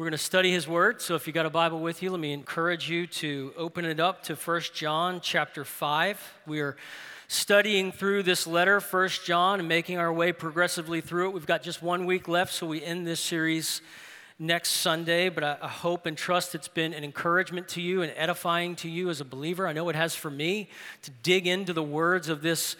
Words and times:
We're 0.00 0.06
going 0.06 0.12
to 0.12 0.18
study 0.24 0.50
his 0.50 0.66
word. 0.66 1.02
So 1.02 1.14
if 1.14 1.26
you 1.26 1.32
got 1.34 1.44
a 1.44 1.50
Bible 1.50 1.78
with 1.78 2.02
you, 2.02 2.10
let 2.10 2.20
me 2.20 2.32
encourage 2.32 2.88
you 2.88 3.06
to 3.06 3.52
open 3.54 3.84
it 3.84 4.00
up 4.00 4.22
to 4.22 4.34
First 4.34 4.72
John 4.72 5.20
chapter 5.20 5.62
5. 5.62 6.38
We 6.46 6.60
are 6.60 6.78
studying 7.28 7.92
through 7.92 8.22
this 8.22 8.46
letter, 8.46 8.80
First 8.80 9.26
John, 9.26 9.58
and 9.58 9.68
making 9.68 9.98
our 9.98 10.10
way 10.10 10.32
progressively 10.32 11.02
through 11.02 11.28
it. 11.28 11.32
We've 11.34 11.44
got 11.44 11.62
just 11.62 11.82
one 11.82 12.06
week 12.06 12.28
left, 12.28 12.54
so 12.54 12.66
we 12.66 12.82
end 12.82 13.06
this 13.06 13.20
series 13.20 13.82
next 14.38 14.70
Sunday, 14.70 15.28
but 15.28 15.44
I, 15.44 15.58
I, 15.60 15.68
hope 15.68 16.06
and 16.06 16.16
trust 16.16 16.54
it's 16.54 16.66
been 16.66 16.94
an 16.94 17.04
encouragement 17.04 17.68
to 17.68 17.82
you 17.82 18.00
and 18.00 18.10
edifying 18.16 18.76
to 18.76 18.88
you 18.88 19.10
as 19.10 19.20
a 19.20 19.24
believer. 19.26 19.68
I 19.68 19.74
know 19.74 19.86
it 19.90 19.96
has 19.96 20.14
for 20.14 20.30
me 20.30 20.70
to 21.02 21.10
dig 21.22 21.46
into 21.46 21.74
the 21.74 21.82
words 21.82 22.30
of 22.30 22.40
this 22.40 22.74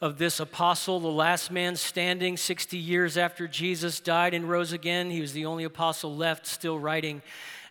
of 0.00 0.18
this 0.18 0.40
apostle, 0.40 1.00
the 1.00 1.08
last 1.08 1.50
man 1.50 1.76
standing 1.76 2.36
60 2.36 2.76
years 2.76 3.16
after 3.16 3.48
Jesus 3.48 4.00
died 4.00 4.34
and 4.34 4.48
rose 4.48 4.72
again. 4.72 5.10
He 5.10 5.20
was 5.20 5.32
the 5.32 5.46
only 5.46 5.64
apostle 5.64 6.14
left 6.14 6.46
still 6.46 6.78
writing, 6.78 7.22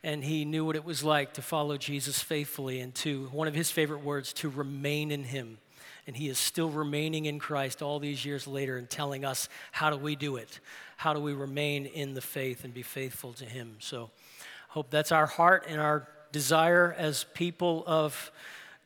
and 0.04 0.24
he 0.24 0.44
knew 0.44 0.66
what 0.66 0.76
it 0.76 0.84
was 0.84 1.04
like 1.04 1.34
to 1.34 1.42
follow 1.42 1.78
Jesus 1.78 2.22
faithfully 2.22 2.80
and 2.80 2.96
to, 2.96 3.28
one 3.32 3.48
of 3.48 3.54
his 3.54 3.70
favorite 3.70 4.04
words, 4.04 4.34
to 4.34 4.50
remain 4.50 5.12
in 5.12 5.24
him. 5.24 5.60
And 6.08 6.16
he 6.16 6.30
is 6.30 6.38
still 6.38 6.70
remaining 6.70 7.26
in 7.26 7.40
Christ 7.40 7.82
all 7.82 8.00
these 8.00 8.26
years 8.26 8.48
later 8.48 8.78
and 8.78 8.90
telling 8.90 9.26
us 9.26 9.50
how 9.72 9.90
do 9.90 9.98
we 9.98 10.16
do 10.16 10.36
it? 10.36 10.60
How 10.98 11.14
do 11.14 11.20
we 11.20 11.34
remain 11.34 11.86
in 11.86 12.14
the 12.14 12.22
faith 12.22 12.64
and 12.64 12.74
be 12.74 12.84
faithful 12.84 13.34
to 13.34 13.46
him? 13.46 13.78
So, 13.80 14.12
hope 14.70 14.92
that's 14.92 15.12
our 15.12 15.26
heart 15.26 15.66
and 15.68 15.80
our 15.82 16.08
desire 16.32 16.94
as 16.98 17.26
people 17.34 17.84
of 17.88 18.32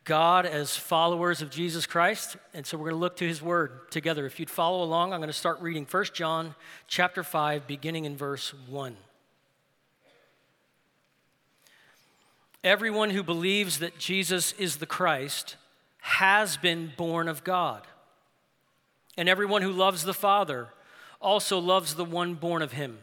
God 0.04 0.46
as 0.46 0.76
followers 0.76 1.42
of 1.42 1.50
Jesus 1.50 1.86
Christ. 1.86 2.38
And 2.54 2.66
so 2.66 2.78
we're 2.78 2.90
going 2.90 2.96
to 2.96 3.00
look 3.00 3.18
to 3.18 3.28
his 3.28 3.42
word 3.42 3.92
together. 3.92 4.26
If 4.26 4.40
you'd 4.40 4.50
follow 4.50 4.84
along, 4.84 5.14
I'm 5.14 5.20
going 5.20 5.28
to 5.28 5.34
start 5.34 5.62
reading 5.62 5.86
1 5.90 6.06
John 6.14 6.56
chapter 6.88 7.24
5 7.24 7.68
beginning 7.68 8.06
in 8.06 8.18
verse 8.18 8.54
1. 8.68 8.96
Everyone 12.64 13.12
who 13.12 13.24
believes 13.24 13.80
that 13.80 13.98
Jesus 13.98 14.52
is 14.54 14.78
the 14.78 14.86
Christ 14.86 15.56
has 16.02 16.58
been 16.58 16.92
born 16.98 17.28
of 17.28 17.44
God. 17.44 17.88
And 19.18 19.30
everyone 19.30 19.62
who 19.62 19.72
loves 19.72 20.04
the 20.04 20.14
Father 20.14 20.70
also 21.22 21.60
loves 21.60 21.96
the 21.96 22.06
one 22.06 22.36
born 22.36 22.62
of 22.62 22.72
him. 22.72 23.00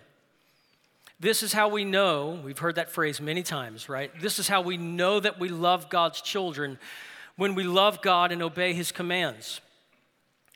This 1.19 1.43
is 1.43 1.53
how 1.53 1.69
we 1.69 1.85
know, 1.85 2.41
we've 2.45 2.59
heard 2.59 2.75
that 2.75 2.91
phrase 2.91 3.21
many 3.21 3.43
times, 3.43 3.89
right? 3.89 4.11
This 4.21 4.39
is 4.39 4.49
how 4.49 4.61
we 4.61 4.77
know 4.77 5.19
that 5.19 5.41
we 5.41 5.49
love 5.49 5.89
God's 5.89 6.21
children 6.21 6.79
when 7.37 7.55
we 7.55 7.65
love 7.65 8.03
God 8.03 8.33
and 8.33 8.43
obey 8.43 8.75
his 8.75 8.93
commands. 8.93 9.61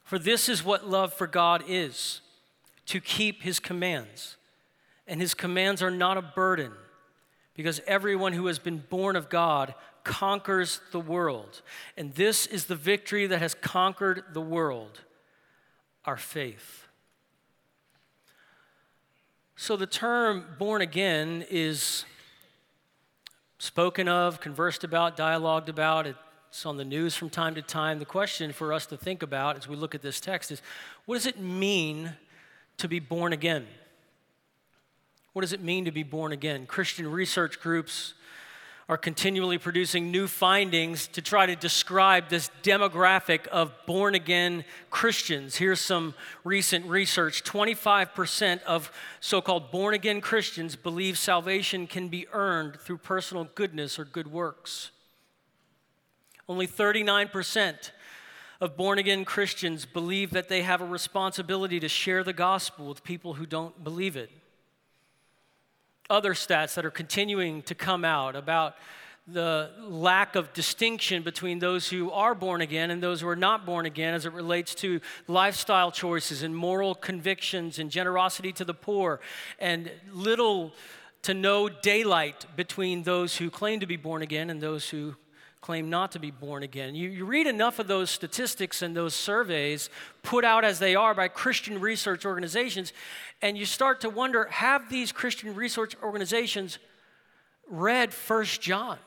For 0.05 0.19
this 0.19 0.49
is 0.49 0.65
what 0.65 0.87
love 0.87 1.15
for 1.15 1.27
God 1.27 1.65
is 1.67 2.21
to 2.87 3.01
keep 3.01 3.43
his 3.43 3.59
commands. 3.59 4.37
And 5.07 5.21
his 5.21 5.35
commands 5.35 5.83
are 5.83 5.91
not 5.91 6.19
a 6.19 6.23
burden, 6.23 6.73
because 7.55 7.81
everyone 7.87 8.33
who 8.33 8.47
has 8.47 8.59
been 8.59 8.85
born 8.91 9.17
of 9.17 9.29
God 9.29 9.75
conquers 10.05 10.81
the 10.93 11.01
world. 11.01 11.63
And 11.97 12.15
this 12.15 12.47
is 12.47 12.67
the 12.67 12.77
victory 12.77 13.27
that 13.27 13.41
has 13.41 13.55
conquered 13.55 14.25
the 14.33 14.41
world 14.41 15.01
our 16.05 16.17
faith. 16.17 16.87
So 19.63 19.77
the 19.77 19.87
term 19.87 20.47
born 20.59 20.81
again 20.81 21.45
is 21.51 22.07
spoken 23.59 24.09
of, 24.09 24.41
conversed 24.41 24.85
about, 24.85 25.19
dialogued 25.19 25.69
about. 25.69 26.07
It's 26.07 26.65
on 26.65 26.79
the 26.79 26.85
news 26.85 27.15
from 27.15 27.29
time 27.29 27.55
to 27.57 27.61
time. 27.61 27.99
The 27.99 28.07
question 28.07 28.55
for 28.55 28.73
us 28.73 28.87
to 28.87 28.97
think 28.97 29.23
about 29.23 29.59
as 29.59 29.69
we 29.69 29.77
look 29.77 29.95
at 29.95 30.01
this 30.01 30.19
text 30.19 30.51
is 30.51 30.63
what 31.05 31.17
does 31.17 31.27
it 31.27 31.39
mean 31.39 32.15
to 32.79 32.89
be 32.89 33.01
born 33.01 33.35
again? 33.35 33.67
What 35.35 35.43
does 35.43 35.53
it 35.53 35.61
mean 35.61 35.85
to 35.85 35.93
be 35.93 36.05
born 36.05 36.33
again? 36.33 36.65
Christian 36.65 37.11
research 37.11 37.61
groups 37.61 38.15
are 38.91 38.97
continually 38.97 39.57
producing 39.57 40.11
new 40.11 40.27
findings 40.27 41.07
to 41.07 41.23
try 41.23 41.47
to 41.47 41.55
describe 41.55 42.29
this 42.29 42.51
demographic 42.65 43.47
of 43.47 43.73
born 43.87 44.17
again 44.17 44.65
Christians. 44.91 45.55
Here's 45.55 45.81
some 45.81 46.13
recent 46.43 46.85
research 46.87 47.45
25% 47.45 48.65
of 48.65 48.91
so 49.21 49.41
called 49.41 49.71
born 49.71 49.95
again 49.95 50.21
Christians 50.21 50.75
believe 50.75 51.17
salvation 51.19 51.87
can 51.87 52.09
be 52.09 52.27
earned 52.33 52.81
through 52.81 52.99
personal 52.99 53.45
goodness 53.55 53.97
or 53.97 54.05
good 54.05 54.27
works. 54.27 54.91
Only 56.49 56.67
39% 56.67 57.93
of 58.61 58.77
born 58.77 58.99
again 58.99 59.25
Christians 59.25 59.87
believe 59.87 60.33
that 60.33 60.49
they 60.49 60.63
have 60.63 60.81
a 60.81 60.85
responsibility 60.85 61.79
to 61.79 61.89
share 61.89 62.25
the 62.25 62.33
gospel 62.33 62.89
with 62.89 63.05
people 63.05 63.35
who 63.35 63.47
don't 63.47 63.85
believe 63.85 64.17
it 64.17 64.31
other 66.11 66.35
stats 66.35 66.75
that 66.75 66.85
are 66.85 66.91
continuing 66.91 67.63
to 67.63 67.75
come 67.75 68.05
out 68.05 68.37
about 68.37 68.75
the 69.27 69.71
lack 69.79 70.35
of 70.35 70.53
distinction 70.53 71.23
between 71.23 71.61
those 71.61 71.89
who 71.89 72.11
are 72.11 72.35
born 72.35 72.61
again 72.61 72.91
and 72.91 73.03
those 73.03 73.21
who 73.21 73.29
are 73.29 73.37
not 73.37 73.65
born 73.65 73.87
again 73.87 74.13
as 74.13 74.27
it 74.27 74.33
relates 74.33 74.75
to 74.75 75.01
lifestyle 75.29 75.93
choices 75.93 76.43
and 76.43 76.55
moral 76.55 76.95
convictions 76.95 77.79
and 77.79 77.91
generosity 77.91 78.53
to 78.53 78.65
the 78.65 78.75
poor, 78.75 79.21
and 79.59 79.91
little 80.13 80.73
to 81.23 81.35
no 81.35 81.69
daylight 81.69 82.47
between 82.57 83.03
those 83.05 83.37
who 83.37 83.51
claim 83.51 83.79
to 83.79 83.87
be 83.87 83.97
born 83.97 84.23
again 84.23 84.51
and 84.51 84.61
those 84.61 84.89
who 84.89 85.15
claim 85.61 85.91
not 85.91 86.13
to 86.13 86.19
be 86.19 86.31
born 86.31 86.63
again. 86.63 86.95
You, 86.95 87.11
you 87.11 87.25
read 87.25 87.47
enough 87.47 87.79
of 87.79 87.87
those 87.87 88.11
statistics 88.11 88.81
and 88.81 88.97
those 88.97 89.15
surveys 89.15 89.91
put 90.23 90.45
out 90.45 90.65
as 90.65 90.79
they 90.79 90.95
are 90.95 91.15
by 91.15 91.29
Christian 91.29 91.81
research 91.81 92.25
organizations, 92.25 92.93
and 93.43 93.59
you 93.59 93.67
start 93.67 94.01
to 94.01 94.11
wonder 94.11 94.47
have 94.47 94.89
these 94.89 95.13
Christian 95.13 95.55
research 95.55 95.95
organizations 96.03 96.79
read 97.69 98.13
First 98.15 98.61
John? 98.61 98.99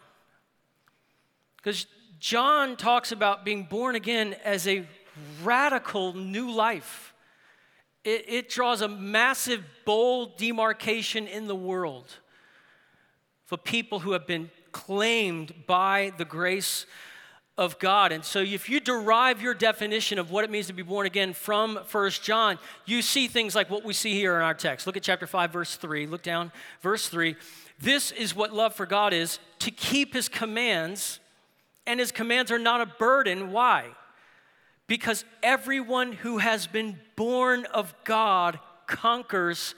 Because 1.57 1.87
John 2.19 2.75
talks 2.75 3.11
about 3.11 3.43
being 3.43 3.63
born 3.63 3.95
again 3.95 4.35
as 4.43 4.67
a 4.67 4.85
radical 5.43 6.13
new 6.13 6.51
life. 6.51 7.13
It, 8.03 8.25
it 8.27 8.49
draws 8.49 8.81
a 8.81 8.87
massive, 8.87 9.63
bold 9.85 10.37
demarcation 10.37 11.25
in 11.27 11.47
the 11.47 11.55
world 11.55 12.13
for 13.45 13.57
people 13.57 13.99
who 13.99 14.11
have 14.11 14.27
been 14.27 14.51
claimed 14.73 15.53
by 15.65 16.11
the 16.17 16.25
grace 16.25 16.85
of 17.57 17.77
God. 17.77 18.11
And 18.11 18.25
so 18.25 18.39
if 18.39 18.67
you 18.67 18.79
derive 18.79 19.41
your 19.41 19.53
definition 19.53 20.17
of 20.17 20.31
what 20.31 20.43
it 20.43 20.49
means 20.49 20.67
to 20.67 20.73
be 20.73 20.81
born 20.81 21.05
again 21.05 21.33
from 21.33 21.79
First 21.85 22.23
John, 22.23 22.57
you 22.85 23.01
see 23.01 23.27
things 23.27 23.55
like 23.55 23.69
what 23.69 23.85
we 23.85 23.93
see 23.93 24.13
here 24.13 24.35
in 24.35 24.41
our 24.41 24.55
text. 24.55 24.87
Look 24.87 24.97
at 24.97 25.03
chapter 25.03 25.27
5 25.27 25.53
verse 25.53 25.75
3. 25.75 26.07
Look 26.07 26.23
down 26.23 26.51
verse 26.81 27.07
3. 27.07 27.35
This 27.79 28.11
is 28.11 28.35
what 28.35 28.53
love 28.53 28.73
for 28.73 28.85
God 28.85 29.13
is, 29.13 29.39
to 29.59 29.71
keep 29.71 30.13
his 30.13 30.29
commands, 30.29 31.19
and 31.85 31.99
his 31.99 32.11
commands 32.11 32.51
are 32.51 32.59
not 32.59 32.81
a 32.81 32.85
burden. 32.85 33.51
Why? 33.51 33.87
Because 34.87 35.25
everyone 35.41 36.13
who 36.13 36.37
has 36.39 36.65
been 36.65 36.99
born 37.15 37.65
of 37.65 37.93
God 38.03 38.59
conquers 38.87 39.75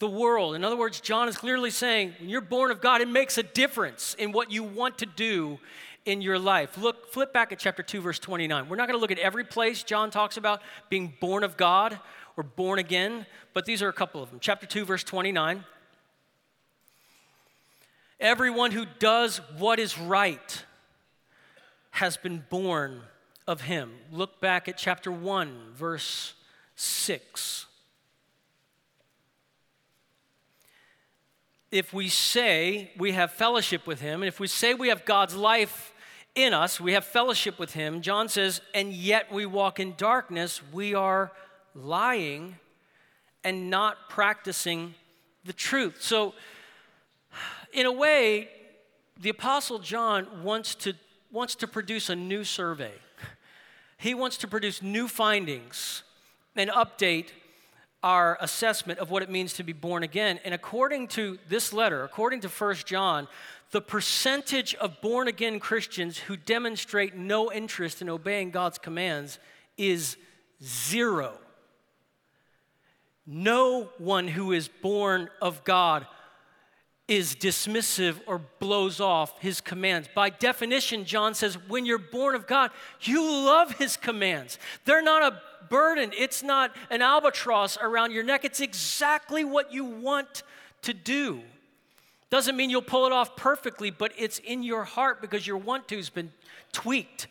the 0.00 0.08
world. 0.08 0.56
In 0.56 0.64
other 0.64 0.76
words, 0.76 1.00
John 1.00 1.28
is 1.28 1.36
clearly 1.36 1.70
saying 1.70 2.14
when 2.18 2.28
you're 2.28 2.40
born 2.40 2.70
of 2.70 2.80
God, 2.80 3.00
it 3.00 3.08
makes 3.08 3.38
a 3.38 3.42
difference 3.42 4.14
in 4.18 4.32
what 4.32 4.50
you 4.50 4.64
want 4.64 4.98
to 4.98 5.06
do 5.06 5.60
in 6.06 6.22
your 6.22 6.38
life. 6.38 6.76
Look, 6.78 7.12
flip 7.12 7.32
back 7.32 7.52
at 7.52 7.58
chapter 7.58 7.82
2, 7.82 8.00
verse 8.00 8.18
29. 8.18 8.68
We're 8.68 8.76
not 8.76 8.88
going 8.88 8.98
to 8.98 9.00
look 9.00 9.12
at 9.12 9.18
every 9.18 9.44
place 9.44 9.82
John 9.82 10.10
talks 10.10 10.36
about 10.38 10.62
being 10.88 11.12
born 11.20 11.44
of 11.44 11.56
God 11.56 11.98
or 12.36 12.42
born 12.42 12.78
again, 12.78 13.26
but 13.52 13.66
these 13.66 13.82
are 13.82 13.88
a 13.88 13.92
couple 13.92 14.22
of 14.22 14.30
them. 14.30 14.40
Chapter 14.40 14.66
2, 14.66 14.86
verse 14.86 15.04
29. 15.04 15.64
Everyone 18.18 18.70
who 18.70 18.86
does 18.98 19.38
what 19.58 19.78
is 19.78 19.98
right 19.98 20.64
has 21.90 22.16
been 22.16 22.44
born 22.48 23.02
of 23.46 23.62
him. 23.62 23.92
Look 24.10 24.40
back 24.40 24.66
at 24.68 24.78
chapter 24.78 25.12
1, 25.12 25.72
verse 25.74 26.34
6. 26.76 27.66
If 31.70 31.92
we 31.92 32.08
say 32.08 32.90
we 32.96 33.12
have 33.12 33.32
fellowship 33.32 33.86
with 33.86 34.00
him, 34.00 34.22
and 34.22 34.28
if 34.28 34.40
we 34.40 34.46
say 34.46 34.74
we 34.74 34.88
have 34.88 35.04
God's 35.04 35.36
life 35.36 35.92
in 36.34 36.52
us, 36.52 36.80
we 36.80 36.92
have 36.92 37.04
fellowship 37.04 37.58
with 37.58 37.72
him, 37.72 38.02
John 38.02 38.28
says, 38.28 38.60
and 38.74 38.92
yet 38.92 39.32
we 39.32 39.46
walk 39.46 39.80
in 39.80 39.94
darkness, 39.96 40.60
we 40.72 40.94
are 40.94 41.32
lying 41.74 42.56
and 43.44 43.70
not 43.70 44.08
practicing 44.08 44.94
the 45.44 45.52
truth. 45.52 45.96
So, 46.00 46.34
in 47.72 47.86
a 47.86 47.92
way, 47.92 48.48
the 49.20 49.28
Apostle 49.28 49.78
John 49.78 50.42
wants 50.42 50.74
to, 50.76 50.94
wants 51.30 51.54
to 51.56 51.68
produce 51.68 52.10
a 52.10 52.16
new 52.16 52.42
survey. 52.42 52.92
He 53.96 54.14
wants 54.14 54.38
to 54.38 54.48
produce 54.48 54.82
new 54.82 55.06
findings 55.08 56.02
and 56.56 56.70
update 56.70 57.26
our 58.02 58.38
assessment 58.40 58.98
of 58.98 59.10
what 59.10 59.22
it 59.22 59.30
means 59.30 59.52
to 59.54 59.62
be 59.62 59.72
born 59.72 60.02
again. 60.02 60.40
And 60.44 60.54
according 60.54 61.08
to 61.08 61.38
this 61.48 61.72
letter, 61.72 62.02
according 62.04 62.40
to 62.40 62.48
1 62.48 62.74
John, 62.86 63.28
the 63.70 63.80
percentage 63.80 64.74
of 64.76 65.00
born 65.00 65.28
again 65.28 65.60
Christians 65.60 66.18
who 66.18 66.36
demonstrate 66.36 67.14
no 67.14 67.52
interest 67.52 68.02
in 68.02 68.08
obeying 68.08 68.50
God's 68.50 68.78
commands 68.78 69.38
is 69.76 70.16
zero. 70.62 71.38
No 73.26 73.90
one 73.98 74.26
who 74.26 74.52
is 74.52 74.66
born 74.66 75.28
of 75.40 75.62
God 75.62 76.06
is 77.10 77.34
dismissive 77.34 78.20
or 78.24 78.40
blows 78.60 79.00
off 79.00 79.36
his 79.40 79.60
commands. 79.60 80.08
By 80.14 80.30
definition, 80.30 81.04
John 81.04 81.34
says, 81.34 81.58
when 81.66 81.84
you're 81.84 81.98
born 81.98 82.36
of 82.36 82.46
God, 82.46 82.70
you 83.00 83.20
love 83.20 83.72
his 83.72 83.96
commands. 83.96 84.60
They're 84.84 85.02
not 85.02 85.32
a 85.32 85.42
burden, 85.68 86.12
it's 86.16 86.44
not 86.44 86.74
an 86.88 87.02
albatross 87.02 87.76
around 87.78 88.12
your 88.12 88.22
neck. 88.22 88.44
It's 88.44 88.60
exactly 88.60 89.42
what 89.42 89.72
you 89.72 89.84
want 89.84 90.44
to 90.82 90.94
do. 90.94 91.40
Doesn't 92.30 92.56
mean 92.56 92.70
you'll 92.70 92.80
pull 92.80 93.06
it 93.06 93.12
off 93.12 93.34
perfectly, 93.34 93.90
but 93.90 94.12
it's 94.16 94.38
in 94.38 94.62
your 94.62 94.84
heart 94.84 95.20
because 95.20 95.44
your 95.44 95.56
want 95.56 95.88
to's 95.88 96.10
been 96.10 96.30
tweaked. 96.70 97.26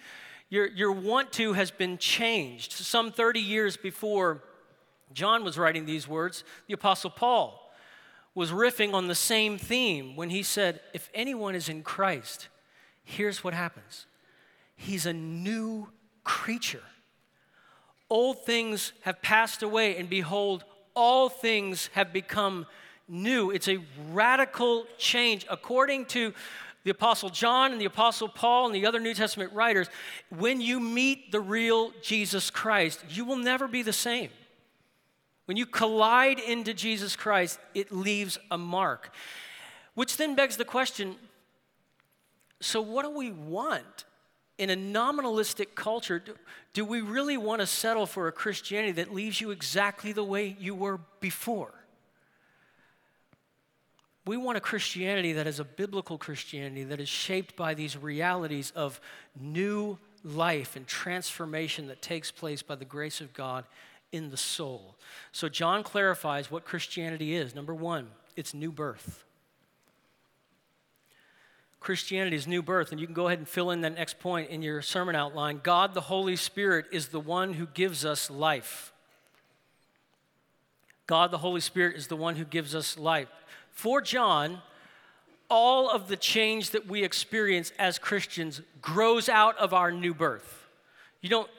Your, 0.50 0.68
your 0.68 0.92
want 0.92 1.31
to 1.34 1.54
has 1.54 1.72
been 1.72 1.98
changed. 1.98 2.74
Some 2.74 3.14
30 3.14 3.40
years 3.40 3.78
before 3.78 4.44
John 5.14 5.46
was 5.46 5.58
writing 5.58 5.86
these 5.86 6.06
words, 6.06 6.44
the 6.68 6.74
Apostle 6.74 7.12
Paul 7.12 7.69
was 8.36 8.52
riffing 8.52 8.94
on 8.94 9.08
the 9.08 9.16
same 9.16 9.58
theme 9.58 10.16
when 10.16 10.30
he 10.30 10.44
said, 10.44 10.80
If 10.94 11.10
anyone 11.14 11.56
is 11.56 11.70
in 11.70 11.84
Christ, 11.84 12.48
here's 13.04 13.44
what 13.44 13.54
happens 13.54 14.06
he's 14.76 15.06
a 15.06 15.14
new 15.14 15.90
creature. 16.24 16.84
Old 18.10 18.44
things 18.44 18.94
have 19.02 19.22
passed 19.22 19.62
away, 19.62 19.98
and 19.98 20.10
behold, 20.10 20.64
all 20.96 21.30
things 21.30 21.90
have 21.94 22.12
become 22.12 22.66
new. 23.08 23.52
It's 23.52 23.68
a 23.68 23.80
radical 24.12 24.86
change. 24.98 25.46
According 25.50 26.06
to 26.08 26.34
the 26.84 26.92
Apostle 26.92 27.30
John 27.30 27.72
and 27.72 27.80
the 27.80 27.86
Apostle 27.86 28.30
Paul 28.30 28.68
and 28.68 28.76
the 28.76 28.86
other 28.86 29.00
New 29.00 29.14
Testament 29.14 29.54
writers, 29.54 29.88
when 30.30 30.62
you 30.62 30.80
meet 30.80 31.31
the 31.31 31.40
real 31.40 31.92
Jesus 32.02 32.50
Christ, 32.50 33.04
you 33.10 33.26
will 33.26 33.38
never 33.38 33.68
be 33.68 33.81
the 33.81 33.94
same. 33.94 34.30
When 35.50 35.57
you 35.57 35.66
collide 35.66 36.38
into 36.38 36.75
Jesus 36.75 37.16
Christ, 37.16 37.60
it 37.74 37.92
leaves 37.92 38.38
a 38.51 38.57
mark. 38.60 39.12
Which 39.96 40.16
then 40.16 40.36
begs 40.36 40.57
the 40.57 40.63
question 40.63 41.16
so, 42.62 42.81
what 42.81 43.04
do 43.04 43.10
we 43.10 43.31
want? 43.31 44.06
In 44.60 44.69
a 44.69 44.75
nominalistic 44.75 45.74
culture, 45.74 46.19
do, 46.19 46.36
do 46.74 46.86
we 46.86 47.01
really 47.01 47.36
want 47.36 47.62
to 47.62 47.66
settle 47.66 48.06
for 48.06 48.28
a 48.28 48.31
Christianity 48.31 48.92
that 48.92 49.12
leaves 49.12 49.42
you 49.42 49.50
exactly 49.50 50.12
the 50.12 50.24
way 50.24 50.56
you 50.60 50.75
were 50.75 51.00
before? 51.19 51.74
We 54.28 54.38
want 54.38 54.60
a 54.60 54.62
Christianity 54.62 55.34
that 55.34 55.48
is 55.48 55.60
a 55.60 55.66
biblical 55.66 56.19
Christianity 56.19 56.84
that 56.84 57.00
is 57.00 57.10
shaped 57.10 57.56
by 57.56 57.74
these 57.74 57.98
realities 57.98 58.72
of 58.75 59.02
new 59.36 59.98
life 60.24 60.75
and 60.75 60.86
transformation 60.86 61.88
that 61.88 62.04
takes 62.04 62.30
place 62.30 62.62
by 62.62 62.75
the 62.75 62.86
grace 62.86 63.19
of 63.19 63.34
God 63.34 63.66
in 64.11 64.29
the 64.29 64.38
soul. 64.38 64.95
So, 65.31 65.50
John 65.50 65.83
clarifies 65.83 66.50
what 66.50 66.65
Christianity 66.65 67.35
is. 67.35 67.56
Number 67.56 67.73
one, 67.73 68.07
it's 68.35 68.53
new 68.53 68.71
birth. 68.71 69.25
Christianity 71.79 72.35
is 72.35 72.45
new 72.45 72.61
birth, 72.61 72.91
and 72.91 73.00
you 73.00 73.07
can 73.07 73.13
go 73.13 73.27
ahead 73.27 73.39
and 73.39 73.47
fill 73.47 73.71
in 73.71 73.81
that 73.81 73.95
next 73.95 74.19
point 74.19 74.50
in 74.50 74.61
your 74.61 74.81
sermon 74.81 75.15
outline. 75.15 75.61
God, 75.63 75.94
the 75.94 76.01
Holy 76.01 76.35
Spirit, 76.35 76.85
is 76.91 77.07
the 77.07 77.19
one 77.19 77.53
who 77.53 77.67
gives 77.67 78.03
us 78.03 78.29
life. 78.29 78.91
God, 81.07 81.31
the 81.31 81.38
Holy 81.38 81.61
Spirit, 81.61 81.95
is 81.95 82.07
the 82.07 82.17
one 82.17 82.35
who 82.35 82.45
gives 82.45 82.75
us 82.75 82.97
life. 82.97 83.29
For 83.71 84.01
John, 84.01 84.61
all 85.50 85.89
of 85.89 86.07
the 86.07 86.17
change 86.17 86.71
that 86.71 86.85
we 86.88 87.03
experience 87.03 87.71
as 87.79 87.97
Christians 87.97 88.61
grows 88.81 89.29
out 89.29 89.57
of 89.57 89.73
our 89.73 89.91
new 89.91 90.13
birth. 90.13 90.67
You 91.21 91.29
don't 91.29 91.50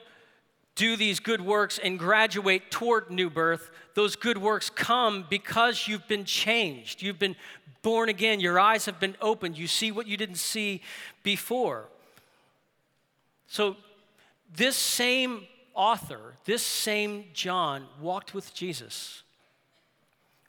do 0.75 0.95
these 0.95 1.19
good 1.19 1.41
works 1.41 1.79
and 1.79 1.99
graduate 1.99 2.71
toward 2.71 3.09
new 3.09 3.29
birth. 3.29 3.71
Those 3.93 4.15
good 4.15 4.37
works 4.37 4.69
come 4.69 5.25
because 5.29 5.87
you've 5.87 6.07
been 6.07 6.25
changed. 6.25 7.01
You've 7.01 7.19
been 7.19 7.35
born 7.81 8.09
again. 8.09 8.39
Your 8.39 8.59
eyes 8.59 8.85
have 8.85 8.99
been 8.99 9.15
opened. 9.21 9.57
You 9.57 9.67
see 9.67 9.91
what 9.91 10.07
you 10.07 10.17
didn't 10.17 10.35
see 10.35 10.81
before. 11.23 11.89
So, 13.47 13.75
this 14.55 14.75
same 14.75 15.47
author, 15.73 16.35
this 16.45 16.61
same 16.61 17.25
John, 17.33 17.85
walked 17.99 18.33
with 18.33 18.53
Jesus. 18.53 19.23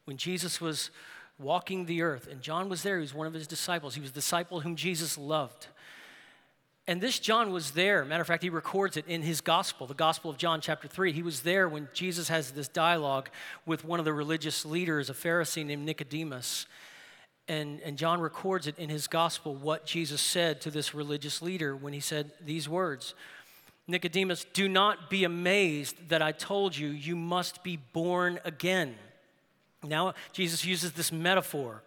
When 0.05 0.17
Jesus 0.17 0.61
was 0.61 0.91
walking 1.39 1.87
the 1.87 2.03
earth. 2.03 2.29
And 2.31 2.41
John 2.41 2.69
was 2.69 2.83
there. 2.83 2.97
He 2.97 3.01
was 3.01 3.15
one 3.15 3.27
of 3.27 3.35
his 3.35 3.47
disciples. 3.47 3.95
He 3.95 4.01
was 4.01 4.11
a 4.11 4.15
disciple 4.15 4.61
whom 4.61 4.77
Jesus 4.77 5.19
loved. 5.19 5.67
And 6.88 7.00
this 7.00 7.20
John 7.20 7.52
was 7.52 7.73
there. 7.73 8.05
Matter 8.05 8.23
of 8.23 8.26
fact, 8.26 8.43
he 8.43 8.50
records 8.50 8.96
it 8.96 9.06
in 9.06 9.23
his 9.23 9.40
gospel, 9.40 9.87
the 9.87 9.94
Gospel 9.94 10.31
of 10.31 10.37
John, 10.37 10.61
chapter 10.61 10.88
3. 10.88 11.12
He 11.12 11.23
was 11.23 11.43
there 11.43 11.69
when 11.69 11.88
Jesus 11.93 12.29
has 12.29 12.50
this 12.50 12.67
dialogue 12.67 13.29
with 13.67 13.84
one 13.84 14.00
of 14.00 14.05
the 14.05 14.12
religious 14.12 14.67
leaders, 14.67 15.08
a 15.08 15.14
Pharisee 15.14 15.64
named 15.64 15.87
Nicodemus. 15.87 16.67
And, 17.46 17.81
and 17.81 17.96
John 17.96 18.20
records 18.20 18.67
it 18.67 18.79
in 18.79 18.88
his 18.88 19.06
gospel 19.06 19.55
what 19.55 19.87
Jesus 19.87 20.20
said 20.20 20.61
to 20.62 20.70
this 20.70 20.94
religious 20.94 21.40
leader 21.40 21.76
when 21.76 21.93
he 21.93 22.00
said 22.00 22.32
these 22.44 22.69
words 22.69 23.14
Nicodemus, 23.88 24.46
do 24.52 24.69
not 24.69 25.11
be 25.11 25.25
amazed 25.25 26.08
that 26.08 26.23
I 26.23 26.32
told 26.32 26.76
you, 26.76 26.88
you 26.88 27.17
must 27.17 27.64
be 27.64 27.76
born 27.76 28.38
again. 28.44 28.94
Now, 29.82 30.14
Jesus 30.32 30.64
uses 30.64 30.93
this 30.93 31.11
metaphor. 31.11 31.82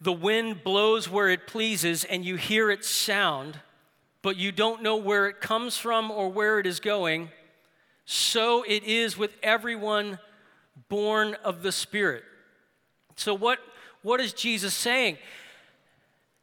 The 0.00 0.12
wind 0.12 0.64
blows 0.64 1.08
where 1.08 1.28
it 1.28 1.46
pleases, 1.46 2.04
and 2.04 2.24
you 2.24 2.36
hear 2.36 2.70
its 2.70 2.88
sound, 2.88 3.60
but 4.24 4.38
you 4.38 4.50
don't 4.50 4.82
know 4.82 4.96
where 4.96 5.26
it 5.28 5.42
comes 5.42 5.76
from 5.76 6.10
or 6.10 6.30
where 6.30 6.58
it 6.58 6.66
is 6.66 6.80
going. 6.80 7.28
So 8.06 8.64
it 8.66 8.82
is 8.84 9.18
with 9.18 9.36
everyone 9.42 10.18
born 10.88 11.36
of 11.44 11.62
the 11.62 11.70
Spirit. 11.70 12.24
So, 13.16 13.34
what, 13.34 13.58
what 14.00 14.20
is 14.20 14.32
Jesus 14.32 14.72
saying? 14.72 15.18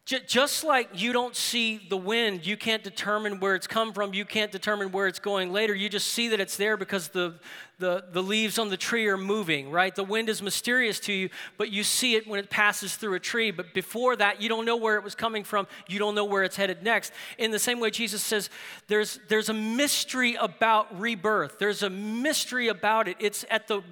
Just 0.05 0.63
like 0.63 0.89
you 0.99 1.13
don't 1.13 1.35
see 1.35 1.79
the 1.89 1.95
wind, 1.95 2.45
you 2.45 2.57
can't 2.57 2.83
determine 2.83 3.39
where 3.39 3.53
it's 3.53 3.67
come 3.67 3.93
from, 3.93 4.13
you 4.15 4.25
can't 4.25 4.51
determine 4.51 4.91
where 4.91 5.07
it's 5.07 5.19
going 5.19 5.53
later. 5.53 5.75
You 5.75 5.89
just 5.89 6.07
see 6.07 6.29
that 6.29 6.39
it's 6.39 6.57
there 6.57 6.75
because 6.75 7.09
the, 7.09 7.35
the, 7.77 8.05
the 8.11 8.21
leaves 8.21 8.57
on 8.57 8.69
the 8.69 8.77
tree 8.77 9.07
are 9.07 9.17
moving, 9.17 9.69
right? 9.69 9.93
The 9.93 10.03
wind 10.03 10.27
is 10.27 10.41
mysterious 10.41 10.99
to 11.01 11.13
you, 11.13 11.29
but 11.57 11.69
you 11.69 11.83
see 11.83 12.15
it 12.15 12.27
when 12.27 12.39
it 12.39 12.49
passes 12.49 12.95
through 12.95 13.13
a 13.13 13.19
tree. 13.19 13.51
But 13.51 13.75
before 13.75 14.15
that, 14.15 14.41
you 14.41 14.49
don't 14.49 14.65
know 14.65 14.75
where 14.75 14.95
it 14.95 15.03
was 15.03 15.13
coming 15.13 15.43
from, 15.43 15.67
you 15.87 15.99
don't 15.99 16.15
know 16.15 16.25
where 16.25 16.43
it's 16.43 16.55
headed 16.55 16.81
next. 16.81 17.13
In 17.37 17.51
the 17.51 17.59
same 17.59 17.79
way, 17.79 17.91
Jesus 17.91 18.23
says 18.23 18.49
there's, 18.87 19.19
there's 19.29 19.49
a 19.49 19.53
mystery 19.53 20.35
about 20.35 20.99
rebirth, 20.99 21.59
there's 21.59 21.83
a 21.83 21.89
mystery 21.91 22.69
about 22.69 23.07
it. 23.07 23.17
It's 23.19 23.45
at, 23.51 23.67
the, 23.67 23.83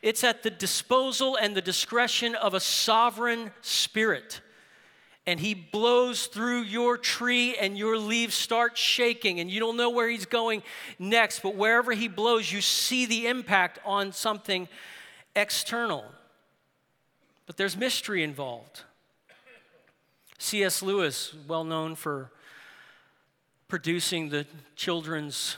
it's 0.00 0.22
at 0.22 0.44
the 0.44 0.50
disposal 0.50 1.36
and 1.36 1.56
the 1.56 1.62
discretion 1.62 2.36
of 2.36 2.54
a 2.54 2.60
sovereign 2.60 3.50
spirit 3.62 4.40
and 5.26 5.40
he 5.40 5.54
blows 5.54 6.26
through 6.26 6.62
your 6.62 6.96
tree 6.96 7.56
and 7.56 7.76
your 7.76 7.98
leaves 7.98 8.34
start 8.34 8.78
shaking 8.78 9.40
and 9.40 9.50
you 9.50 9.58
don't 9.58 9.76
know 9.76 9.90
where 9.90 10.08
he's 10.08 10.26
going 10.26 10.62
next 10.98 11.40
but 11.40 11.56
wherever 11.56 11.92
he 11.92 12.08
blows 12.08 12.50
you 12.50 12.60
see 12.60 13.06
the 13.06 13.26
impact 13.26 13.78
on 13.84 14.12
something 14.12 14.68
external. 15.34 16.04
But 17.46 17.56
there's 17.56 17.76
mystery 17.76 18.22
involved. 18.22 18.82
Cs 20.38 20.82
lewis 20.82 21.34
well 21.48 21.64
known 21.64 21.94
for 21.94 22.30
producing 23.68 24.28
the 24.28 24.46
children's 24.76 25.56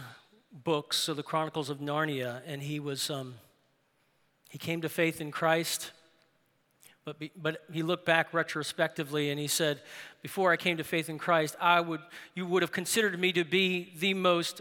books 0.64 0.96
so 0.96 1.14
the 1.14 1.22
chronicles 1.22 1.68
of 1.68 1.78
narnia 1.78 2.40
and 2.46 2.62
he 2.62 2.80
was 2.80 3.10
um, 3.10 3.34
he 4.48 4.58
came 4.58 4.80
to 4.80 4.88
faith 4.88 5.20
in 5.20 5.30
christ 5.30 5.92
but, 7.08 7.18
be, 7.18 7.32
but 7.40 7.62
he 7.72 7.82
looked 7.82 8.04
back 8.04 8.34
retrospectively 8.34 9.30
and 9.30 9.40
he 9.40 9.46
said, 9.46 9.80
Before 10.20 10.52
I 10.52 10.58
came 10.58 10.76
to 10.76 10.84
faith 10.84 11.08
in 11.08 11.16
Christ, 11.16 11.56
I 11.58 11.80
would, 11.80 12.02
you 12.34 12.44
would 12.44 12.60
have 12.60 12.70
considered 12.70 13.18
me 13.18 13.32
to 13.32 13.44
be 13.44 13.94
the 13.98 14.12
most 14.12 14.60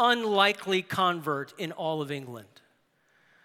unlikely 0.00 0.82
convert 0.82 1.54
in 1.56 1.70
all 1.70 2.02
of 2.02 2.10
England. 2.10 2.48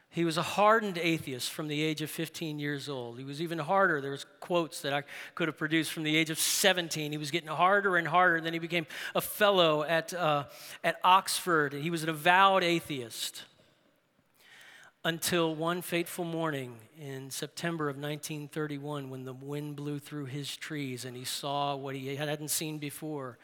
He 0.10 0.26
was 0.26 0.40
a 0.40 0.42
hardened 0.42 0.98
atheist 0.98 1.52
from 1.52 1.68
the 1.68 1.84
age 1.84 2.02
of 2.02 2.10
15 2.10 2.58
years 2.58 2.90
old. 2.90 3.20
He 3.20 3.24
was 3.24 3.44
even 3.44 3.60
harder. 3.60 4.02
There's 4.02 4.26
quotes 4.40 4.82
that 4.82 4.92
I 4.92 5.04
could 5.36 5.48
have 5.48 5.58
produced 5.58 5.92
from 5.92 6.02
the 6.02 6.18
age 6.18 6.32
of 6.32 6.40
17. 6.40 7.12
He 7.12 7.18
was 7.20 7.30
getting 7.30 7.48
harder 7.48 7.96
and 7.96 8.08
harder. 8.08 8.38
And 8.38 8.44
then 8.44 8.54
he 8.54 8.60
became 8.60 8.88
a 9.14 9.22
fellow 9.22 9.84
at, 9.84 10.16
uh, 10.16 10.46
at 10.84 10.96
Oxford. 11.04 11.74
He 11.74 11.92
was 11.92 12.02
an 12.02 12.10
avowed 12.10 12.64
atheist 12.64 13.44
until 15.04 15.56
one 15.56 15.82
fateful 15.82 16.26
morning 16.26 16.76
in 17.00 17.32
September 17.32 17.90
of 17.90 17.96
1931 17.96 19.10
when 19.10 19.24
the 19.24 19.34
wind 19.34 19.76
blew 19.76 19.98
through 19.98 20.26
his 20.26 20.58
trees 20.58 21.06
and 21.06 21.16
he 21.16 21.24
saw 21.24 21.76
what 21.76 21.96
he 21.96 22.16
hadn't 22.16 22.50
seen 22.50 22.78
before. 22.78 23.38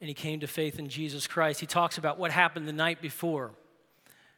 And 0.00 0.08
he 0.08 0.14
came 0.14 0.40
to 0.40 0.46
faith 0.46 0.78
in 0.78 0.88
Jesus 0.88 1.26
Christ. 1.26 1.60
He 1.60 1.66
talks 1.66 1.98
about 1.98 2.18
what 2.18 2.30
happened 2.30 2.66
the 2.66 2.72
night 2.72 3.02
before. 3.02 3.52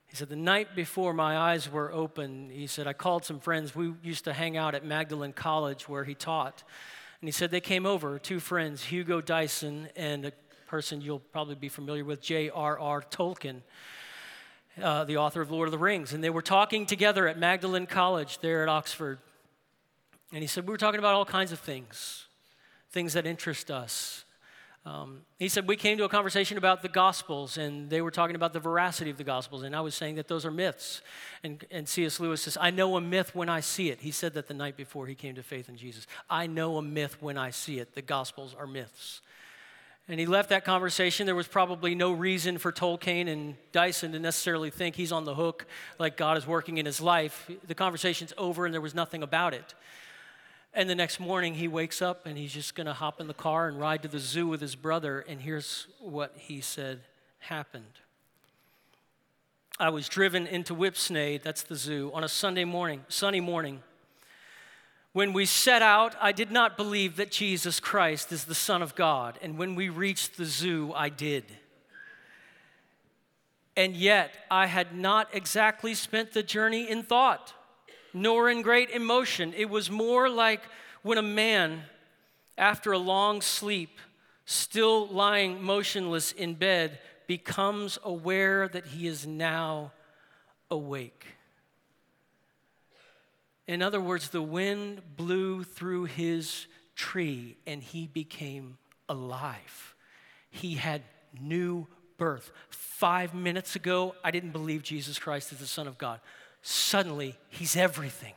He 0.06 0.16
said, 0.16 0.28
The 0.28 0.36
night 0.36 0.74
before 0.74 1.12
my 1.12 1.36
eyes 1.36 1.70
were 1.70 1.92
open, 1.92 2.50
he 2.50 2.66
said, 2.66 2.86
I 2.86 2.92
called 2.92 3.24
some 3.24 3.38
friends. 3.38 3.74
We 3.74 3.92
used 4.02 4.24
to 4.24 4.32
hang 4.32 4.56
out 4.56 4.74
at 4.74 4.84
Magdalen 4.84 5.32
College 5.32 5.88
where 5.88 6.04
he 6.04 6.14
taught. 6.14 6.64
And 7.20 7.28
he 7.28 7.32
said, 7.32 7.50
They 7.50 7.60
came 7.60 7.86
over, 7.86 8.18
two 8.18 8.40
friends, 8.40 8.84
Hugo 8.84 9.20
Dyson 9.20 9.88
and 9.94 10.24
a 10.24 10.32
person 10.66 11.00
you'll 11.00 11.18
probably 11.18 11.56
be 11.56 11.68
familiar 11.68 12.04
with, 12.04 12.20
J.R.R. 12.20 13.02
Tolkien 13.10 13.62
uh, 14.82 15.04
the 15.04 15.16
author 15.16 15.40
of 15.40 15.50
Lord 15.50 15.68
of 15.68 15.72
the 15.72 15.78
Rings, 15.78 16.12
and 16.12 16.22
they 16.22 16.30
were 16.30 16.42
talking 16.42 16.86
together 16.86 17.26
at 17.28 17.38
Magdalen 17.38 17.86
College 17.86 18.38
there 18.38 18.62
at 18.62 18.68
Oxford. 18.68 19.18
And 20.32 20.42
he 20.42 20.46
said, 20.46 20.66
We 20.66 20.70
were 20.70 20.78
talking 20.78 20.98
about 20.98 21.14
all 21.14 21.24
kinds 21.24 21.52
of 21.52 21.58
things, 21.58 22.26
things 22.90 23.12
that 23.14 23.26
interest 23.26 23.70
us. 23.70 24.24
Um, 24.84 25.22
he 25.38 25.48
said, 25.48 25.68
We 25.68 25.76
came 25.76 25.98
to 25.98 26.04
a 26.04 26.08
conversation 26.08 26.56
about 26.56 26.82
the 26.82 26.88
Gospels, 26.88 27.58
and 27.58 27.90
they 27.90 28.00
were 28.00 28.10
talking 28.10 28.36
about 28.36 28.52
the 28.52 28.60
veracity 28.60 29.10
of 29.10 29.18
the 29.18 29.24
Gospels, 29.24 29.62
and 29.62 29.74
I 29.76 29.80
was 29.80 29.94
saying 29.94 30.14
that 30.14 30.28
those 30.28 30.46
are 30.46 30.50
myths. 30.50 31.02
And, 31.42 31.64
and 31.70 31.88
C.S. 31.88 32.20
Lewis 32.20 32.42
says, 32.42 32.56
I 32.60 32.70
know 32.70 32.96
a 32.96 33.00
myth 33.00 33.34
when 33.34 33.48
I 33.48 33.60
see 33.60 33.90
it. 33.90 34.00
He 34.00 34.10
said 34.10 34.34
that 34.34 34.48
the 34.48 34.54
night 34.54 34.76
before 34.76 35.06
he 35.06 35.14
came 35.14 35.34
to 35.34 35.42
faith 35.42 35.68
in 35.68 35.76
Jesus. 35.76 36.06
I 36.30 36.46
know 36.46 36.78
a 36.78 36.82
myth 36.82 37.18
when 37.20 37.36
I 37.36 37.50
see 37.50 37.78
it. 37.78 37.94
The 37.94 38.02
Gospels 38.02 38.54
are 38.58 38.66
myths. 38.66 39.20
And 40.08 40.18
he 40.18 40.24
left 40.24 40.48
that 40.48 40.64
conversation. 40.64 41.26
There 41.26 41.34
was 41.34 41.48
probably 41.48 41.94
no 41.94 42.12
reason 42.12 42.56
for 42.56 42.72
Tolkien 42.72 43.28
and 43.28 43.56
Dyson 43.72 44.12
to 44.12 44.18
necessarily 44.18 44.70
think 44.70 44.96
he's 44.96 45.12
on 45.12 45.26
the 45.26 45.34
hook, 45.34 45.66
like 45.98 46.16
God 46.16 46.38
is 46.38 46.46
working 46.46 46.78
in 46.78 46.86
his 46.86 47.00
life. 47.00 47.50
The 47.66 47.74
conversation's 47.74 48.32
over, 48.38 48.64
and 48.64 48.72
there 48.72 48.80
was 48.80 48.94
nothing 48.94 49.22
about 49.22 49.52
it. 49.52 49.74
And 50.72 50.88
the 50.88 50.94
next 50.94 51.20
morning, 51.20 51.54
he 51.54 51.68
wakes 51.68 52.00
up 52.00 52.24
and 52.24 52.38
he's 52.38 52.52
just 52.52 52.74
going 52.74 52.86
to 52.86 52.92
hop 52.92 53.20
in 53.20 53.26
the 53.26 53.34
car 53.34 53.68
and 53.68 53.80
ride 53.80 54.02
to 54.02 54.08
the 54.08 54.18
zoo 54.18 54.46
with 54.46 54.60
his 54.60 54.76
brother. 54.76 55.20
And 55.28 55.40
here's 55.40 55.88
what 55.98 56.34
he 56.36 56.60
said 56.60 57.00
happened. 57.40 57.84
I 59.80 59.90
was 59.90 60.08
driven 60.08 60.46
into 60.46 60.74
Whipsnade, 60.74 61.42
that's 61.42 61.62
the 61.62 61.76
zoo, 61.76 62.10
on 62.12 62.24
a 62.24 62.28
Sunday 62.28 62.64
morning, 62.64 63.04
sunny 63.08 63.40
morning. 63.40 63.82
When 65.12 65.32
we 65.32 65.46
set 65.46 65.82
out, 65.82 66.14
I 66.20 66.32
did 66.32 66.50
not 66.50 66.76
believe 66.76 67.16
that 67.16 67.30
Jesus 67.30 67.80
Christ 67.80 68.30
is 68.30 68.44
the 68.44 68.54
Son 68.54 68.82
of 68.82 68.94
God. 68.94 69.38
And 69.42 69.58
when 69.58 69.74
we 69.74 69.88
reached 69.88 70.36
the 70.36 70.44
zoo, 70.44 70.92
I 70.94 71.08
did. 71.08 71.44
And 73.76 73.94
yet, 73.94 74.34
I 74.50 74.66
had 74.66 74.94
not 74.94 75.28
exactly 75.32 75.94
spent 75.94 76.32
the 76.32 76.42
journey 76.42 76.88
in 76.90 77.02
thought 77.02 77.54
nor 78.12 78.50
in 78.50 78.62
great 78.62 78.90
emotion. 78.90 79.52
It 79.56 79.70
was 79.70 79.90
more 79.90 80.28
like 80.28 80.62
when 81.02 81.18
a 81.18 81.22
man, 81.22 81.82
after 82.56 82.92
a 82.92 82.98
long 82.98 83.40
sleep, 83.40 83.98
still 84.44 85.06
lying 85.08 85.62
motionless 85.62 86.32
in 86.32 86.54
bed, 86.54 86.98
becomes 87.26 87.98
aware 88.02 88.68
that 88.68 88.86
he 88.86 89.06
is 89.06 89.26
now 89.26 89.92
awake. 90.70 91.26
In 93.68 93.82
other 93.82 94.00
words, 94.00 94.30
the 94.30 94.42
wind 94.42 95.02
blew 95.16 95.62
through 95.62 96.06
his 96.06 96.66
tree 96.96 97.56
and 97.66 97.80
he 97.80 98.08
became 98.08 98.78
alive. 99.08 99.94
He 100.50 100.74
had 100.74 101.02
new 101.40 101.86
birth. 102.16 102.50
Five 102.70 103.34
minutes 103.34 103.76
ago, 103.76 104.16
I 104.24 104.32
didn't 104.32 104.50
believe 104.50 104.82
Jesus 104.82 105.20
Christ 105.20 105.52
is 105.52 105.58
the 105.58 105.66
Son 105.66 105.86
of 105.86 105.98
God 105.98 106.18
suddenly 106.62 107.36
he's 107.48 107.76
everything. 107.76 108.34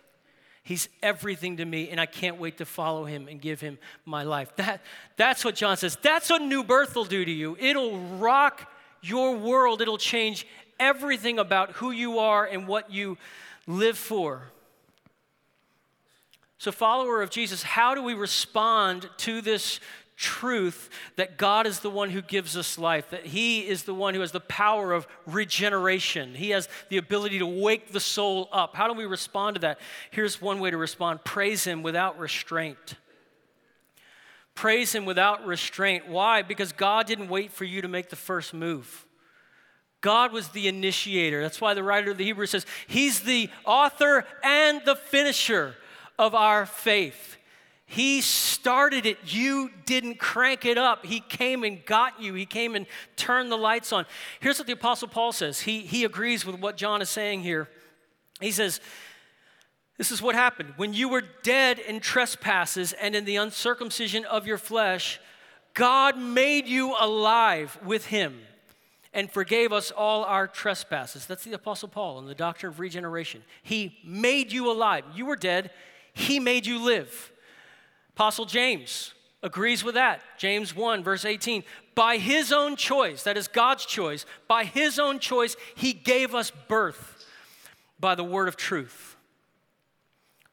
He's 0.63 0.89
everything 1.01 1.57
to 1.57 1.65
me, 1.65 1.89
and 1.89 1.99
I 1.99 2.05
can't 2.05 2.37
wait 2.37 2.57
to 2.59 2.65
follow 2.65 3.03
him 3.03 3.27
and 3.27 3.41
give 3.41 3.59
him 3.59 3.79
my 4.05 4.23
life. 4.23 4.55
That, 4.57 4.81
that's 5.17 5.43
what 5.43 5.55
John 5.55 5.75
says. 5.75 5.97
That's 6.01 6.29
what 6.29 6.41
new 6.41 6.63
birth 6.63 6.95
will 6.95 7.05
do 7.05 7.25
to 7.25 7.31
you. 7.31 7.57
It'll 7.59 7.97
rock 7.99 8.71
your 9.01 9.35
world, 9.35 9.81
it'll 9.81 9.97
change 9.97 10.45
everything 10.79 11.39
about 11.39 11.71
who 11.71 11.89
you 11.89 12.19
are 12.19 12.45
and 12.45 12.67
what 12.67 12.91
you 12.91 13.17
live 13.65 13.97
for. 13.97 14.43
So, 16.61 16.71
follower 16.71 17.23
of 17.23 17.31
Jesus, 17.31 17.63
how 17.63 17.95
do 17.95 18.03
we 18.03 18.13
respond 18.13 19.09
to 19.17 19.41
this 19.41 19.79
truth 20.15 20.91
that 21.15 21.35
God 21.35 21.65
is 21.65 21.79
the 21.79 21.89
one 21.89 22.11
who 22.11 22.21
gives 22.21 22.55
us 22.55 22.77
life, 22.77 23.09
that 23.09 23.25
He 23.25 23.67
is 23.67 23.81
the 23.81 23.95
one 23.95 24.13
who 24.13 24.19
has 24.19 24.31
the 24.31 24.41
power 24.41 24.93
of 24.93 25.07
regeneration. 25.25 26.35
He 26.35 26.51
has 26.51 26.69
the 26.89 26.97
ability 26.97 27.39
to 27.39 27.47
wake 27.47 27.91
the 27.91 27.99
soul 27.99 28.47
up. 28.51 28.75
How 28.75 28.87
do 28.87 28.93
we 28.93 29.05
respond 29.05 29.55
to 29.55 29.61
that? 29.61 29.79
Here's 30.11 30.39
one 30.39 30.59
way 30.59 30.69
to 30.69 30.77
respond 30.77 31.23
praise 31.23 31.63
Him 31.63 31.81
without 31.81 32.19
restraint. 32.19 32.93
Praise 34.53 34.93
Him 34.93 35.05
without 35.05 35.43
restraint. 35.43 36.09
Why? 36.09 36.43
Because 36.43 36.73
God 36.73 37.07
didn't 37.07 37.29
wait 37.29 37.51
for 37.51 37.65
you 37.65 37.81
to 37.81 37.87
make 37.87 38.11
the 38.11 38.15
first 38.15 38.53
move. 38.53 39.07
God 40.01 40.31
was 40.31 40.49
the 40.49 40.67
initiator. 40.67 41.41
That's 41.41 41.59
why 41.59 41.73
the 41.73 41.83
writer 41.83 42.11
of 42.11 42.19
the 42.19 42.25
Hebrews 42.25 42.51
says, 42.51 42.67
He's 42.85 43.21
the 43.21 43.49
author 43.65 44.27
and 44.43 44.83
the 44.85 44.95
finisher 44.95 45.73
of 46.21 46.35
our 46.35 46.67
faith. 46.67 47.37
He 47.87 48.21
started 48.21 49.07
it. 49.07 49.17
You 49.25 49.71
didn't 49.85 50.19
crank 50.19 50.65
it 50.65 50.77
up. 50.77 51.03
He 51.03 51.19
came 51.19 51.63
and 51.63 51.83
got 51.83 52.21
you. 52.21 52.35
He 52.35 52.45
came 52.45 52.75
and 52.75 52.85
turned 53.17 53.51
the 53.51 53.57
lights 53.57 53.91
on. 53.91 54.05
Here's 54.39 54.59
what 54.59 54.67
the 54.67 54.73
Apostle 54.73 55.07
Paul 55.07 55.31
says. 55.31 55.59
He, 55.61 55.79
he 55.79 56.05
agrees 56.05 56.45
with 56.45 56.59
what 56.59 56.77
John 56.77 57.01
is 57.01 57.09
saying 57.09 57.41
here. 57.41 57.67
He 58.39 58.51
says, 58.51 58.79
This 59.97 60.11
is 60.11 60.21
what 60.21 60.35
happened. 60.35 60.75
When 60.77 60.93
you 60.93 61.09
were 61.09 61.23
dead 61.41 61.79
in 61.79 61.99
trespasses 61.99 62.93
and 62.93 63.15
in 63.15 63.25
the 63.25 63.37
uncircumcision 63.37 64.23
of 64.25 64.45
your 64.45 64.59
flesh, 64.59 65.19
God 65.73 66.17
made 66.19 66.67
you 66.67 66.95
alive 66.99 67.79
with 67.83 68.05
him 68.05 68.39
and 69.11 69.29
forgave 69.29 69.73
us 69.73 69.89
all 69.91 70.23
our 70.23 70.47
trespasses. 70.47 71.25
That's 71.25 71.43
the 71.43 71.53
Apostle 71.53 71.89
Paul 71.89 72.19
in 72.19 72.25
the 72.25 72.35
doctrine 72.35 72.71
of 72.71 72.79
regeneration. 72.79 73.43
He 73.63 73.97
made 74.05 74.51
you 74.51 74.71
alive. 74.71 75.03
You 75.13 75.25
were 75.25 75.35
dead, 75.35 75.71
He 76.13 76.39
made 76.39 76.65
you 76.65 76.83
live. 76.83 77.31
Apostle 78.15 78.45
James 78.45 79.13
agrees 79.43 79.83
with 79.83 79.95
that. 79.95 80.21
James 80.37 80.75
1, 80.75 81.03
verse 81.03 81.25
18. 81.25 81.63
By 81.95 82.17
his 82.17 82.51
own 82.51 82.75
choice, 82.75 83.23
that 83.23 83.37
is 83.37 83.47
God's 83.47 83.85
choice, 83.85 84.25
by 84.47 84.63
his 84.63 84.99
own 84.99 85.19
choice, 85.19 85.55
he 85.75 85.93
gave 85.93 86.35
us 86.35 86.51
birth 86.67 87.25
by 87.99 88.15
the 88.15 88.23
word 88.23 88.47
of 88.47 88.55
truth. 88.55 89.15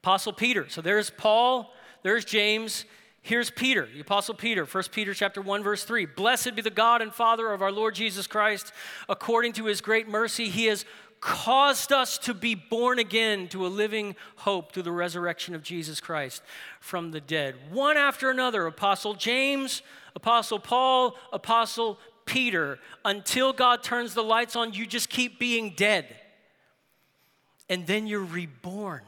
Apostle 0.03 0.33
Peter. 0.33 0.69
So 0.69 0.81
there's 0.81 1.11
Paul, 1.11 1.73
there's 2.03 2.25
James, 2.25 2.85
here's 3.29 3.51
Peter, 3.51 3.87
the 3.93 4.01
apostle 4.01 4.35
Peter, 4.35 4.65
1 4.65 4.85
Peter 4.91 5.13
chapter 5.13 5.43
1 5.43 5.63
verse 5.63 5.85
3. 5.85 6.07
Blessed 6.07 6.57
be 6.57 6.63
the 6.63 6.71
God 6.71 7.03
and 7.03 7.13
Father 7.13 7.53
of 7.53 7.61
our 7.61 7.71
Lord 7.71 7.95
Jesus 7.95 8.27
Christ, 8.27 8.73
according 9.07 9.53
to 9.55 9.67
his 9.67 9.83
great 9.83 10.09
mercy 10.09 10.49
he 10.49 10.65
has 10.65 10.87
caused 11.21 11.93
us 11.93 12.17
to 12.17 12.33
be 12.33 12.55
born 12.55 12.99
again 12.99 13.49
to 13.49 13.67
a 13.67 13.69
living 13.69 14.17
hope 14.37 14.73
through 14.73 14.85
the 14.85 14.93
resurrection 14.93 15.55
of 15.55 15.63
Jesus 15.63 16.01
Christ 16.01 16.43
from 16.81 17.11
the 17.11 17.21
dead. 17.21 17.55
One 17.71 17.99
after 17.99 18.31
another, 18.31 18.67
Apostle 18.67 19.15
James, 19.15 19.83
Apostle 20.17 20.59
Paul, 20.59 21.15
Apostle 21.31 21.99
Peter, 22.25 22.79
until 23.05 23.53
God 23.53 23.83
turns 23.83 24.15
the 24.15 24.23
lights 24.23 24.57
on, 24.57 24.73
you 24.73 24.87
just 24.87 25.11
keep 25.11 25.39
being 25.39 25.75
dead. 25.77 26.07
And 27.69 27.87
then 27.87 28.07
you're 28.07 28.25
reborn 28.25 29.03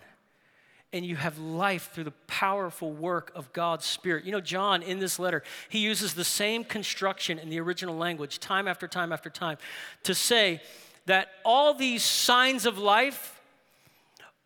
and 0.93 1.05
you 1.05 1.17
have 1.17 1.39
life 1.39 1.91
through 1.93 2.05
the 2.05 2.11
powerful 2.27 2.93
work 2.93 3.31
of 3.35 3.53
God's 3.53 3.85
Spirit. 3.85 4.25
You 4.25 4.33
know, 4.33 4.41
John, 4.41 4.83
in 4.83 4.99
this 4.99 5.19
letter, 5.19 5.43
he 5.69 5.79
uses 5.79 6.15
the 6.15 6.25
same 6.25 6.65
construction 6.65 7.39
in 7.39 7.49
the 7.49 7.61
original 7.61 7.97
language 7.97 8.41
time 8.41 8.67
after 8.67 8.89
time 8.89 9.13
after 9.13 9.31
time 9.31 9.59
to 10.03 10.15
say, 10.15 10.61
that 11.07 11.29
all 11.45 11.75
these 11.75 12.05
signs 12.05 12.67
of 12.67 12.79
life 12.79 13.41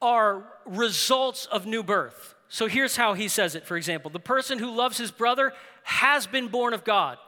are 0.00 0.44
results 0.64 1.46
of 1.46 1.66
new 1.66 1.82
birth. 1.82 2.34
So 2.48 2.68
here's 2.68 2.96
how 2.96 3.14
he 3.14 3.28
says 3.28 3.54
it, 3.54 3.66
for 3.66 3.76
example 3.76 4.10
the 4.10 4.20
person 4.20 4.58
who 4.58 4.74
loves 4.74 4.96
his 4.98 5.10
brother 5.10 5.52
has 5.82 6.26
been 6.26 6.48
born 6.48 6.72
of 6.72 6.84
God. 6.84 7.18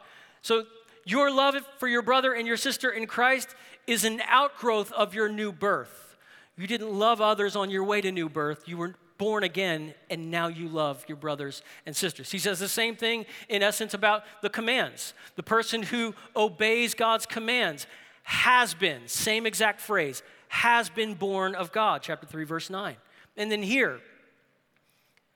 So 0.41 0.65
your 1.05 1.31
love 1.31 1.55
for 1.77 1.87
your 1.87 2.01
brother 2.01 2.33
and 2.33 2.47
your 2.47 2.57
sister 2.57 2.89
in 2.89 3.07
Christ 3.07 3.49
is 3.85 4.03
an 4.03 4.21
outgrowth 4.27 4.91
of 4.91 5.13
your 5.13 5.29
new 5.29 5.51
birth. 5.51 6.15
You 6.57 6.67
didn't 6.67 6.91
love 6.91 7.21
others 7.21 7.55
on 7.55 7.69
your 7.69 7.83
way 7.83 8.01
to 8.01 8.11
new 8.11 8.29
birth. 8.29 8.67
You 8.67 8.77
were 8.77 8.95
born 9.17 9.43
again, 9.43 9.93
and 10.09 10.29
now 10.29 10.47
you 10.47 10.67
love 10.67 11.03
your 11.07 11.17
brothers 11.17 11.61
and 11.85 11.95
sisters. 11.95 12.31
He 12.31 12.39
says 12.39 12.59
the 12.59 12.67
same 12.67 12.95
thing, 12.95 13.25
in 13.49 13.63
essence, 13.63 13.93
about 13.93 14.23
the 14.41 14.49
commands. 14.49 15.13
The 15.35 15.43
person 15.43 15.83
who 15.83 16.13
obeys 16.35 16.93
God's 16.93 17.25
commands 17.25 17.87
has 18.23 18.73
been, 18.73 19.07
same 19.07 19.45
exact 19.45 19.81
phrase, 19.81 20.21
has 20.49 20.89
been 20.89 21.13
born 21.13 21.55
of 21.55 21.71
God, 21.71 22.01
chapter 22.01 22.27
3, 22.27 22.43
verse 22.43 22.69
9. 22.69 22.95
And 23.35 23.51
then 23.51 23.63
here, 23.63 23.99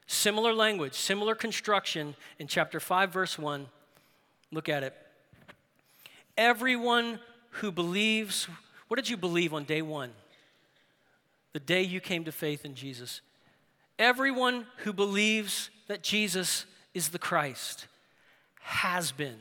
similar 0.07 0.53
language, 0.53 0.93
similar 0.93 1.35
construction 1.35 2.15
in 2.39 2.47
chapter 2.47 2.79
5, 2.79 3.11
verse 3.11 3.37
1. 3.37 3.67
Look 4.51 4.69
at 4.69 4.83
it. 4.83 4.95
Everyone 6.37 7.19
who 7.55 7.71
believes, 7.71 8.47
what 8.87 8.97
did 8.97 9.09
you 9.09 9.17
believe 9.17 9.53
on 9.53 9.63
day 9.63 9.81
one? 9.81 10.11
The 11.53 11.59
day 11.59 11.81
you 11.81 11.99
came 11.99 12.23
to 12.25 12.31
faith 12.31 12.65
in 12.65 12.75
Jesus. 12.75 13.21
Everyone 14.01 14.65
who 14.77 14.93
believes 14.93 15.69
that 15.85 16.01
Jesus 16.01 16.65
is 16.95 17.09
the 17.09 17.19
Christ 17.19 17.85
has 18.61 19.11
been 19.11 19.37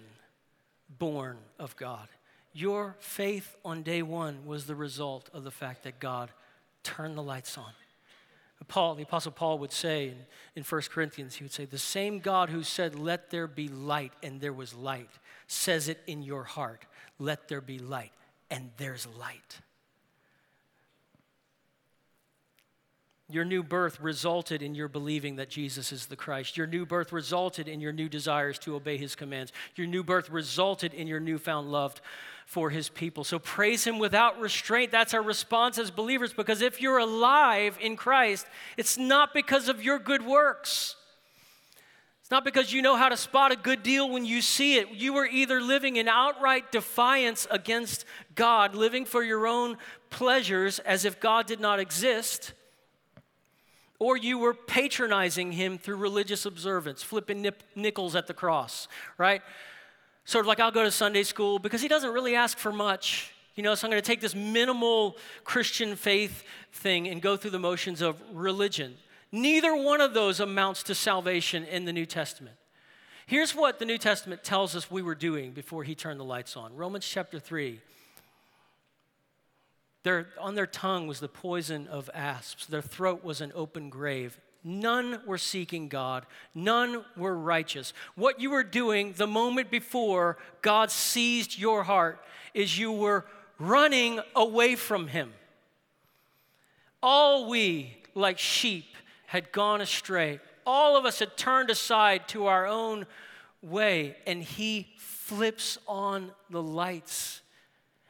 born 0.99 1.39
of 1.59 1.75
God. 1.77 2.09
Your 2.53 2.95
faith 3.01 3.57
on 3.65 3.83
day 3.83 4.03
one 4.03 4.45
was 4.45 4.67
the 4.67 4.75
result 4.75 5.31
of 5.33 5.45
the 5.45 5.51
fact 5.51 5.85
that 5.85 5.99
God 5.99 6.31
turned 6.83 7.17
the 7.17 7.23
lights 7.23 7.57
on. 7.57 7.73
Paul, 8.69 8.97
the 8.97 9.03
Apostle 9.05 9.33
Paul 9.33 9.59
would 9.61 9.73
say 9.73 10.09
in, 10.09 10.17
in 10.57 10.63
1 10.63 10.83
Corinthians, 10.91 11.37
he 11.37 11.45
would 11.45 11.53
say, 11.55 11.65
The 11.65 11.79
same 11.79 12.19
God 12.19 12.51
who 12.51 12.63
said, 12.63 12.95
Let 12.95 13.31
there 13.31 13.47
be 13.47 13.69
light, 13.69 14.13
and 14.23 14.43
there 14.43 14.53
was 14.53 14.75
light, 14.75 15.09
says 15.47 15.89
it 15.89 16.01
in 16.07 16.23
your 16.23 16.45
heart, 16.45 16.85
Let 17.19 17.49
there 17.49 17.63
be 17.63 17.79
light, 17.79 18.13
and 18.51 18.73
there's 18.77 19.09
light. 19.19 19.61
Your 23.31 23.45
new 23.45 23.63
birth 23.63 24.01
resulted 24.01 24.61
in 24.61 24.75
your 24.75 24.89
believing 24.89 25.37
that 25.37 25.49
Jesus 25.49 25.93
is 25.93 26.07
the 26.07 26.17
Christ. 26.17 26.57
Your 26.57 26.67
new 26.67 26.85
birth 26.85 27.13
resulted 27.13 27.69
in 27.69 27.81
your 27.81 27.93
new 27.93 28.09
desires 28.09 28.59
to 28.61 28.75
obey 28.75 28.97
his 28.97 29.15
commands. 29.15 29.53
Your 29.77 29.87
new 29.87 30.03
birth 30.03 30.31
resulted 30.31 30.93
in 30.95 31.07
your 31.07 31.21
newfound 31.21 31.71
love 31.71 32.01
for 32.47 32.71
his 32.71 32.89
people. 32.89 33.23
So 33.23 33.39
praise 33.39 33.85
him 33.85 34.01
without 34.01 34.41
restraint. 34.41 34.91
That's 34.91 35.15
our 35.15 35.23
response 35.23 35.79
as 35.79 35.93
believers 35.93 36.33
because 36.33 36.61
if 36.61 36.81
you're 36.81 36.99
alive 36.99 37.79
in 37.81 37.97
Christ, 37.97 38.47
it's 38.77 38.99
not 38.99 39.33
because 39.33 39.69
of 39.69 39.83
your 39.83 40.01
good 40.01 40.27
works. 40.27 40.97
It's 42.21 42.31
not 42.33 42.45
because 42.45 42.73
you 42.73 42.83
know 42.83 42.97
how 42.97 43.09
to 43.09 43.17
spot 43.17 43.53
a 43.53 43.57
good 43.57 43.85
deal 43.85 44.11
when 44.11 44.25
you 44.25 44.41
see 44.43 44.79
it. 44.79 44.89
You 44.91 45.13
were 45.13 45.27
either 45.27 45.61
living 45.61 45.97
in 45.97 46.09
outright 46.09 46.73
defiance 46.73 47.47
against 47.51 48.05
God, 48.35 48.75
living 48.75 49.05
for 49.05 49.23
your 49.23 49.47
own 49.47 49.77
pleasures 50.11 50.81
as 50.81 51.05
if 51.05 51.21
God 51.21 51.47
did 51.47 51.61
not 51.61 51.79
exist 51.79 52.53
or 54.01 54.17
you 54.17 54.39
were 54.39 54.55
patronizing 54.55 55.53
him 55.53 55.79
through 55.79 55.97
religious 55.97 56.47
observance, 56.47 57.03
flipping 57.03 57.43
nip- 57.43 57.63
nickels 57.77 58.17
at 58.17 58.27
the 58.27 58.35
cross, 58.35 58.89
right? 59.19 59.43
Sort 60.25 60.45
of 60.45 60.49
like 60.49 60.59
I'll 60.59 60.73
go 60.73 60.83
to 60.83 60.91
Sunday 60.91 61.23
school 61.23 61.59
because 61.59 61.83
he 61.83 61.89
doesn't 61.89 62.11
really 62.13 62.35
ask 62.35 62.59
for 62.59 62.73
much. 62.73 63.33
You 63.55 63.63
know, 63.63 63.75
so 63.75 63.87
I'm 63.87 63.91
going 63.91 64.03
to 64.03 64.07
take 64.07 64.21
this 64.21 64.35
minimal 64.35 65.17
Christian 65.45 65.97
faith 65.97 66.45
thing 66.73 67.09
and 67.09 67.21
go 67.21 67.37
through 67.37 67.51
the 67.51 67.59
motions 67.59 68.01
of 68.01 68.17
religion. 68.33 68.95
Neither 69.33 69.77
one 69.77 70.01
of 70.01 70.15
those 70.15 70.41
amounts 70.41 70.83
to 70.85 70.95
salvation 70.95 71.65
in 71.65 71.85
the 71.85 71.93
New 71.93 72.07
Testament. 72.07 72.57
Here's 73.27 73.55
what 73.55 73.79
the 73.79 73.85
New 73.85 73.99
Testament 73.99 74.43
tells 74.43 74.75
us 74.75 74.91
we 74.91 75.03
were 75.03 75.15
doing 75.15 75.53
before 75.53 75.85
he 75.85 75.95
turned 75.95 76.19
the 76.19 76.25
lights 76.25 76.57
on 76.57 76.75
Romans 76.75 77.07
chapter 77.07 77.39
3, 77.39 77.81
their, 80.03 80.29
on 80.39 80.55
their 80.55 80.67
tongue 80.67 81.07
was 81.07 81.21
the 81.21 81.29
poison 81.29 81.87
of 81.89 82.09
asps, 82.15 82.67
their 82.67 82.83
throat 82.83 83.23
was 83.23 83.41
an 83.41 83.53
open 83.55 83.91
grave. 83.91 84.41
None 84.63 85.21
were 85.27 85.39
seeking 85.39 85.89
God, 85.89 86.27
none 86.55 87.05
were 87.17 87.37
righteous. 87.37 87.93
What 88.15 88.41
you 88.41 88.51
were 88.51 88.65
doing 88.65 89.15
the 89.17 89.27
moment 89.27 89.71
before 89.71 90.37
God 90.61 90.91
seized 90.91 91.59
your 91.59 91.83
heart 91.83 92.21
is 92.53 92.79
you 92.79 92.93
were 92.93 93.25
running 93.59 94.21
away 94.35 94.77
from 94.77 95.09
Him. 95.09 95.33
All 97.03 97.49
we, 97.49 97.97
like 98.15 98.39
sheep, 98.39 98.85
had 99.27 99.53
gone 99.53 99.81
astray. 99.81 100.41
All 100.67 100.97
of 100.97 101.07
us 101.07 101.21
had 101.21 101.37
turned 101.37 101.71
aside 101.71 102.29
to 102.29 102.47
our 102.47 102.67
own 102.67 103.07
way, 103.63 104.17
and 104.27 104.43
He 104.43 104.89
flips 104.99 105.79
on 105.87 106.33
the 106.51 106.63
lights, 106.63 107.41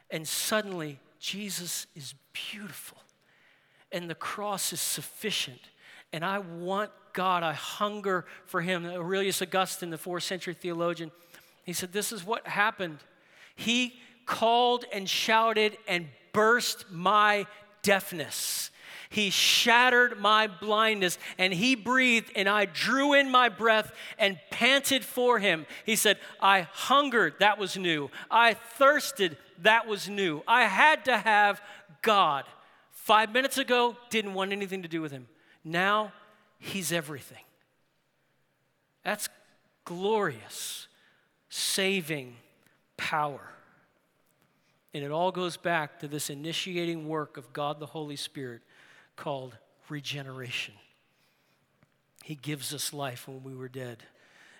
and 0.09 0.27
suddenly 0.27 0.99
Jesus 1.21 1.85
is 1.95 2.15
beautiful 2.33 2.97
and 3.91 4.09
the 4.09 4.15
cross 4.15 4.73
is 4.73 4.81
sufficient. 4.81 5.61
And 6.11 6.25
I 6.25 6.39
want 6.39 6.89
God, 7.13 7.43
I 7.43 7.53
hunger 7.53 8.25
for 8.45 8.61
Him. 8.61 8.85
Aurelius 8.85 9.41
Augustine, 9.41 9.91
the 9.91 9.97
fourth 9.97 10.23
century 10.23 10.55
theologian, 10.55 11.11
he 11.63 11.73
said, 11.73 11.93
This 11.93 12.11
is 12.11 12.25
what 12.25 12.47
happened. 12.47 12.97
He 13.55 13.93
called 14.25 14.85
and 14.91 15.07
shouted 15.07 15.77
and 15.87 16.07
burst 16.33 16.89
my 16.89 17.45
deafness. 17.83 18.71
He 19.09 19.29
shattered 19.29 20.19
my 20.19 20.47
blindness 20.47 21.19
and 21.37 21.53
he 21.53 21.75
breathed, 21.75 22.31
and 22.35 22.47
I 22.47 22.65
drew 22.65 23.13
in 23.13 23.29
my 23.29 23.49
breath 23.49 23.91
and 24.17 24.39
panted 24.49 25.03
for 25.03 25.37
him. 25.37 25.65
He 25.85 25.97
said, 25.97 26.17
I 26.39 26.61
hungered, 26.61 27.35
that 27.39 27.59
was 27.59 27.75
new. 27.75 28.09
I 28.31 28.53
thirsted, 28.53 29.37
that 29.61 29.87
was 29.87 30.09
new. 30.09 30.43
I 30.47 30.63
had 30.63 31.05
to 31.05 31.17
have 31.17 31.61
God. 32.01 32.45
Five 32.91 33.31
minutes 33.31 33.57
ago, 33.57 33.95
didn't 34.09 34.33
want 34.33 34.51
anything 34.51 34.83
to 34.83 34.87
do 34.87 35.01
with 35.01 35.11
him. 35.11 35.27
Now, 35.63 36.13
he's 36.59 36.91
everything. 36.91 37.43
That's 39.03 39.29
glorious, 39.85 40.87
saving 41.49 42.35
power. 42.97 43.41
And 44.93 45.03
it 45.03 45.11
all 45.11 45.31
goes 45.31 45.57
back 45.57 45.99
to 45.99 46.07
this 46.07 46.29
initiating 46.29 47.07
work 47.07 47.37
of 47.37 47.53
God 47.53 47.79
the 47.79 47.85
Holy 47.85 48.15
Spirit 48.15 48.61
called 49.15 49.57
regeneration. 49.89 50.73
He 52.23 52.35
gives 52.35 52.73
us 52.73 52.93
life 52.93 53.27
when 53.27 53.43
we 53.43 53.55
were 53.55 53.69
dead 53.69 54.03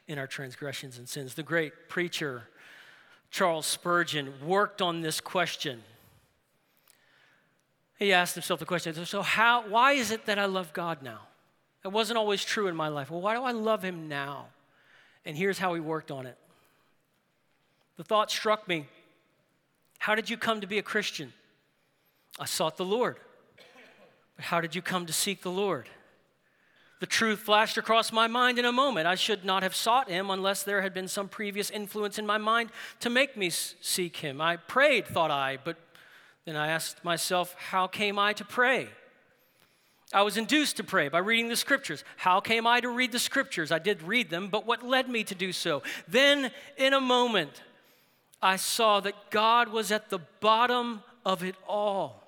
in 0.07 0.17
our 0.17 0.27
transgressions 0.27 0.97
and 0.97 1.07
sins. 1.07 1.35
The 1.35 1.43
great 1.43 1.89
preacher 1.89 2.43
Charles 3.31 3.65
Spurgeon 3.65 4.33
worked 4.45 4.81
on 4.81 5.01
this 5.01 5.19
question. 5.19 5.81
He 7.97 8.13
asked 8.13 8.35
himself 8.35 8.59
the 8.59 8.65
question 8.65 8.93
so, 9.05 9.21
how, 9.21 9.67
why 9.67 9.93
is 9.93 10.11
it 10.11 10.25
that 10.25 10.37
I 10.37 10.45
love 10.45 10.73
God 10.73 11.01
now? 11.01 11.21
It 11.83 11.89
wasn't 11.89 12.17
always 12.17 12.43
true 12.43 12.67
in 12.67 12.75
my 12.75 12.89
life. 12.89 13.09
Well, 13.09 13.21
why 13.21 13.35
do 13.35 13.43
I 13.43 13.51
love 13.51 13.83
Him 13.83 14.07
now? 14.07 14.47
And 15.25 15.35
here's 15.35 15.57
how 15.57 15.73
he 15.73 15.79
worked 15.79 16.11
on 16.11 16.25
it. 16.25 16.37
The 17.97 18.03
thought 18.03 18.31
struck 18.31 18.67
me 18.67 18.87
How 19.99 20.15
did 20.15 20.29
you 20.29 20.37
come 20.37 20.61
to 20.61 20.67
be 20.67 20.77
a 20.77 20.83
Christian? 20.83 21.33
I 22.39 22.45
sought 22.45 22.77
the 22.77 22.85
Lord. 22.85 23.17
But 24.35 24.45
how 24.45 24.61
did 24.61 24.75
you 24.75 24.81
come 24.81 25.05
to 25.05 25.13
seek 25.13 25.41
the 25.41 25.51
Lord? 25.51 25.87
The 27.01 27.07
truth 27.07 27.39
flashed 27.39 27.79
across 27.79 28.11
my 28.11 28.27
mind 28.27 28.59
in 28.59 28.65
a 28.65 28.71
moment. 28.71 29.07
I 29.07 29.15
should 29.15 29.43
not 29.43 29.63
have 29.63 29.73
sought 29.73 30.07
him 30.07 30.29
unless 30.29 30.61
there 30.61 30.83
had 30.83 30.93
been 30.93 31.07
some 31.07 31.27
previous 31.27 31.71
influence 31.71 32.19
in 32.19 32.27
my 32.27 32.37
mind 32.37 32.69
to 32.99 33.09
make 33.09 33.35
me 33.35 33.49
seek 33.49 34.17
him. 34.17 34.39
I 34.39 34.57
prayed, 34.57 35.07
thought 35.07 35.31
I, 35.31 35.57
but 35.63 35.77
then 36.45 36.55
I 36.55 36.67
asked 36.67 37.03
myself, 37.03 37.55
how 37.57 37.87
came 37.87 38.19
I 38.19 38.33
to 38.33 38.45
pray? 38.45 38.87
I 40.13 40.21
was 40.21 40.37
induced 40.37 40.77
to 40.77 40.83
pray 40.83 41.09
by 41.09 41.17
reading 41.17 41.49
the 41.49 41.55
scriptures. 41.55 42.03
How 42.17 42.39
came 42.39 42.67
I 42.67 42.81
to 42.81 42.89
read 42.89 43.11
the 43.11 43.17
scriptures? 43.17 43.71
I 43.71 43.79
did 43.79 44.03
read 44.03 44.29
them, 44.29 44.49
but 44.49 44.67
what 44.67 44.83
led 44.83 45.09
me 45.09 45.23
to 45.23 45.33
do 45.33 45.51
so? 45.51 45.81
Then, 46.07 46.51
in 46.77 46.93
a 46.93 47.01
moment, 47.01 47.63
I 48.43 48.57
saw 48.57 48.99
that 48.99 49.31
God 49.31 49.69
was 49.69 49.91
at 49.91 50.11
the 50.11 50.19
bottom 50.39 51.01
of 51.25 51.43
it 51.43 51.55
all 51.67 52.20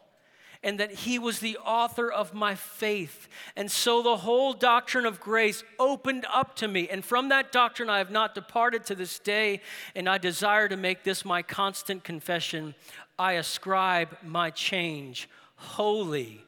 and 0.64 0.80
that 0.80 0.92
He 0.92 1.20
was 1.20 1.40
the 1.40 1.58
author 1.58 2.12
of 2.12 2.34
my 2.34 2.56
faith. 2.56 3.28
And 3.56 3.70
so 3.70 4.02
the 4.02 4.18
whole 4.18 4.54
doctrine 4.54 5.06
of 5.06 5.20
grace 5.20 5.64
opened 5.78 6.26
up 6.32 6.56
to 6.58 6.68
me. 6.68 6.88
And 6.90 7.04
from 7.04 7.30
that 7.30 7.52
doctrine, 7.52 7.90
I 7.90 7.98
have 7.98 8.12
not 8.12 8.34
departed 8.34 8.86
to 8.86 8.96
this 8.96 9.20
day, 9.20 9.62
and 9.96 10.08
I 10.08 10.18
desire 10.18 10.68
to 10.70 10.78
make 10.78 11.04
this 11.04 11.26
my 11.26 11.42
constant 11.42 12.04
confession. 12.04 12.76
I 13.20 13.34
ascribe 13.34 14.18
my 14.24 14.50
change 14.50 15.30
wholly 15.56 16.44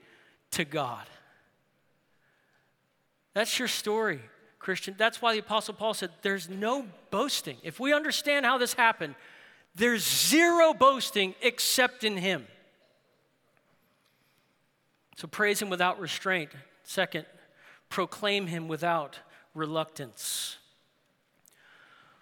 to 0.51 0.65
God. 0.65 1.05
That's 3.33 3.59
your 3.59 3.67
story, 3.67 4.21
Christian. 4.59 4.95
That's 4.97 5.21
why 5.21 5.33
the 5.33 5.39
Apostle 5.39 5.73
Paul 5.73 5.93
said, 5.93 6.09
There's 6.21 6.49
no 6.49 6.85
boasting. 7.11 7.57
If 7.63 7.79
we 7.79 7.93
understand 7.93 8.45
how 8.45 8.57
this 8.57 8.73
happened, 8.73 9.15
there's 9.75 10.07
zero 10.07 10.73
boasting 10.73 11.35
except 11.41 12.05
in 12.05 12.15
Him. 12.15 12.47
So 15.15 15.27
praise 15.27 15.61
him 15.61 15.69
without 15.69 15.99
restraint. 15.99 16.51
Second, 16.83 17.25
proclaim 17.89 18.47
him 18.47 18.67
without 18.67 19.19
reluctance. 19.53 20.57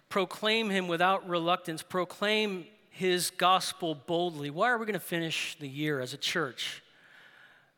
Proclaim 0.08 0.70
him 0.70 0.86
without 0.86 1.28
reluctance. 1.28 1.82
Proclaim 1.82 2.66
his 2.90 3.30
gospel 3.30 3.96
boldly. 3.96 4.50
Why 4.50 4.70
are 4.70 4.78
we 4.78 4.86
going 4.86 4.94
to 4.94 5.00
finish 5.00 5.56
the 5.58 5.68
year 5.68 6.00
as 6.00 6.14
a 6.14 6.16
church? 6.16 6.82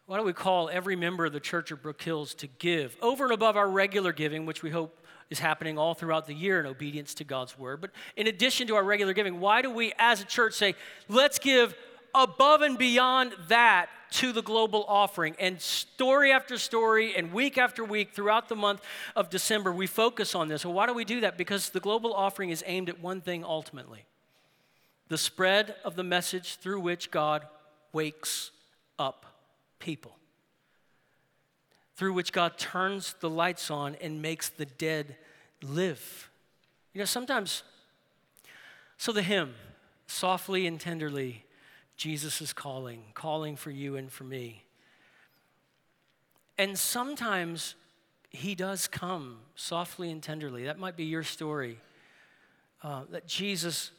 Why 0.05 0.19
don't 0.19 0.27
we 0.27 0.35
call 0.35 0.69
every 0.69 0.95
member 0.95 1.25
of 1.25 1.33
the 1.33 1.41
Church 1.41 1.71
of 1.71 1.83
Brook 1.83 2.01
Hills 2.03 2.35
to 2.35 2.47
give 2.47 2.97
over 3.01 3.25
and 3.25 3.33
above 3.33 3.57
our 3.57 3.69
regular 3.69 4.13
giving, 4.13 4.47
which 4.47 4.63
we 4.63 4.71
hope 4.71 5.01
is 5.31 5.39
happening 5.41 5.79
all 5.79 5.95
throughout 5.95 6.27
the 6.27 6.35
year 6.35 6.61
in 6.61 6.67
obedience 6.67 7.15
to 7.15 7.25
God's 7.25 7.59
word. 7.59 7.81
But 7.81 7.91
in 8.17 8.27
addition 8.27 8.69
to 8.69 8.77
our 8.77 8.85
regular 8.85 9.15
giving, 9.15 9.41
why 9.41 9.63
do 9.63 9.71
we 9.71 9.93
as 9.99 10.21
a 10.21 10.25
church 10.25 10.55
say, 10.55 10.75
let's 11.09 11.39
give 11.39 11.75
above 12.15 12.63
and 12.63 12.79
beyond 12.79 13.33
that 13.49 13.89
to 14.13 14.33
the 14.33 14.43
global 14.43 14.85
offering. 14.89 15.35
And 15.39 15.61
story 15.61 16.33
after 16.33 16.59
story 16.59 17.17
and 17.17 17.33
week 17.33 17.59
after 17.59 17.85
week 17.85 18.13
throughout 18.13 18.49
the 18.49 18.57
month 18.57 18.81
of 19.15 19.31
December, 19.31 19.73
we 19.73 19.87
focus 19.87 20.35
on 20.35 20.49
this. 20.49 20.65
Well, 20.65 20.75
why 20.75 20.87
do 20.87 20.95
we 20.95 21.05
do 21.05 21.21
that? 21.23 21.37
Because 21.37 21.71
the 21.71 21.81
global 21.81 22.15
offering 22.15 22.51
is 22.51 22.63
aimed 22.67 22.89
at 22.89 23.01
one 23.01 23.21
thing 23.21 23.45
ultimately 23.45 24.07
the 25.09 25.19
spread 25.19 25.77
of 25.85 25.95
the 25.95 26.03
message 26.03 26.57
through 26.57 26.81
which 26.81 27.11
God 27.11 27.47
wakes 27.93 28.51
up 28.99 29.25
people, 29.79 30.17
through 31.95 32.13
which 32.13 32.33
God 32.33 32.59
turns 32.59 33.15
the 33.21 33.31
lights 33.31 33.71
on 33.71 33.95
and 33.97 34.21
makes 34.21 34.49
the 34.49 34.67
dead 34.67 35.17
live. 35.63 36.29
You 36.93 36.99
know, 37.01 37.05
sometimes, 37.05 37.63
so 38.97 39.13
the 39.13 39.23
hymn, 39.23 39.55
softly 40.09 40.67
and 40.67 40.81
tenderly, 40.81 41.45
Jesus 41.97 42.43
is 42.43 42.53
calling, 42.53 43.03
calling 43.15 43.57
for 43.57 43.71
you 43.71 43.97
and 43.97 44.13
for 44.13 44.25
me. 44.25 44.65
And 46.59 46.79
sometimes 46.79 47.75
he 48.31 48.55
does 48.55 48.87
come 48.87 49.39
softly 49.55 50.11
and 50.11 50.23
tenderly. 50.23 50.65
That 50.65 50.79
might 50.79 50.97
be 50.97 51.05
your 51.05 51.23
story. 51.23 51.79
Uh, 52.83 53.03
that 53.11 53.27
Jesus, 53.27 53.91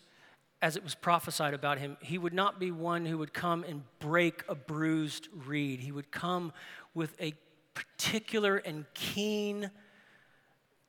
as 0.62 0.76
it 0.76 0.84
was 0.84 0.94
prophesied 0.94 1.54
about 1.54 1.80
him, 1.80 1.98
he 2.02 2.18
would 2.18 2.34
not 2.34 2.60
be 2.60 2.72
one 2.72 3.06
who 3.06 3.18
would 3.18 3.34
come 3.34 3.64
and 3.64 3.84
break 4.00 4.44
a 4.48 4.56
bruised 4.56 5.28
reed. 5.46 5.80
He 5.80 5.92
would 5.92 6.12
come 6.12 6.54
with 6.94 7.20
a 7.20 7.34
particular 7.74 8.58
and 8.58 8.86
keen 8.94 9.72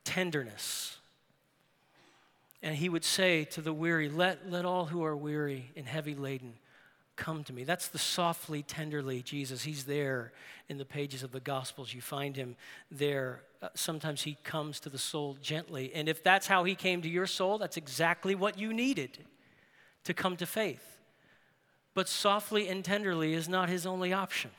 tenderness. 0.03 0.97
And 2.61 2.75
he 2.75 2.89
would 2.89 3.05
say 3.05 3.45
to 3.45 3.61
the 3.61 3.73
weary, 3.73 4.09
Let, 4.09 4.49
let 4.49 4.65
all 4.65 4.85
who 4.85 5.03
are 5.03 5.15
weary 5.15 5.71
and 5.75 5.87
heavy 5.87 6.13
laden 6.13 6.53
come 7.19 7.43
to 7.43 7.53
me. 7.53 7.65
That's 7.65 7.89
the 7.89 7.99
softly, 7.99 8.63
tenderly 8.63 9.21
Jesus. 9.21 9.61
He's 9.63 9.83
there 9.83 10.31
in 10.69 10.77
the 10.77 10.85
pages 10.85 11.21
of 11.21 11.31
the 11.31 11.41
Gospels. 11.41 11.93
You 11.93 12.01
find 12.01 12.35
him 12.35 12.55
there. 12.89 13.41
Uh, 13.61 13.67
sometimes 13.75 14.23
he 14.23 14.37
comes 14.43 14.79
to 14.79 14.89
the 14.89 14.97
soul 14.97 15.37
gently. 15.41 15.91
And 15.93 16.07
if 16.07 16.23
that's 16.23 16.47
how 16.47 16.63
he 16.63 16.75
came 16.75 17.01
to 17.01 17.09
your 17.09 17.27
soul, 17.27 17.57
that's 17.57 17.75
exactly 17.75 18.35
what 18.35 18.57
you 18.57 18.73
needed 18.73 19.17
to 20.05 20.13
come 20.13 20.37
to 20.37 20.45
faith. 20.45 20.97
But 21.93 22.07
softly 22.07 22.69
and 22.69 22.83
tenderly 22.85 23.33
is 23.33 23.49
not 23.49 23.67
his 23.67 23.85
only 23.85 24.13
option. 24.13 24.51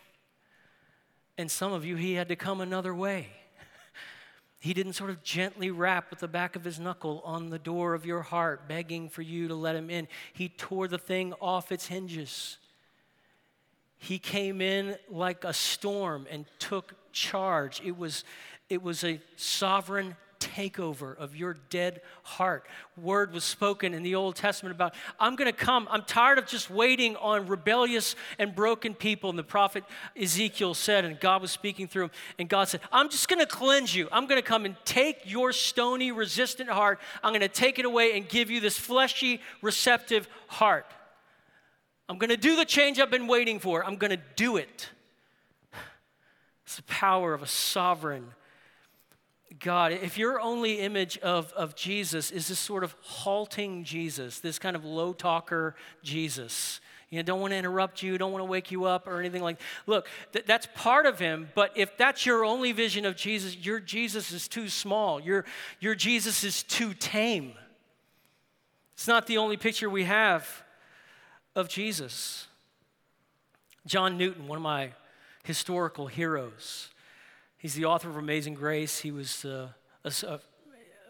And 1.39 1.51
some 1.51 1.73
of 1.73 1.87
you, 1.87 1.97
he 1.97 2.15
had 2.15 2.29
to 2.29 2.37
come 2.37 2.61
another 2.61 2.95
way. 2.95 3.29
He 4.61 4.75
didn't 4.75 4.93
sort 4.93 5.09
of 5.09 5.23
gently 5.23 5.71
rap 5.71 6.11
with 6.11 6.19
the 6.19 6.29
back 6.29 6.55
of 6.55 6.65
his 6.65 6.79
knuckle 6.79 7.23
on 7.25 7.49
the 7.49 7.59
door 7.59 7.95
of 7.95 8.05
your 8.05 8.21
heart, 8.21 8.69
begging 8.69 9.09
for 9.09 9.23
you 9.23 9.49
to 9.49 9.55
let 9.55 9.75
him 9.75 9.89
in. 9.89 10.07
He 10.35 10.51
tore 10.51 10.87
the 10.87 10.99
thing 10.99 11.33
off 11.41 11.73
its 11.73 11.87
hinges. 11.87 12.59
He 13.97 14.19
came 14.19 14.61
in 14.61 14.97
like 15.09 15.45
a 15.45 15.55
storm 15.55 16.27
and 16.31 16.45
took 16.59 16.95
charge. 17.11 17.81
It 17.83 17.97
was, 17.97 18.25
it 18.69 18.83
was 18.83 19.03
a 19.03 19.19
sovereign 19.37 20.15
takeover 20.41 21.17
of 21.17 21.37
your 21.37 21.55
dead 21.69 22.01
heart. 22.23 22.67
Word 22.97 23.33
was 23.33 23.45
spoken 23.45 23.95
in 23.95 24.03
the 24.03 24.15
Old 24.15 24.35
Testament 24.35 24.75
about, 24.75 24.95
I'm 25.21 25.37
going 25.37 25.51
to 25.51 25.57
come. 25.57 25.87
I'm 25.91 26.03
tired 26.03 26.39
of 26.39 26.47
just 26.47 26.71
waiting 26.71 27.15
on 27.17 27.47
rebellious 27.47 28.17
and 28.39 28.55
broken 28.55 28.95
people. 28.95 29.31
And 29.31 29.39
the 29.39 29.45
prophet 29.45 29.85
Ezekiel 30.21 30.75
said, 30.75 31.05
and 31.05 31.21
God 31.21 31.43
was 31.43 31.51
speaking 31.51 31.87
through 31.87 32.05
him, 32.05 32.11
and 32.39 32.49
God 32.49 32.69
said, 32.69 32.81
I'm 32.91 33.11
just 33.11 33.29
going 33.29 33.39
to 33.39 33.47
cleanse 33.47 33.95
you. 33.95 34.09
I'm 34.11 34.27
going 34.27 34.41
to 34.41 34.47
come 34.47 34.65
and 34.65 34.75
take 34.85 35.19
your 35.25 35.53
stony, 35.53 36.11
resistant 36.11 36.71
heart. 36.71 36.99
I'm 37.23 37.33
going 37.33 37.41
to 37.43 37.49
take 37.49 37.79
it 37.79 37.85
away 37.85 38.17
and 38.17 38.29
give 38.29 38.51
you 38.51 38.61
this 38.61 38.79
fleshy, 38.79 39.41
receptive 39.63 40.29
heart. 40.49 40.87
I'm 42.09 42.19
going 42.19 42.31
to 42.31 42.37
do 42.37 42.57
the 42.57 42.65
change 42.65 42.99
I've 42.99 43.11
been 43.11 43.29
waiting 43.29 43.61
for. 43.61 43.85
I'm 43.85 43.97
going 43.97 44.11
to 44.11 44.21
do 44.35 44.57
it. 44.57 44.89
It's 46.65 46.77
the 46.77 46.83
power 46.85 47.35
of 47.35 47.43
a 47.43 47.47
sovereign 47.47 48.33
God, 49.59 49.93
if 49.93 50.17
your 50.17 50.41
only 50.41 50.81
image 50.81 51.19
of, 51.19 51.53
of 51.55 51.75
Jesus 51.75 52.31
is 52.31 52.49
this 52.49 52.59
sort 52.59 52.85
of 52.85 52.95
halting 53.01 53.85
Jesus, 53.85 54.39
this 54.39 54.59
kind 54.59 54.77
of 54.77 54.85
low 54.85 55.13
talker 55.13 55.75
Jesus, 56.03 56.81
you 57.11 57.19
know, 57.19 57.25
don't 57.25 57.41
want 57.41 57.53
to 57.53 57.57
interrupt 57.57 58.03
you, 58.03 58.17
don't 58.17 58.31
want 58.31 58.43
to 58.43 58.47
wake 58.47 58.71
you 58.71 58.85
up 58.85 59.09
or 59.09 59.19
anything 59.19 59.43
like 59.43 59.61
Look, 59.87 60.07
th- 60.33 60.47
that's 60.47 60.69
part 60.77 61.07
of 61.07 61.19
him, 61.19 61.49
but 61.57 61.73
if 61.75 61.97
that's 61.97 62.25
your 62.25 62.45
only 62.45 62.71
vision 62.71 63.05
of 63.05 63.17
Jesus, 63.17 63.57
your 63.57 63.81
Jesus 63.81 64.31
is 64.31 64.47
too 64.47 64.69
small. 64.69 65.21
Your, 65.21 65.45
your 65.81 65.97
Jesus 65.97 66.45
is 66.45 66.63
too 66.63 66.95
tame. 66.95 67.55
It's 68.95 69.09
not 69.09 69.27
the 69.27 69.39
only 69.39 69.57
picture 69.57 69.91
we 69.91 70.05
have 70.05 70.63
of 71.57 71.69
Jesus. 71.69 72.47
John 73.87 74.17
Newton, 74.17 74.47
one 74.47 74.57
of 74.57 74.63
my 74.63 74.93
historical 75.43 76.07
heroes, 76.07 76.91
He's 77.61 77.75
the 77.75 77.85
author 77.85 78.09
of 78.09 78.17
Amazing 78.17 78.55
Grace. 78.55 79.01
He 79.01 79.11
was 79.11 79.45
uh, 79.45 79.69
a, 80.03 80.13
a, 80.27 80.41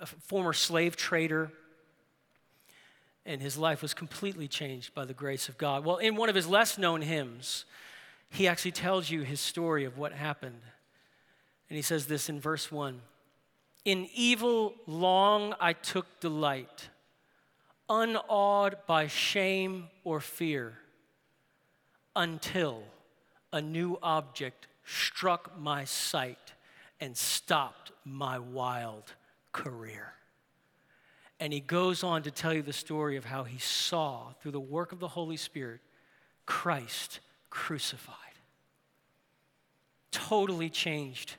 a 0.00 0.06
former 0.06 0.52
slave 0.52 0.96
trader, 0.96 1.52
and 3.24 3.40
his 3.40 3.56
life 3.56 3.82
was 3.82 3.94
completely 3.94 4.48
changed 4.48 4.92
by 4.92 5.04
the 5.04 5.14
grace 5.14 5.48
of 5.48 5.56
God. 5.56 5.84
Well, 5.84 5.98
in 5.98 6.16
one 6.16 6.28
of 6.28 6.34
his 6.34 6.48
less 6.48 6.76
known 6.76 7.02
hymns, 7.02 7.66
he 8.30 8.48
actually 8.48 8.72
tells 8.72 9.08
you 9.10 9.22
his 9.22 9.38
story 9.38 9.84
of 9.84 9.96
what 9.96 10.12
happened. 10.12 10.60
And 11.68 11.76
he 11.76 11.82
says 11.82 12.06
this 12.06 12.28
in 12.28 12.40
verse 12.40 12.72
1 12.72 13.00
In 13.84 14.08
evil 14.12 14.74
long 14.88 15.54
I 15.60 15.72
took 15.72 16.18
delight, 16.18 16.88
unawed 17.88 18.76
by 18.88 19.06
shame 19.06 19.86
or 20.02 20.18
fear, 20.18 20.78
until 22.16 22.82
a 23.52 23.62
new 23.62 24.00
object 24.02 24.66
struck 24.84 25.58
my 25.58 25.84
sight 25.84 26.54
and 27.00 27.16
stopped 27.16 27.92
my 28.04 28.38
wild 28.38 29.14
career. 29.52 30.12
And 31.38 31.52
he 31.52 31.60
goes 31.60 32.04
on 32.04 32.22
to 32.24 32.30
tell 32.30 32.52
you 32.52 32.62
the 32.62 32.72
story 32.72 33.16
of 33.16 33.24
how 33.24 33.44
he 33.44 33.58
saw, 33.58 34.32
through 34.40 34.52
the 34.52 34.60
work 34.60 34.92
of 34.92 35.00
the 35.00 35.08
Holy 35.08 35.38
Spirit, 35.38 35.80
Christ 36.44 37.20
crucified. 37.48 38.16
Totally 40.10 40.68
changed 40.68 41.36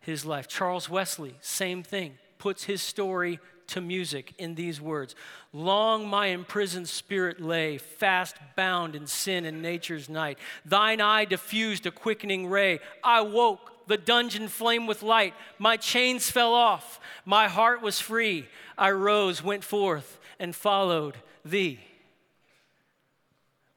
his 0.00 0.24
life. 0.24 0.48
Charles 0.48 0.88
Wesley, 0.88 1.36
same 1.40 1.82
thing, 1.82 2.14
puts 2.38 2.64
his 2.64 2.80
story 2.80 3.40
to 3.68 3.80
music 3.80 4.34
in 4.38 4.54
these 4.54 4.80
words 4.80 5.14
Long 5.52 6.06
my 6.06 6.26
imprisoned 6.26 6.86
spirit 6.86 7.40
lay, 7.40 7.78
fast 7.78 8.36
bound 8.56 8.94
in 8.94 9.06
sin 9.06 9.46
and 9.46 9.62
nature's 9.62 10.10
night. 10.10 10.38
Thine 10.66 11.00
eye 11.00 11.24
diffused 11.24 11.86
a 11.86 11.90
quickening 11.90 12.46
ray. 12.48 12.80
I 13.02 13.22
woke, 13.22 13.72
the 13.86 13.96
dungeon 13.96 14.48
flamed 14.48 14.86
with 14.86 15.02
light. 15.02 15.32
My 15.58 15.78
chains 15.78 16.30
fell 16.30 16.52
off, 16.52 17.00
my 17.24 17.48
heart 17.48 17.80
was 17.80 17.98
free. 17.98 18.48
I 18.76 18.90
rose, 18.90 19.42
went 19.42 19.64
forth, 19.64 20.18
and 20.38 20.54
followed 20.54 21.16
thee. 21.42 21.80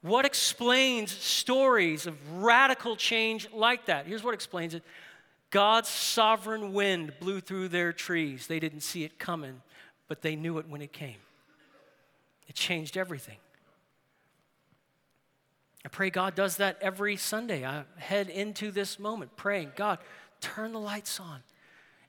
What 0.02 0.26
explains 0.26 1.12
stories 1.12 2.08
of 2.08 2.16
radical 2.42 2.98
change 2.98 3.48
like 3.54 3.86
that? 3.86 4.06
Here's 4.06 4.24
what 4.24 4.34
explains 4.34 4.74
it 4.74 4.84
God's 5.50 5.88
sovereign 5.90 6.74
wind 6.74 7.14
blew 7.22 7.40
through 7.40 7.70
their 7.70 7.94
trees. 7.94 8.48
They 8.48 8.60
didn't 8.60 8.82
see 8.82 9.06
it 9.06 9.18
coming 9.18 9.62
but 10.10 10.22
they 10.22 10.36
knew 10.36 10.58
it 10.58 10.68
when 10.68 10.82
it 10.82 10.92
came. 10.92 11.16
It 12.50 12.56
changed 12.56 12.98
everything. 12.98 13.38
I 15.86 15.88
pray 15.88 16.10
God 16.10 16.36
does 16.36 16.58
that 16.58 16.78
every 16.82 17.16
Sunday. 17.16 17.66
I 17.66 17.84
head 17.96 18.28
into 18.28 18.72
this 18.72 19.00
moment 19.00 19.38
praying, 19.38 19.72
God, 19.78 20.00
turn 20.42 20.74
the 20.74 20.80
lights 20.80 21.22
on 21.22 21.40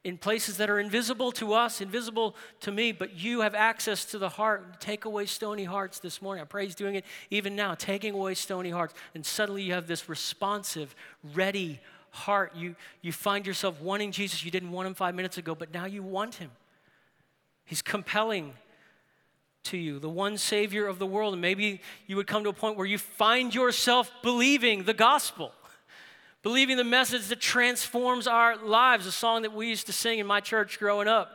in 0.02 0.16
places 0.16 0.56
that 0.56 0.70
are 0.70 0.80
invisible 0.80 1.30
to 1.30 1.52
us, 1.52 1.80
invisible 1.80 2.34
to 2.60 2.72
me, 2.72 2.90
but 2.90 3.18
you 3.18 3.42
have 3.42 3.54
access 3.54 4.06
to 4.06 4.18
the 4.18 4.30
heart. 4.30 4.80
Take 4.80 5.04
away 5.04 5.26
stony 5.26 5.64
hearts 5.64 5.98
this 5.98 6.22
morning. 6.22 6.40
I 6.42 6.46
pray 6.46 6.64
He's 6.64 6.74
doing 6.74 6.94
it 6.94 7.04
even 7.28 7.54
now, 7.54 7.74
taking 7.74 8.14
away 8.14 8.34
stony 8.34 8.70
hearts. 8.70 8.94
And 9.14 9.24
suddenly 9.24 9.62
you 9.62 9.74
have 9.74 9.86
this 9.86 10.08
responsive, 10.08 10.94
ready 11.34 11.80
heart. 12.10 12.56
You, 12.56 12.76
you 13.02 13.12
find 13.12 13.46
yourself 13.46 13.80
wanting 13.82 14.10
Jesus. 14.10 14.42
You 14.42 14.50
didn't 14.50 14.72
want 14.72 14.88
Him 14.88 14.94
five 14.94 15.14
minutes 15.14 15.36
ago, 15.36 15.54
but 15.54 15.72
now 15.72 15.84
you 15.84 16.02
want 16.02 16.36
Him. 16.36 16.50
He's 17.70 17.82
compelling 17.82 18.54
to 19.62 19.78
you, 19.78 20.00
the 20.00 20.08
one 20.10 20.38
Savior 20.38 20.88
of 20.88 20.98
the 20.98 21.06
world. 21.06 21.34
And 21.34 21.40
maybe 21.40 21.80
you 22.08 22.16
would 22.16 22.26
come 22.26 22.42
to 22.42 22.50
a 22.50 22.52
point 22.52 22.76
where 22.76 22.84
you 22.84 22.98
find 22.98 23.54
yourself 23.54 24.10
believing 24.24 24.82
the 24.82 24.92
gospel, 24.92 25.52
believing 26.42 26.76
the 26.76 26.82
message 26.82 27.28
that 27.28 27.40
transforms 27.40 28.26
our 28.26 28.56
lives, 28.56 29.06
a 29.06 29.12
song 29.12 29.42
that 29.42 29.52
we 29.54 29.68
used 29.68 29.86
to 29.86 29.92
sing 29.92 30.18
in 30.18 30.26
my 30.26 30.40
church 30.40 30.80
growing 30.80 31.06
up. 31.06 31.30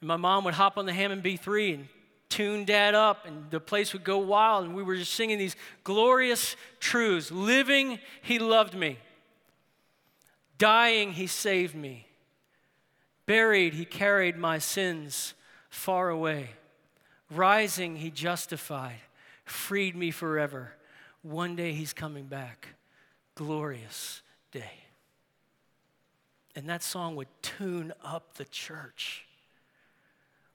And 0.00 0.06
my 0.06 0.14
mom 0.14 0.44
would 0.44 0.54
hop 0.54 0.78
on 0.78 0.86
the 0.86 0.92
Hammond 0.92 1.24
B3 1.24 1.74
and 1.74 1.88
tune 2.28 2.64
dad 2.64 2.94
up, 2.94 3.26
and 3.26 3.50
the 3.50 3.58
place 3.58 3.92
would 3.92 4.04
go 4.04 4.18
wild. 4.18 4.66
And 4.66 4.76
we 4.76 4.84
were 4.84 4.94
just 4.94 5.14
singing 5.14 5.36
these 5.36 5.56
glorious 5.82 6.54
truths 6.78 7.32
living, 7.32 7.98
He 8.22 8.38
loved 8.38 8.76
me, 8.76 8.98
dying, 10.58 11.10
He 11.10 11.26
saved 11.26 11.74
me. 11.74 12.05
Buried, 13.26 13.74
he 13.74 13.84
carried 13.84 14.36
my 14.36 14.58
sins 14.58 15.34
far 15.68 16.08
away. 16.08 16.50
Rising, 17.30 17.96
he 17.96 18.10
justified, 18.10 19.00
freed 19.44 19.96
me 19.96 20.12
forever. 20.12 20.72
One 21.22 21.56
day 21.56 21.72
he's 21.72 21.92
coming 21.92 22.26
back. 22.26 22.68
Glorious 23.34 24.22
day. 24.52 24.70
And 26.54 26.68
that 26.68 26.82
song 26.82 27.16
would 27.16 27.28
tune 27.42 27.92
up 28.02 28.34
the 28.34 28.44
church. 28.44 29.26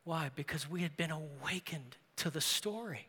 Why? 0.04 0.32
Because 0.36 0.70
we 0.70 0.82
had 0.82 0.98
been 0.98 1.12
awakened 1.12 1.98
to 2.18 2.30
the 2.30 2.42
story. 2.42 3.08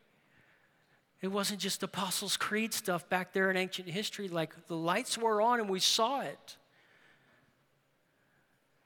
It 1.21 1.29
wasn't 1.31 1.61
just 1.61 1.81
Apostles' 1.81 2.35
Creed 2.35 2.73
stuff 2.73 3.07
back 3.07 3.31
there 3.31 3.49
in 3.49 3.55
ancient 3.55 3.87
history, 3.87 4.27
like 4.27 4.67
the 4.67 4.75
lights 4.75 5.17
were 5.17 5.41
on 5.41 5.61
and 5.61 5.69
we 5.69 5.79
saw 5.79 6.19
it. 6.19 6.57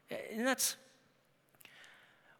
And 0.09 0.45
that's 0.45 0.75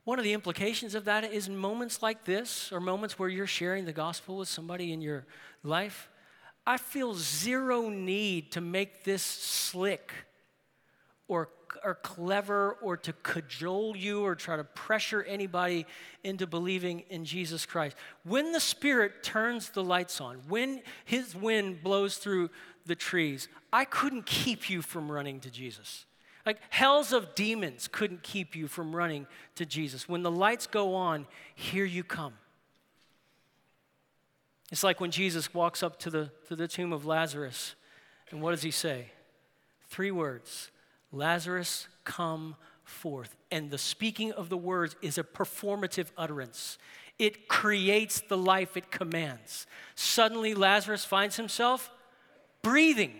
one 0.03 0.19
of 0.19 0.23
the 0.23 0.33
implications 0.33 0.95
of 0.95 1.05
that 1.05 1.25
is 1.25 1.49
in 1.49 1.57
moments 1.57 2.01
like 2.01 2.23
this, 2.23 2.71
or 2.71 2.79
moments 2.79 3.19
where 3.19 3.27
you're 3.27 3.45
sharing 3.45 3.83
the 3.83 3.91
gospel 3.91 4.37
with 4.37 4.47
somebody 4.47 4.93
in 4.93 5.01
your 5.01 5.25
life, 5.63 6.09
I 6.65 6.77
feel 6.77 7.13
zero 7.13 7.89
need 7.89 8.53
to 8.53 8.61
make 8.61 9.03
this 9.03 9.21
slick 9.21 10.13
or, 11.27 11.49
or 11.83 11.95
clever 11.95 12.77
or 12.81 12.95
to 12.97 13.13
cajole 13.23 13.97
you 13.97 14.23
or 14.23 14.35
try 14.35 14.55
to 14.55 14.63
pressure 14.63 15.23
anybody 15.23 15.85
into 16.23 16.47
believing 16.47 17.01
in 17.09 17.25
Jesus 17.25 17.65
Christ. 17.65 17.97
When 18.23 18.53
the 18.53 18.59
Spirit 18.61 19.23
turns 19.23 19.71
the 19.71 19.83
lights 19.83 20.21
on, 20.21 20.37
when 20.47 20.81
His 21.03 21.35
wind 21.35 21.83
blows 21.83 22.17
through 22.17 22.49
the 22.85 22.95
trees, 22.95 23.49
I 23.73 23.83
couldn't 23.83 24.25
keep 24.25 24.69
you 24.69 24.81
from 24.81 25.11
running 25.11 25.41
to 25.41 25.49
Jesus. 25.49 26.05
Like 26.47 26.61
hells 26.69 27.11
of 27.11 27.35
demons 27.35 27.89
couldn't 27.91 28.23
keep 28.23 28.55
you 28.55 28.69
from 28.69 28.95
running 28.95 29.27
to 29.55 29.65
Jesus. 29.65 30.07
When 30.07 30.23
the 30.23 30.31
lights 30.31 30.65
go 30.65 30.95
on, 30.95 31.27
here 31.53 31.83
you 31.83 32.05
come. 32.05 32.35
It's 34.71 34.81
like 34.81 35.01
when 35.01 35.11
Jesus 35.11 35.53
walks 35.53 35.83
up 35.83 35.99
to 35.99 36.09
the, 36.09 36.31
to 36.47 36.55
the 36.55 36.69
tomb 36.69 36.93
of 36.93 37.05
Lazarus, 37.05 37.75
and 38.31 38.41
what 38.41 38.51
does 38.51 38.61
he 38.61 38.71
say? 38.71 39.07
Three 39.89 40.09
words 40.09 40.71
Lazarus, 41.11 41.89
come 42.05 42.55
forth. 42.85 43.35
And 43.51 43.69
the 43.69 43.77
speaking 43.77 44.31
of 44.31 44.47
the 44.47 44.55
words 44.55 44.95
is 45.01 45.17
a 45.17 45.23
performative 45.23 46.07
utterance. 46.17 46.77
It 47.19 47.49
creates 47.49 48.21
the 48.21 48.37
life 48.37 48.77
it 48.77 48.89
commands. 48.89 49.67
Suddenly, 49.95 50.53
Lazarus 50.53 51.03
finds 51.03 51.35
himself 51.35 51.91
breathing, 52.61 53.15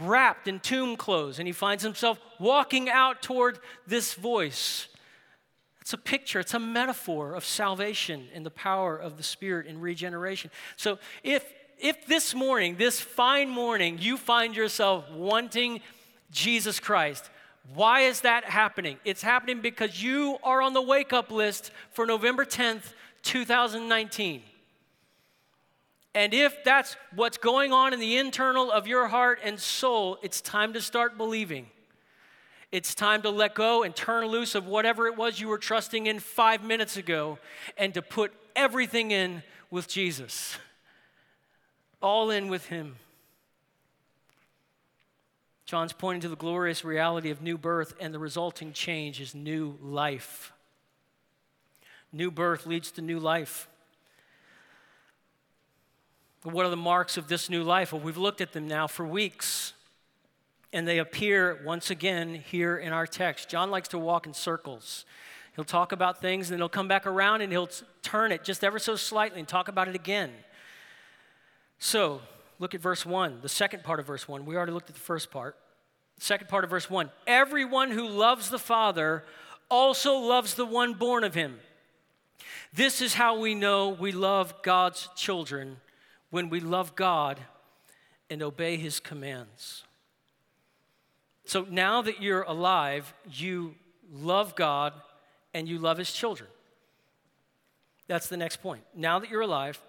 wrapped 0.00 0.48
in 0.48 0.60
tomb 0.60 0.96
clothes, 0.96 1.38
and 1.38 1.46
he 1.46 1.52
finds 1.52 1.82
himself 1.82 2.18
walking 2.38 2.88
out 2.88 3.22
toward 3.22 3.58
this 3.86 4.14
voice. 4.14 4.88
It's 5.80 5.92
a 5.92 5.98
picture, 5.98 6.40
it's 6.40 6.54
a 6.54 6.58
metaphor 6.58 7.34
of 7.34 7.44
salvation 7.44 8.28
and 8.34 8.44
the 8.44 8.50
power 8.50 8.96
of 8.96 9.16
the 9.16 9.22
Spirit 9.22 9.66
in 9.66 9.80
regeneration. 9.80 10.50
So 10.76 10.98
if 11.22 11.44
if 11.78 12.06
this 12.06 12.34
morning, 12.34 12.76
this 12.76 13.00
fine 13.00 13.50
morning, 13.50 13.98
you 14.00 14.16
find 14.16 14.56
yourself 14.56 15.10
wanting 15.10 15.80
Jesus 16.30 16.80
Christ, 16.80 17.28
why 17.72 18.00
is 18.00 18.22
that 18.22 18.44
happening? 18.44 18.98
It's 19.04 19.22
happening 19.22 19.60
because 19.60 20.02
you 20.02 20.38
are 20.42 20.60
on 20.60 20.72
the 20.72 20.82
wake 20.82 21.12
up 21.12 21.30
list 21.30 21.70
for 21.90 22.06
November 22.06 22.44
10th, 22.44 22.92
2019. 23.22 24.42
And 26.14 26.32
if 26.32 26.62
that's 26.62 26.96
what's 27.14 27.38
going 27.38 27.72
on 27.72 27.92
in 27.92 27.98
the 27.98 28.16
internal 28.16 28.70
of 28.70 28.86
your 28.86 29.08
heart 29.08 29.40
and 29.42 29.58
soul, 29.58 30.18
it's 30.22 30.40
time 30.40 30.72
to 30.74 30.80
start 30.80 31.18
believing. 31.18 31.66
It's 32.70 32.94
time 32.94 33.22
to 33.22 33.30
let 33.30 33.54
go 33.54 33.82
and 33.82 33.94
turn 33.94 34.26
loose 34.26 34.54
of 34.54 34.66
whatever 34.66 35.06
it 35.06 35.16
was 35.16 35.40
you 35.40 35.48
were 35.48 35.58
trusting 35.58 36.06
in 36.06 36.20
five 36.20 36.62
minutes 36.62 36.96
ago 36.96 37.38
and 37.76 37.94
to 37.94 38.02
put 38.02 38.32
everything 38.54 39.10
in 39.10 39.42
with 39.70 39.88
Jesus. 39.88 40.56
All 42.00 42.30
in 42.30 42.48
with 42.48 42.66
Him. 42.66 42.96
John's 45.66 45.92
pointing 45.92 46.20
to 46.22 46.28
the 46.28 46.36
glorious 46.36 46.84
reality 46.84 47.30
of 47.30 47.40
new 47.40 47.56
birth, 47.56 47.94
and 47.98 48.12
the 48.12 48.18
resulting 48.18 48.72
change 48.72 49.20
is 49.20 49.34
new 49.34 49.78
life. 49.80 50.52
New 52.12 52.30
birth 52.30 52.66
leads 52.66 52.90
to 52.92 53.02
new 53.02 53.18
life. 53.18 53.68
What 56.44 56.66
are 56.66 56.70
the 56.70 56.76
marks 56.76 57.16
of 57.16 57.26
this 57.26 57.48
new 57.48 57.62
life? 57.62 57.90
Well, 57.90 58.02
we've 58.02 58.18
looked 58.18 58.42
at 58.42 58.52
them 58.52 58.68
now 58.68 58.86
for 58.86 59.06
weeks, 59.06 59.72
and 60.74 60.86
they 60.86 60.98
appear 60.98 61.62
once 61.64 61.88
again 61.90 62.34
here 62.34 62.76
in 62.76 62.92
our 62.92 63.06
text. 63.06 63.48
John 63.48 63.70
likes 63.70 63.88
to 63.88 63.98
walk 63.98 64.26
in 64.26 64.34
circles. 64.34 65.06
He'll 65.56 65.64
talk 65.64 65.92
about 65.92 66.20
things, 66.20 66.50
and 66.50 66.52
then 66.52 66.60
he'll 66.60 66.68
come 66.68 66.86
back 66.86 67.06
around 67.06 67.40
and 67.40 67.50
he'll 67.50 67.70
turn 68.02 68.30
it 68.30 68.44
just 68.44 68.62
ever 68.62 68.78
so 68.78 68.94
slightly 68.94 69.38
and 69.38 69.48
talk 69.48 69.68
about 69.68 69.88
it 69.88 69.94
again. 69.94 70.32
So, 71.78 72.20
look 72.58 72.74
at 72.74 72.82
verse 72.82 73.06
1, 73.06 73.38
the 73.40 73.48
second 73.48 73.82
part 73.82 73.98
of 73.98 74.06
verse 74.06 74.28
1. 74.28 74.44
We 74.44 74.54
already 74.54 74.72
looked 74.72 74.90
at 74.90 74.94
the 74.94 75.00
first 75.00 75.30
part. 75.30 75.56
Second 76.18 76.48
part 76.48 76.62
of 76.64 76.68
verse 76.68 76.90
1 76.90 77.10
Everyone 77.26 77.90
who 77.90 78.06
loves 78.06 78.50
the 78.50 78.58
Father 78.58 79.24
also 79.70 80.18
loves 80.18 80.56
the 80.56 80.66
one 80.66 80.92
born 80.92 81.24
of 81.24 81.32
him. 81.32 81.58
This 82.74 83.00
is 83.00 83.14
how 83.14 83.38
we 83.38 83.54
know 83.54 83.88
we 83.88 84.12
love 84.12 84.62
God's 84.62 85.08
children 85.16 85.78
when 86.34 86.50
we 86.50 86.58
love 86.58 86.96
God 86.96 87.38
and 88.28 88.42
obey 88.42 88.76
his 88.76 88.98
commands. 88.98 89.84
So 91.44 91.64
now 91.70 92.02
that 92.02 92.20
you're 92.20 92.42
alive, 92.42 93.14
you 93.30 93.76
love 94.12 94.56
God 94.56 94.94
and 95.54 95.68
you 95.68 95.78
love 95.78 95.96
his 95.96 96.12
children. 96.12 96.50
That's 98.08 98.28
the 98.28 98.36
next 98.36 98.56
point. 98.56 98.82
Now 98.96 99.20
that 99.20 99.30
you're 99.30 99.42
alive, 99.42 99.80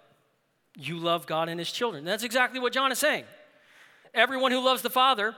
you 0.76 0.98
love 0.98 1.26
God 1.26 1.48
and 1.48 1.58
his 1.58 1.72
children. 1.72 2.04
That's 2.04 2.22
exactly 2.22 2.60
what 2.60 2.72
John 2.72 2.92
is 2.92 3.00
saying. 3.00 3.24
Everyone 4.14 4.52
who 4.52 4.64
loves 4.64 4.82
the 4.82 4.88
Father 4.88 5.34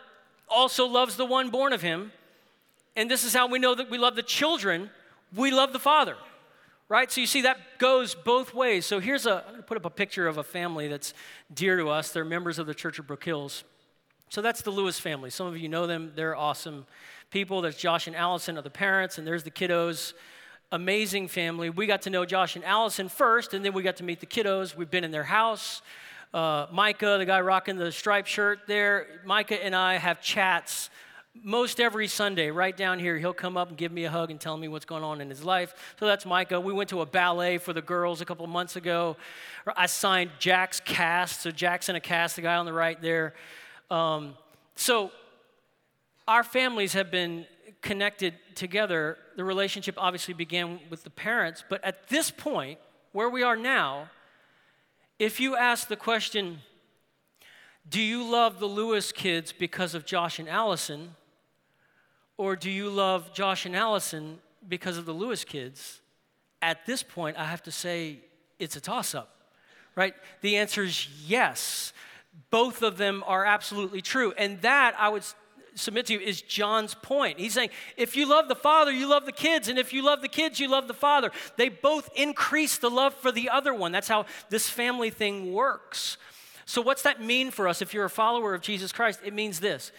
also 0.47 0.85
loves 0.85 1.17
the 1.17 1.25
one 1.25 1.49
born 1.49 1.73
of 1.73 1.81
him. 1.81 2.13
And 2.97 3.11
this 3.11 3.25
is 3.25 3.33
how 3.33 3.49
we 3.49 3.59
know 3.59 3.75
that 3.75 3.89
we 3.89 3.97
love 3.97 4.15
the 4.15 4.23
children, 4.23 4.91
we 5.35 5.53
love 5.53 5.73
the 5.73 5.79
Father 5.79 6.17
right? 6.89 7.11
So 7.11 7.21
you 7.21 7.27
see, 7.27 7.43
that 7.43 7.59
goes 7.79 8.15
both 8.15 8.55
ways. 8.55 8.87
So 8.87 9.01
here's 9.01 9.27
a, 9.27 9.45
I'm 9.47 9.53
going 9.53 9.57
to 9.57 9.63
put 9.63 9.77
up 9.77 9.85
a 9.85 9.91
picture 9.91 10.27
of 10.27 10.39
a 10.39 10.45
family 10.45 10.89
that's 10.89 11.15
dear 11.53 11.77
to 11.77 11.89
us. 11.89 12.11
They're 12.11 12.25
members 12.25 12.59
of 12.59 12.67
the 12.67 12.75
Church 12.75 12.99
of 12.99 13.07
Brook 13.07 13.25
Hills. 13.25 13.65
So 14.31 14.43
that's 14.43 14.63
the 14.63 14.71
Lewis 14.71 14.99
family. 14.99 15.31
Some 15.31 15.47
of 15.47 15.57
you 15.57 15.69
know 15.69 15.87
them. 15.87 16.13
They're 16.15 16.37
awesome 16.37 16.87
people. 17.31 17.61
There's 17.61 17.77
Josh 17.77 18.07
and 18.07 18.17
Allison 18.17 18.59
are 18.59 18.63
the 18.63 18.71
parents, 18.71 19.19
and 19.19 19.27
there's 19.27 19.43
the 19.43 19.51
kiddos. 19.51 20.13
Amazing 20.71 21.29
family. 21.29 21.71
We 21.71 21.87
got 21.87 22.03
to 22.03 22.11
know 22.11 22.27
Josh 22.27 22.57
and 22.57 22.65
Allison 22.65 23.09
first, 23.09 23.55
and 23.55 23.65
then 23.65 23.73
we 23.73 23.83
got 23.83 23.97
to 23.97 24.05
meet 24.05 24.21
the 24.21 24.27
kiddos. 24.27 24.77
We've 24.77 24.91
been 24.91 25.05
in 25.05 25.11
their 25.11 25.25
house. 25.25 25.81
Uh, 26.35 26.67
Micah, 26.71 27.17
the 27.19 27.25
guy 27.25 27.41
rocking 27.41 27.77
the 27.77 27.91
striped 27.91 28.29
shirt 28.29 28.61
there, 28.67 29.23
Micah 29.25 29.65
and 29.65 29.75
I 29.75 29.97
have 29.97 30.21
chats 30.21 30.91
most 31.43 31.81
every 31.81 32.09
Sunday, 32.09 32.51
right 32.51 32.77
down 32.77 32.99
here, 32.99 33.19
he'll 33.19 33.33
come 33.33 33.57
up 33.57 33.69
and 33.69 33.77
give 33.77 33.93
me 33.93 34.05
a 34.05 34.11
hug 34.11 34.31
and 34.31 34.41
tell 34.41 34.57
me 34.57 34.69
what's 34.69 34.85
going 34.85 35.03
on 35.03 35.21
in 35.21 35.29
his 35.29 35.45
life. 35.45 35.75
So 35.99 36.07
that's 36.07 36.27
Micah. 36.27 36.61
We 36.61 36.73
went 36.73 36.91
to 36.91 37.01
a 37.01 37.07
ballet 37.07 37.59
for 37.59 37.73
the 37.73 37.83
girls 37.83 38.21
a 38.21 38.25
couple 38.25 38.47
months 38.47 38.77
ago. 38.77 39.17
I 39.77 39.87
signed 39.87 40.31
Jack's 40.39 40.81
cast. 40.81 41.43
So 41.43 41.51
Jack's 41.51 41.89
in 41.89 41.97
a 41.97 42.01
cast, 42.01 42.37
the 42.37 42.43
guy 42.43 42.57
on 42.57 42.67
the 42.67 42.73
right 42.73 43.01
there. 43.01 43.35
Um, 43.91 44.35
so 44.77 45.11
our 46.27 46.45
families 46.45 46.93
have 46.93 47.11
been 47.11 47.47
connected 47.81 48.35
together. 48.55 49.19
The 49.37 49.45
relationship 49.45 49.95
obviously 49.99 50.35
began 50.35 50.81
with 50.91 51.05
the 51.05 51.11
parents, 51.11 51.65
but 51.69 51.83
at 51.85 52.09
this 52.09 52.31
point, 52.31 52.79
where 53.13 53.29
we 53.29 53.43
are 53.43 53.57
now, 53.57 54.11
if 55.19 55.41
you 55.41 55.57
ask 55.57 55.89
the 55.89 55.97
question, 55.97 56.59
do 57.89 58.01
you 58.01 58.23
love 58.23 58.61
the 58.61 58.67
Lewis 58.67 59.13
kids 59.13 59.53
because 59.53 59.95
of 59.95 60.05
Josh 60.05 60.39
and 60.39 60.49
Allison? 60.49 61.15
Or 62.39 62.55
do 62.55 62.71
you 62.71 62.89
love 62.89 63.35
Josh 63.35 63.67
and 63.67 63.77
Allison 63.77 64.39
because 64.67 64.97
of 64.97 65.05
the 65.05 65.13
Lewis 65.13 65.45
kids? 65.45 66.01
At 66.63 66.87
this 66.87 67.03
point, 67.03 67.37
I 67.37 67.45
have 67.45 67.63
to 67.65 67.73
say 67.73 68.21
it's 68.59 68.77
a 68.77 68.81
toss 68.81 69.15
up, 69.15 69.43
right? 69.95 70.15
The 70.41 70.57
answer 70.57 70.85
is 70.85 71.09
yes. 71.27 71.93
Both 72.51 72.83
of 72.83 72.97
them 72.97 73.25
are 73.27 73.45
absolutely 73.45 74.01
true. 74.01 74.33
And 74.39 74.61
that, 74.63 74.95
I 74.99 75.09
would 75.09 75.25
submit 75.75 76.07
to 76.07 76.15
you, 76.15 76.21
is 76.21 76.41
John's 76.41 76.95
point. 76.95 77.41
He's 77.41 77.55
saying, 77.55 77.71
if 77.97 78.17
you 78.17 78.29
love 78.29 78.49
the 78.49 78.55
Father, 78.55 78.93
you 78.93 79.09
love 79.09 79.27
the 79.27 79.33
kids. 79.33 79.69
And 79.69 79.79
if 79.79 79.93
you 79.93 80.05
love 80.05 80.23
the 80.23 80.29
kids, 80.29 80.61
you 80.61 80.69
love 80.69 80.87
the 80.87 80.95
Father. 80.95 81.33
They 81.57 81.69
both 81.69 82.09
increase 82.15 82.79
the 82.79 82.91
love 82.91 83.15
for 83.15 83.33
the 83.33 83.51
other 83.51 83.75
one. 83.75 83.91
That's 83.91 84.09
how 84.09 84.27
this 84.49 84.69
family 84.69 85.11
thing 85.11 85.53
works. 85.53 86.19
So, 86.67 86.83
what's 86.83 87.03
that 87.03 87.23
mean 87.23 87.51
for 87.51 87.67
us 87.67 87.81
if 87.81 87.95
you're 87.95 88.05
a 88.05 88.11
follower 88.11 88.55
of 88.55 88.61
Jesus 88.61 88.93
Christ? 88.93 89.21
It 89.25 89.33
means 89.33 89.59
this 89.59 89.91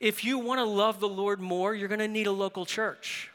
if 0.00 0.24
you 0.24 0.38
want 0.38 0.58
to 0.58 0.64
love 0.64 1.00
the 1.00 1.08
Lord 1.08 1.40
more, 1.40 1.74
you're 1.74 1.88
going 1.88 1.98
to 1.98 2.08
need 2.08 2.26
a 2.26 2.32
local 2.32 2.64
church. 2.64 3.30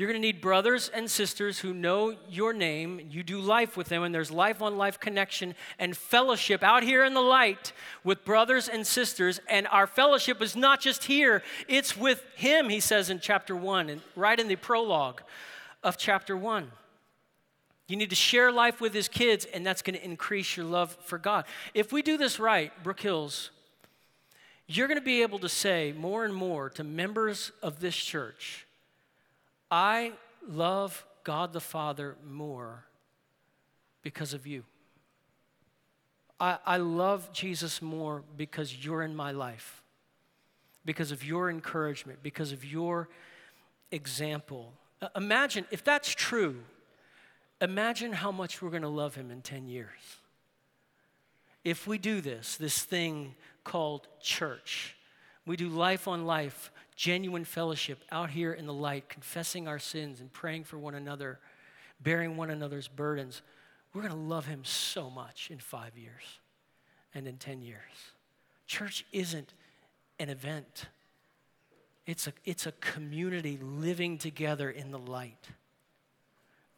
You're 0.00 0.08
going 0.08 0.22
to 0.22 0.26
need 0.26 0.40
brothers 0.40 0.90
and 0.94 1.10
sisters 1.10 1.58
who 1.58 1.74
know 1.74 2.16
your 2.30 2.54
name. 2.54 3.08
You 3.10 3.22
do 3.22 3.38
life 3.38 3.76
with 3.76 3.88
them, 3.88 4.02
and 4.02 4.14
there's 4.14 4.30
life 4.30 4.62
on 4.62 4.78
life 4.78 4.98
connection 4.98 5.54
and 5.78 5.94
fellowship 5.94 6.62
out 6.62 6.82
here 6.82 7.04
in 7.04 7.12
the 7.12 7.20
light 7.20 7.74
with 8.02 8.24
brothers 8.24 8.66
and 8.66 8.86
sisters. 8.86 9.40
And 9.46 9.66
our 9.70 9.86
fellowship 9.86 10.40
is 10.40 10.56
not 10.56 10.80
just 10.80 11.04
here, 11.04 11.42
it's 11.68 11.98
with 11.98 12.24
Him, 12.34 12.70
he 12.70 12.80
says 12.80 13.10
in 13.10 13.20
chapter 13.20 13.54
1, 13.54 13.90
and 13.90 14.00
right 14.16 14.40
in 14.40 14.48
the 14.48 14.56
prologue 14.56 15.20
of 15.82 15.98
chapter 15.98 16.34
1. 16.34 16.70
You 17.86 17.96
need 17.96 18.08
to 18.08 18.16
share 18.16 18.50
life 18.50 18.80
with 18.80 18.94
His 18.94 19.06
kids, 19.06 19.44
and 19.52 19.66
that's 19.66 19.82
going 19.82 19.98
to 19.98 20.02
increase 20.02 20.56
your 20.56 20.64
love 20.64 20.96
for 21.02 21.18
God. 21.18 21.44
If 21.74 21.92
we 21.92 22.00
do 22.00 22.16
this 22.16 22.40
right, 22.40 22.72
Brook 22.82 23.00
Hills, 23.00 23.50
you're 24.76 24.88
going 24.88 24.98
to 24.98 25.04
be 25.04 25.22
able 25.22 25.40
to 25.40 25.48
say 25.48 25.92
more 25.96 26.24
and 26.24 26.34
more 26.34 26.70
to 26.70 26.84
members 26.84 27.50
of 27.62 27.80
this 27.80 27.96
church, 27.96 28.66
I 29.70 30.12
love 30.48 31.04
God 31.24 31.52
the 31.52 31.60
Father 31.60 32.16
more 32.24 32.84
because 34.02 34.32
of 34.32 34.46
you. 34.46 34.64
I, 36.38 36.58
I 36.64 36.76
love 36.78 37.32
Jesus 37.32 37.82
more 37.82 38.22
because 38.36 38.84
you're 38.84 39.02
in 39.02 39.14
my 39.14 39.32
life, 39.32 39.82
because 40.84 41.12
of 41.12 41.24
your 41.24 41.50
encouragement, 41.50 42.20
because 42.22 42.52
of 42.52 42.64
your 42.64 43.08
example. 43.90 44.72
Uh, 45.02 45.08
imagine, 45.16 45.66
if 45.70 45.84
that's 45.84 46.14
true, 46.14 46.56
imagine 47.60 48.12
how 48.12 48.32
much 48.32 48.62
we're 48.62 48.70
going 48.70 48.82
to 48.82 48.88
love 48.88 49.14
him 49.14 49.30
in 49.30 49.42
10 49.42 49.68
years. 49.68 50.18
If 51.62 51.86
we 51.86 51.98
do 51.98 52.22
this, 52.22 52.56
this 52.56 52.82
thing 52.82 53.34
called 53.64 54.08
church. 54.20 54.96
We 55.46 55.56
do 55.56 55.68
life 55.68 56.06
on 56.06 56.26
life, 56.26 56.70
genuine 56.96 57.44
fellowship 57.44 58.04
out 58.12 58.30
here 58.30 58.52
in 58.52 58.66
the 58.66 58.74
light, 58.74 59.08
confessing 59.08 59.66
our 59.66 59.78
sins 59.78 60.20
and 60.20 60.32
praying 60.32 60.64
for 60.64 60.78
one 60.78 60.94
another, 60.94 61.38
bearing 62.00 62.36
one 62.36 62.50
another's 62.50 62.88
burdens. 62.88 63.42
We're 63.92 64.02
going 64.02 64.14
to 64.14 64.18
love 64.18 64.46
him 64.46 64.64
so 64.64 65.10
much 65.10 65.50
in 65.50 65.58
five 65.58 65.96
years 65.96 66.22
and 67.14 67.26
in 67.26 67.36
10 67.36 67.62
years. 67.62 68.12
Church 68.66 69.04
isn't 69.12 69.52
an 70.18 70.28
event, 70.28 70.86
it's 72.06 72.26
a, 72.26 72.32
it's 72.44 72.66
a 72.66 72.72
community 72.72 73.58
living 73.62 74.18
together 74.18 74.70
in 74.70 74.90
the 74.90 74.98
light, 74.98 75.48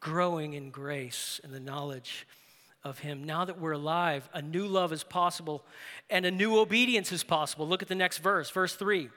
growing 0.01 0.55
in 0.55 0.71
grace 0.71 1.41
and 1.43 1.53
the 1.53 1.61
knowledge 1.61 2.27
of 2.85 2.99
Him. 2.99 3.25
Now 3.25 3.45
that 3.45 3.61
we're 3.61 3.73
alive, 3.73 4.29
a 4.33 4.43
new 4.43 4.67
love 4.67 4.93
is 4.93 5.05
possible 5.05 5.65
and 6.11 6.27
a 6.27 6.31
new 6.31 6.59
obedience 6.59 7.13
is 7.13 7.25
possible. 7.25 7.67
Look 7.67 7.83
at 7.83 7.89
the 7.89 7.95
next 7.95 8.19
verse, 8.19 8.51
verse 8.51 8.75
3. 8.75 9.09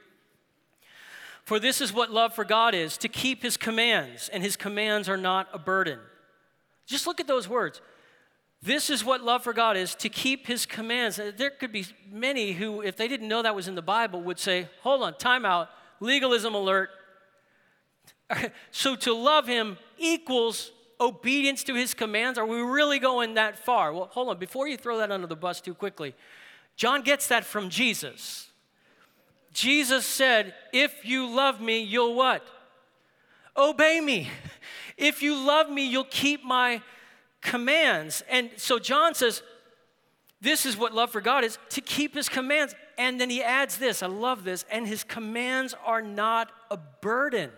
For 1.43 1.59
this 1.59 1.79
is 1.79 1.93
what 1.93 2.11
love 2.11 2.33
for 2.33 2.43
God 2.43 2.73
is 2.73 2.97
to 2.97 3.07
keep 3.07 3.43
His 3.43 3.55
commands, 3.55 4.29
and 4.29 4.41
His 4.41 4.55
commands 4.55 5.07
are 5.07 5.17
not 5.17 5.47
a 5.53 5.59
burden. 5.59 5.99
Just 6.87 7.05
look 7.05 7.19
at 7.19 7.27
those 7.27 7.47
words. 7.47 7.81
This 8.61 8.89
is 8.89 9.05
what 9.05 9.23
love 9.23 9.43
for 9.43 9.53
God 9.53 9.77
is 9.77 9.93
to 9.95 10.09
keep 10.09 10.47
His 10.47 10.65
commands. 10.65 11.19
Uh, 11.19 11.31
there 11.35 11.51
could 11.51 11.71
be 11.71 11.85
many 12.11 12.53
who, 12.53 12.81
if 12.81 12.97
they 12.97 13.07
didn't 13.07 13.27
know 13.27 13.43
that 13.43 13.55
was 13.55 13.67
in 13.67 13.75
the 13.75 13.83
Bible, 13.83 14.21
would 14.23 14.39
say, 14.39 14.69
Hold 14.81 15.03
on, 15.03 15.17
time 15.17 15.45
out, 15.45 15.69
legalism 15.99 16.55
alert. 16.55 16.89
So 18.71 18.95
to 18.95 19.13
love 19.13 19.45
Him 19.47 19.77
equals 19.99 20.71
obedience 20.99 21.63
to 21.65 21.75
his 21.75 21.93
commands? 21.93 22.37
Are 22.37 22.45
we 22.45 22.59
really 22.59 22.99
going 22.99 23.35
that 23.35 23.57
far? 23.57 23.93
Well, 23.93 24.09
hold 24.11 24.29
on. 24.29 24.37
Before 24.37 24.67
you 24.67 24.77
throw 24.77 24.97
that 24.99 25.11
under 25.11 25.27
the 25.27 25.35
bus 25.35 25.61
too 25.61 25.73
quickly, 25.73 26.15
John 26.75 27.01
gets 27.01 27.27
that 27.27 27.45
from 27.45 27.69
Jesus. 27.69 28.49
Jesus 29.53 30.05
said, 30.05 30.53
If 30.73 31.05
you 31.05 31.27
love 31.27 31.61
me, 31.61 31.81
you'll 31.81 32.15
what? 32.15 32.45
Obey 33.57 33.99
me. 34.01 34.29
If 34.97 35.21
you 35.21 35.35
love 35.35 35.69
me, 35.69 35.85
you'll 35.85 36.05
keep 36.05 36.41
my 36.41 36.81
commands. 37.41 38.23
And 38.29 38.49
so 38.55 38.79
John 38.79 39.13
says, 39.13 39.43
This 40.39 40.65
is 40.65 40.77
what 40.77 40.93
love 40.93 41.11
for 41.11 41.19
God 41.19 41.43
is 41.43 41.57
to 41.71 41.81
keep 41.81 42.15
his 42.15 42.29
commands. 42.29 42.73
And 42.97 43.19
then 43.19 43.29
he 43.29 43.43
adds 43.43 43.77
this 43.77 44.01
I 44.01 44.07
love 44.07 44.45
this, 44.45 44.63
and 44.71 44.87
his 44.87 45.03
commands 45.03 45.75
are 45.85 46.01
not 46.01 46.49
a 46.71 46.77
burden. 46.77 47.51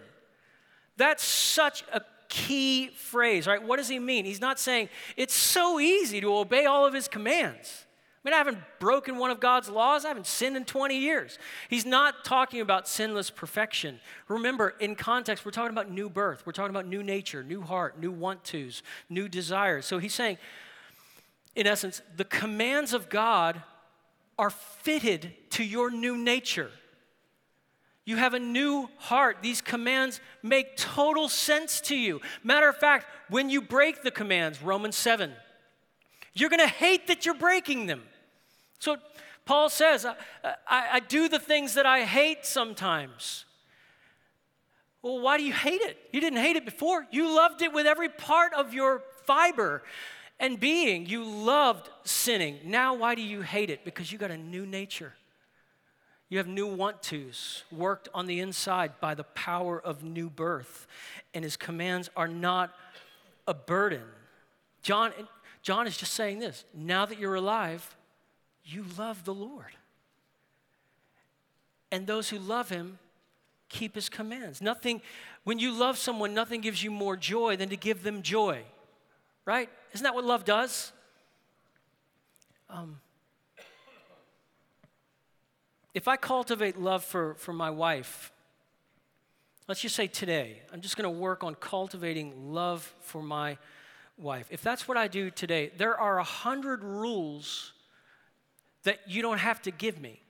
That's 0.98 1.24
such 1.24 1.84
a 1.94 2.02
key 2.30 2.90
phrase, 2.90 3.48
right? 3.48 3.62
What 3.62 3.78
does 3.78 3.88
he 3.88 4.00
mean? 4.00 4.26
He's 4.26 4.42
not 4.42 4.60
saying 4.60 4.90
it's 5.16 5.34
so 5.34 5.80
easy 5.80 6.22
to 6.22 6.36
obey 6.36 6.66
all 6.66 6.86
of 6.86 6.94
his 6.94 7.08
commands. 7.08 7.86
I 8.24 8.30
mean, 8.30 8.34
I 8.34 8.38
haven't 8.38 8.58
broken 8.80 9.18
one 9.18 9.32
of 9.32 9.40
God's 9.40 9.70
laws. 9.70 10.04
I 10.04 10.10
haven't 10.10 10.28
sinned 10.28 10.58
in 10.58 10.66
20 10.66 10.98
years. 10.98 11.40
He's 11.70 11.86
not 11.86 12.26
talking 12.26 12.60
about 12.60 12.88
sinless 12.88 13.30
perfection. 13.30 14.02
Remember, 14.28 14.74
in 14.80 14.96
context, 14.96 15.46
we're 15.46 15.52
talking 15.52 15.72
about 15.72 15.90
new 15.90 16.10
birth. 16.10 16.46
We're 16.46 16.52
talking 16.52 16.72
about 16.72 16.88
new 16.88 17.04
nature, 17.04 17.44
new 17.44 17.62
heart, 17.62 18.00
new 18.00 18.12
want 18.12 18.44
tos, 18.44 18.84
new 19.10 19.30
desires. 19.30 19.86
So 19.86 19.98
he's 19.98 20.14
saying, 20.14 20.38
in 21.56 21.68
essence, 21.68 22.02
the 22.18 22.26
commands 22.26 22.94
of 22.94 23.08
God 23.08 23.64
are 24.38 24.50
fitted 24.50 25.32
to 25.52 25.64
your 25.64 25.90
new 25.90 26.18
nature. 26.18 26.72
You 28.08 28.16
have 28.16 28.34
a 28.34 28.40
new 28.40 28.88
heart. 29.00 29.40
These 29.42 29.60
commands 29.60 30.22
make 30.42 30.78
total 30.78 31.28
sense 31.28 31.82
to 31.82 31.96
you. 31.98 32.22
Matter 32.42 32.70
of 32.70 32.78
fact, 32.78 33.06
when 33.30 33.50
you 33.50 33.62
break 33.62 34.02
the 34.02 34.12
commands, 34.12 34.64
Romans 34.64 34.96
7, 34.96 35.34
you're 36.34 36.50
going 36.50 36.62
to 36.62 36.68
hate 36.68 37.08
that 37.08 37.26
you're 37.26 37.36
breaking 37.36 37.86
them. 37.86 38.02
So 38.80 38.96
Paul 39.44 39.68
says, 39.68 40.06
I, 40.06 40.16
I, 40.66 40.88
I, 40.94 41.00
do 41.02 41.28
the 41.28 41.38
things 41.38 41.74
that 41.74 41.86
I 41.86 42.06
hate 42.06 42.46
sometimes. 42.46 43.44
Well, 45.02 45.20
why 45.20 45.38
do 45.38 45.44
you 45.44 45.52
hate 45.52 45.82
it? 45.82 45.98
You 46.14 46.22
didn't 46.22 46.40
hate 46.40 46.56
it 46.56 46.64
before. 46.64 47.06
You 47.12 47.36
loved 47.36 47.62
it 47.62 47.74
with 47.74 47.86
every 47.86 48.08
part 48.08 48.54
of 48.54 48.74
your 48.74 49.04
fiber 49.26 49.84
and 50.40 50.58
being. 50.58 51.08
You 51.08 51.26
loved 51.26 51.90
sinning. 52.06 52.60
Now, 52.64 52.94
why 52.94 53.16
do 53.16 53.22
you 53.22 53.42
hate 53.42 53.70
it? 53.70 53.84
Because 53.84 54.14
you 54.14 54.18
got 54.18 54.32
a 54.32 54.38
new 54.38 54.66
nature. 54.66 55.14
You 56.30 56.40
have 56.40 56.48
new 56.48 56.68
want 56.68 57.02
tos 57.02 57.64
worked 57.72 58.10
on 58.14 58.26
the 58.28 58.40
inside 58.40 59.00
by 59.00 59.16
the 59.16 59.24
power 59.24 59.80
of 59.80 60.04
new 60.04 60.30
birth. 60.30 60.88
And 61.34 61.44
his 61.44 61.56
commands 61.56 62.10
are 62.16 62.28
not 62.28 62.74
a 63.48 63.54
burden. 63.54 64.04
John, 64.82 65.14
John 65.62 65.88
is 65.88 65.98
just 65.98 66.14
saying 66.14 66.40
this 66.40 66.66
now 66.74 67.06
that 67.06 67.18
you're 67.18 67.36
alive, 67.36 67.96
you 68.66 68.86
love 68.98 69.24
the 69.24 69.34
Lord. 69.34 69.78
And 71.92 72.06
those 72.06 72.30
who 72.30 72.38
love 72.38 72.70
him 72.70 73.00
keep 73.70 73.96
his 73.96 74.10
commands. 74.10 74.62
Nothing, 74.62 75.02
when 75.46 75.60
you 75.60 75.72
love 75.72 75.98
someone, 75.98 76.34
nothing 76.34 76.60
gives 76.60 76.84
you 76.84 76.92
more 76.92 77.16
joy 77.16 77.56
than 77.56 77.70
to 77.70 77.78
give 77.78 78.04
them 78.04 78.22
joy, 78.22 78.62
right? 79.46 79.70
Isn't 79.94 80.04
that 80.04 80.14
what 80.14 80.26
love 80.26 80.44
does? 80.44 80.92
Um, 82.70 83.00
if 85.94 86.08
I 86.08 86.16
cultivate 86.16 86.80
love 86.80 87.04
for, 87.04 87.36
for 87.36 87.54
my 87.54 87.70
wife, 87.70 88.32
let's 89.68 89.82
just 89.82 89.96
say 89.96 90.08
today, 90.08 90.62
I'm 90.72 90.82
just 90.82 90.98
going 90.98 91.12
to 91.12 91.20
work 91.20 91.44
on 91.44 91.56
cultivating 91.56 92.54
love 92.54 92.94
for 93.02 93.22
my 93.22 93.58
wife. 94.18 94.48
If 94.50 94.62
that's 94.62 94.88
what 94.88 94.98
I 94.98 95.08
do 95.08 95.30
today, 95.30 95.72
there 95.78 96.00
are 96.00 96.20
a 96.20 96.24
hundred 96.24 96.84
rules 96.84 97.74
that 98.84 99.00
you 99.08 99.22
don't 99.22 99.40
have 99.40 99.62
to 99.64 99.72
give 99.72 100.00
me 100.00 100.22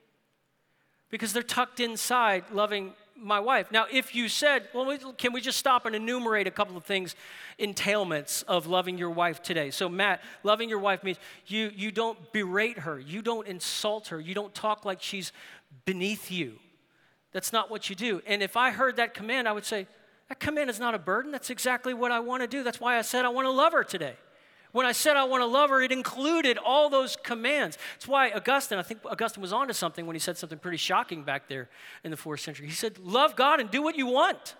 because 1.10 1.32
they're 1.32 1.42
tucked 1.42 1.80
inside 1.80 2.44
loving 2.52 2.92
my 3.20 3.40
wife. 3.40 3.70
Now, 3.70 3.86
if 3.90 4.14
you 4.14 4.28
said, 4.28 4.68
well, 4.72 4.96
can 5.16 5.32
we 5.32 5.40
just 5.40 5.58
stop 5.58 5.86
and 5.86 5.94
enumerate 5.94 6.46
a 6.46 6.50
couple 6.50 6.76
of 6.76 6.84
things, 6.84 7.14
entailments 7.58 8.44
of 8.44 8.66
loving 8.66 8.96
your 8.98 9.10
wife 9.10 9.42
today? 9.42 9.70
So, 9.70 9.88
Matt, 9.88 10.22
loving 10.42 10.68
your 10.68 10.78
wife 10.78 11.02
means 11.02 11.18
you, 11.46 11.70
you 11.74 11.90
don't 11.90 12.32
berate 12.32 12.80
her, 12.80 12.98
you 12.98 13.22
don't 13.22 13.46
insult 13.46 14.08
her, 14.08 14.20
you 14.20 14.34
don't 14.34 14.54
talk 14.54 14.84
like 14.84 15.02
she's 15.02 15.32
beneath 15.84 16.30
you. 16.30 16.58
That's 17.32 17.52
not 17.52 17.70
what 17.70 17.90
you 17.90 17.96
do. 17.96 18.22
And 18.26 18.42
if 18.42 18.56
I 18.56 18.70
heard 18.70 18.96
that 18.96 19.14
command, 19.14 19.48
I 19.48 19.52
would 19.52 19.66
say, 19.66 19.86
that 20.28 20.40
command 20.40 20.70
is 20.70 20.78
not 20.78 20.94
a 20.94 20.98
burden. 20.98 21.32
That's 21.32 21.50
exactly 21.50 21.94
what 21.94 22.12
I 22.12 22.20
want 22.20 22.42
to 22.42 22.46
do. 22.46 22.62
That's 22.62 22.80
why 22.80 22.98
I 22.98 23.02
said 23.02 23.24
I 23.24 23.30
want 23.30 23.46
to 23.46 23.50
love 23.50 23.72
her 23.72 23.84
today. 23.84 24.14
When 24.78 24.86
I 24.86 24.92
said 24.92 25.16
I 25.16 25.24
want 25.24 25.42
to 25.42 25.46
love 25.46 25.70
her, 25.70 25.80
it 25.80 25.90
included 25.90 26.56
all 26.56 26.88
those 26.88 27.16
commands. 27.16 27.76
That's 27.94 28.06
why 28.06 28.30
Augustine, 28.30 28.78
I 28.78 28.82
think 28.82 29.00
Augustine 29.04 29.42
was 29.42 29.52
onto 29.52 29.72
something 29.72 30.06
when 30.06 30.14
he 30.14 30.20
said 30.20 30.38
something 30.38 30.56
pretty 30.56 30.76
shocking 30.76 31.24
back 31.24 31.48
there 31.48 31.68
in 32.04 32.12
the 32.12 32.16
fourth 32.16 32.38
century. 32.38 32.68
He 32.68 32.72
said, 32.72 32.96
Love 32.98 33.34
God 33.34 33.58
and 33.58 33.72
do 33.72 33.82
what 33.82 33.98
you 33.98 34.06
want. 34.06 34.54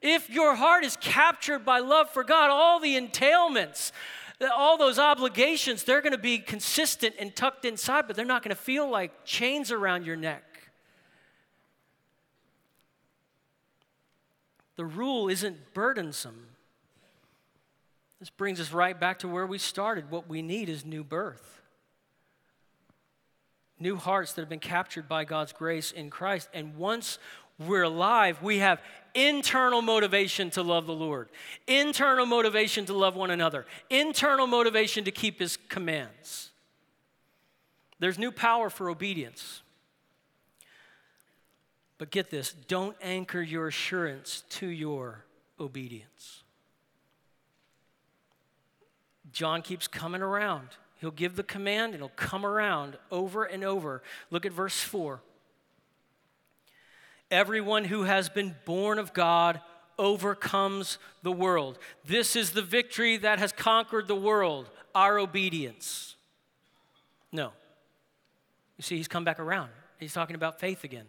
If 0.00 0.28
your 0.28 0.56
heart 0.56 0.82
is 0.84 0.96
captured 0.96 1.60
by 1.60 1.78
love 1.78 2.10
for 2.10 2.24
God, 2.24 2.50
all 2.50 2.80
the 2.80 2.96
entailments, 3.00 3.92
all 4.52 4.76
those 4.76 4.98
obligations, 4.98 5.84
they're 5.84 6.00
going 6.00 6.10
to 6.10 6.18
be 6.18 6.40
consistent 6.40 7.14
and 7.20 7.36
tucked 7.36 7.64
inside, 7.64 8.08
but 8.08 8.16
they're 8.16 8.24
not 8.24 8.42
going 8.42 8.56
to 8.56 8.60
feel 8.60 8.90
like 8.90 9.24
chains 9.24 9.70
around 9.70 10.04
your 10.04 10.16
neck. 10.16 10.42
The 14.74 14.84
rule 14.84 15.28
isn't 15.28 15.74
burdensome. 15.74 16.48
This 18.22 18.30
brings 18.30 18.60
us 18.60 18.72
right 18.72 19.00
back 19.00 19.18
to 19.18 19.28
where 19.28 19.48
we 19.48 19.58
started. 19.58 20.08
What 20.08 20.28
we 20.28 20.42
need 20.42 20.68
is 20.68 20.84
new 20.84 21.02
birth. 21.02 21.60
New 23.80 23.96
hearts 23.96 24.34
that 24.34 24.42
have 24.42 24.48
been 24.48 24.60
captured 24.60 25.08
by 25.08 25.24
God's 25.24 25.52
grace 25.52 25.90
in 25.90 26.08
Christ. 26.08 26.48
And 26.54 26.76
once 26.76 27.18
we're 27.58 27.82
alive, 27.82 28.40
we 28.40 28.58
have 28.58 28.80
internal 29.12 29.82
motivation 29.82 30.50
to 30.50 30.62
love 30.62 30.86
the 30.86 30.94
Lord, 30.94 31.30
internal 31.66 32.24
motivation 32.24 32.86
to 32.86 32.92
love 32.92 33.16
one 33.16 33.32
another, 33.32 33.66
internal 33.90 34.46
motivation 34.46 35.02
to 35.02 35.10
keep 35.10 35.40
His 35.40 35.58
commands. 35.68 36.52
There's 37.98 38.20
new 38.20 38.30
power 38.30 38.70
for 38.70 38.88
obedience. 38.88 39.62
But 41.98 42.12
get 42.12 42.30
this 42.30 42.52
don't 42.68 42.96
anchor 43.02 43.42
your 43.42 43.66
assurance 43.66 44.44
to 44.50 44.68
your 44.68 45.24
obedience. 45.58 46.44
John 49.30 49.62
keeps 49.62 49.86
coming 49.86 50.22
around. 50.22 50.68
He'll 51.00 51.10
give 51.10 51.36
the 51.36 51.42
command 51.42 51.94
and 51.94 52.02
he'll 52.02 52.10
come 52.10 52.44
around 52.44 52.96
over 53.10 53.44
and 53.44 53.64
over. 53.64 54.02
Look 54.30 54.46
at 54.46 54.52
verse 54.52 54.80
4. 54.80 55.20
Everyone 57.30 57.84
who 57.84 58.02
has 58.04 58.28
been 58.28 58.54
born 58.64 58.98
of 58.98 59.12
God 59.12 59.60
overcomes 59.98 60.98
the 61.22 61.32
world. 61.32 61.78
This 62.04 62.36
is 62.36 62.52
the 62.52 62.62
victory 62.62 63.16
that 63.18 63.38
has 63.38 63.52
conquered 63.52 64.08
the 64.08 64.16
world, 64.16 64.68
our 64.94 65.18
obedience. 65.18 66.16
No. 67.30 67.52
You 68.76 68.82
see, 68.82 68.96
he's 68.96 69.08
come 69.08 69.24
back 69.24 69.40
around. 69.40 69.70
He's 69.98 70.12
talking 70.12 70.36
about 70.36 70.60
faith 70.60 70.84
again. 70.84 71.06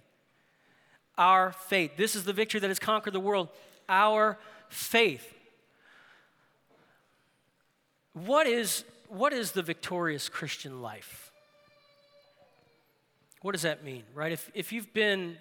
Our 1.18 1.52
faith. 1.52 1.98
This 1.98 2.16
is 2.16 2.24
the 2.24 2.34
victory 2.34 2.60
that 2.60 2.70
has 2.70 2.80
conquered 2.80 3.14
the 3.14 3.20
world, 3.20 3.50
our 3.90 4.38
faith. 4.70 5.33
What 8.14 8.48
is, 8.48 8.84
what 9.08 9.34
is 9.34 9.52
the 9.52 9.64
victorious 9.64 10.30
Christian 10.30 10.82
life? 10.82 11.32
What 13.42 13.52
does 13.52 13.64
that 13.64 13.84
mean, 13.84 14.04
right? 14.14 14.32
If, 14.32 14.50
if 14.54 14.72
you've 14.72 14.94
been 14.94 15.38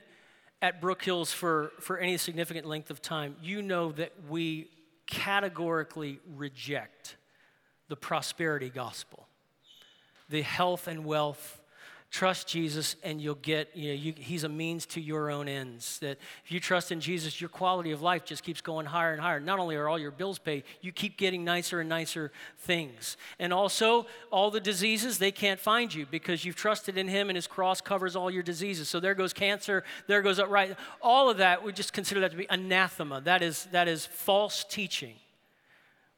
at 0.60 0.80
Brook 0.80 1.02
Hills 1.02 1.32
for, 1.32 1.72
for 1.80 1.98
any 1.98 2.16
significant 2.16 2.66
length 2.66 2.90
of 2.90 3.00
time, 3.00 3.36
you 3.42 3.62
know 3.62 3.92
that 3.92 4.12
we 4.28 4.68
categorically 5.06 6.18
reject 6.36 7.16
the 7.88 7.96
prosperity 7.96 8.70
gospel, 8.70 9.26
the 10.28 10.42
health 10.42 10.88
and 10.88 11.04
wealth 11.04 11.61
trust 12.12 12.46
Jesus 12.46 12.94
and 13.02 13.22
you'll 13.22 13.36
get, 13.36 13.74
you 13.74 13.88
know, 13.88 13.94
you, 13.94 14.12
he's 14.14 14.44
a 14.44 14.48
means 14.48 14.84
to 14.84 15.00
your 15.00 15.30
own 15.30 15.48
ends. 15.48 15.98
That 16.00 16.18
if 16.44 16.52
you 16.52 16.60
trust 16.60 16.92
in 16.92 17.00
Jesus, 17.00 17.40
your 17.40 17.48
quality 17.48 17.90
of 17.90 18.02
life 18.02 18.26
just 18.26 18.44
keeps 18.44 18.60
going 18.60 18.84
higher 18.84 19.12
and 19.12 19.20
higher. 19.20 19.40
Not 19.40 19.58
only 19.58 19.76
are 19.76 19.88
all 19.88 19.98
your 19.98 20.10
bills 20.10 20.38
paid, 20.38 20.64
you 20.82 20.92
keep 20.92 21.16
getting 21.16 21.42
nicer 21.42 21.80
and 21.80 21.88
nicer 21.88 22.30
things. 22.58 23.16
And 23.38 23.50
also, 23.50 24.06
all 24.30 24.50
the 24.50 24.60
diseases, 24.60 25.16
they 25.16 25.32
can't 25.32 25.58
find 25.58 25.92
you 25.92 26.04
because 26.04 26.44
you've 26.44 26.54
trusted 26.54 26.98
in 26.98 27.08
him 27.08 27.30
and 27.30 27.36
his 27.36 27.46
cross 27.46 27.80
covers 27.80 28.14
all 28.14 28.30
your 28.30 28.42
diseases. 28.42 28.90
So 28.90 29.00
there 29.00 29.14
goes 29.14 29.32
cancer, 29.32 29.82
there 30.06 30.20
goes 30.20 30.38
right. 30.38 30.76
All 31.00 31.30
of 31.30 31.38
that, 31.38 31.64
we 31.64 31.72
just 31.72 31.94
consider 31.94 32.20
that 32.20 32.32
to 32.32 32.36
be 32.36 32.46
anathema. 32.50 33.22
That 33.22 33.40
is, 33.40 33.64
that 33.72 33.88
is 33.88 34.04
false 34.04 34.64
teaching. 34.68 35.14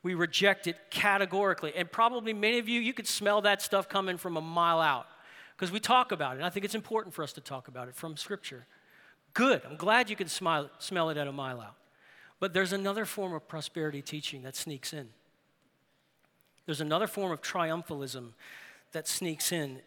We 0.03 0.15
reject 0.15 0.67
it 0.67 0.77
categorically. 0.91 1.73
And 1.77 1.91
probably 1.91 2.33
many 2.33 2.59
of 2.59 2.69
you, 2.69 2.81
you 2.81 2.93
could 2.93 3.07
smell 3.07 3.43
that 3.43 3.63
stuff 3.63 3.89
coming 3.89 4.19
from 4.19 4.37
a 4.37 4.43
mile 4.43 4.81
out 4.81 5.07
because 5.57 5.71
we 5.71 5.81
talk 5.81 6.13
about 6.13 6.37
it. 6.37 6.43
I 6.43 6.51
think 6.51 6.65
it's 6.65 6.75
important 6.75 7.15
for 7.15 7.23
us 7.23 7.33
to 7.35 7.41
talk 7.41 7.69
about 7.69 7.89
it 7.89 7.95
from 7.95 8.17
Scripture. 8.17 8.67
Good. 9.35 9.63
I'm 9.69 9.77
glad 9.77 10.11
you 10.11 10.17
can 10.17 10.29
smile, 10.29 10.71
smell 10.79 11.11
it 11.11 11.17
at 11.17 11.27
a 11.27 11.33
mile 11.33 11.61
out. 11.61 11.77
But 12.41 12.53
there's 12.53 12.73
another 12.73 13.05
form 13.05 13.33
of 13.33 13.47
prosperity 13.47 14.03
teaching 14.03 14.43
that 14.43 14.57
sneaks 14.57 14.93
in. 14.93 15.09
There's 16.67 16.81
another 16.81 17.07
form 17.07 17.31
of 17.31 17.41
triumphalism 17.41 18.31
that 18.93 19.07
sneaks 19.07 19.53
in. 19.53 19.81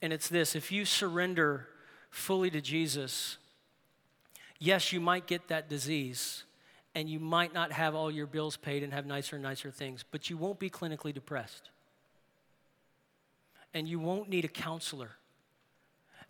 And 0.00 0.12
it's 0.12 0.28
this 0.28 0.56
if 0.56 0.72
you 0.72 0.84
surrender 0.84 1.68
fully 2.10 2.50
to 2.50 2.60
Jesus, 2.60 3.38
yes, 4.58 4.92
you 4.92 5.00
might 5.00 5.26
get 5.26 5.48
that 5.48 5.68
disease 5.68 6.44
and 6.94 7.08
you 7.08 7.18
might 7.18 7.54
not 7.54 7.72
have 7.72 7.94
all 7.94 8.10
your 8.10 8.26
bills 8.26 8.56
paid 8.56 8.82
and 8.82 8.92
have 8.92 9.06
nicer 9.06 9.36
and 9.36 9.42
nicer 9.42 9.70
things, 9.70 10.04
but 10.10 10.28
you 10.28 10.36
won't 10.36 10.58
be 10.58 10.68
clinically 10.68 11.12
depressed 11.12 11.70
and 13.74 13.88
you 13.88 13.98
won't 13.98 14.28
need 14.28 14.44
a 14.44 14.48
counselor 14.48 15.10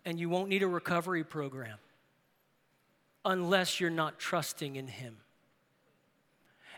and 0.05 0.19
you 0.19 0.29
won't 0.29 0.49
need 0.49 0.63
a 0.63 0.67
recovery 0.67 1.23
program 1.23 1.77
unless 3.25 3.79
you're 3.79 3.89
not 3.89 4.19
trusting 4.19 4.75
in 4.75 4.87
Him. 4.87 5.17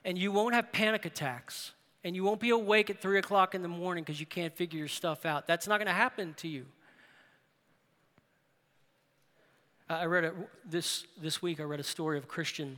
And 0.04 0.18
you 0.18 0.32
won't 0.32 0.54
have 0.54 0.72
panic 0.72 1.06
attacks 1.06 1.72
and 2.04 2.16
you 2.16 2.24
won't 2.24 2.40
be 2.40 2.52
awake 2.52 2.90
at 2.92 3.02
three 3.02 3.18
o'clock 3.18 3.56
in 3.56 3.64
the 3.64 3.68
morning 3.68 4.04
because 4.04 4.20
you 4.20 4.28
can't 4.28 4.56
figure 4.56 4.78
your 4.78 4.88
stuff 4.88 5.26
out. 5.26 5.48
That's 5.48 5.68
not 5.68 5.78
going 5.78 5.88
to 5.88 5.94
happen 5.94 6.36
to 6.38 6.48
you. 6.48 6.66
I 9.90 10.06
read 10.06 10.32
this, 10.64 11.06
this 11.20 11.42
week, 11.42 11.60
I 11.60 11.64
read 11.64 11.80
a 11.80 11.84
story 11.84 12.18
of 12.18 12.24
a 12.24 12.28
Christian 12.28 12.78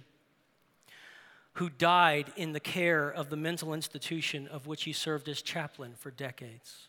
who 1.53 1.69
died 1.69 2.31
in 2.35 2.53
the 2.53 2.59
care 2.59 3.09
of 3.09 3.29
the 3.29 3.35
mental 3.35 3.73
institution 3.73 4.47
of 4.47 4.67
which 4.67 4.83
he 4.83 4.93
served 4.93 5.27
as 5.27 5.41
chaplain 5.41 5.93
for 5.97 6.11
decades. 6.11 6.87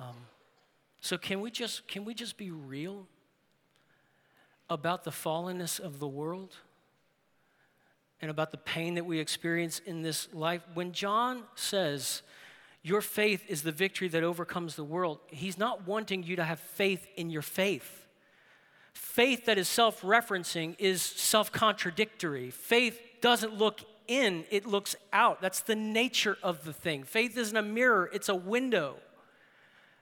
Um, 0.00 0.16
so 1.00 1.18
can 1.18 1.40
we 1.42 1.50
just 1.50 1.86
can 1.86 2.06
we 2.06 2.14
just 2.14 2.38
be 2.38 2.50
real 2.50 3.06
about 4.70 5.04
the 5.04 5.10
fallenness 5.10 5.78
of 5.78 5.98
the 5.98 6.08
world 6.08 6.56
and 8.22 8.30
about 8.30 8.50
the 8.50 8.56
pain 8.56 8.94
that 8.94 9.04
we 9.04 9.18
experience 9.18 9.80
in 9.80 10.00
this 10.00 10.32
life? 10.32 10.62
When 10.72 10.92
John 10.92 11.42
says, 11.54 12.22
"Your 12.82 13.02
faith 13.02 13.44
is 13.46 13.62
the 13.62 13.72
victory 13.72 14.08
that 14.08 14.24
overcomes 14.24 14.74
the 14.74 14.84
world," 14.84 15.20
he's 15.28 15.58
not 15.58 15.86
wanting 15.86 16.22
you 16.22 16.36
to 16.36 16.44
have 16.44 16.60
faith 16.60 17.06
in 17.16 17.28
your 17.28 17.42
faith. 17.42 18.06
Faith 18.94 19.44
that 19.44 19.58
is 19.58 19.68
self-referencing 19.68 20.76
is 20.78 21.02
self-contradictory. 21.02 22.50
Faith 22.50 22.98
doesn't 23.20 23.54
look 23.54 23.80
in, 24.08 24.46
it 24.50 24.64
looks 24.64 24.96
out. 25.12 25.42
That's 25.42 25.60
the 25.60 25.76
nature 25.76 26.38
of 26.42 26.64
the 26.64 26.72
thing. 26.72 27.04
Faith 27.04 27.36
isn't 27.36 27.56
a 27.56 27.62
mirror, 27.62 28.08
it's 28.14 28.30
a 28.30 28.34
window. 28.34 28.96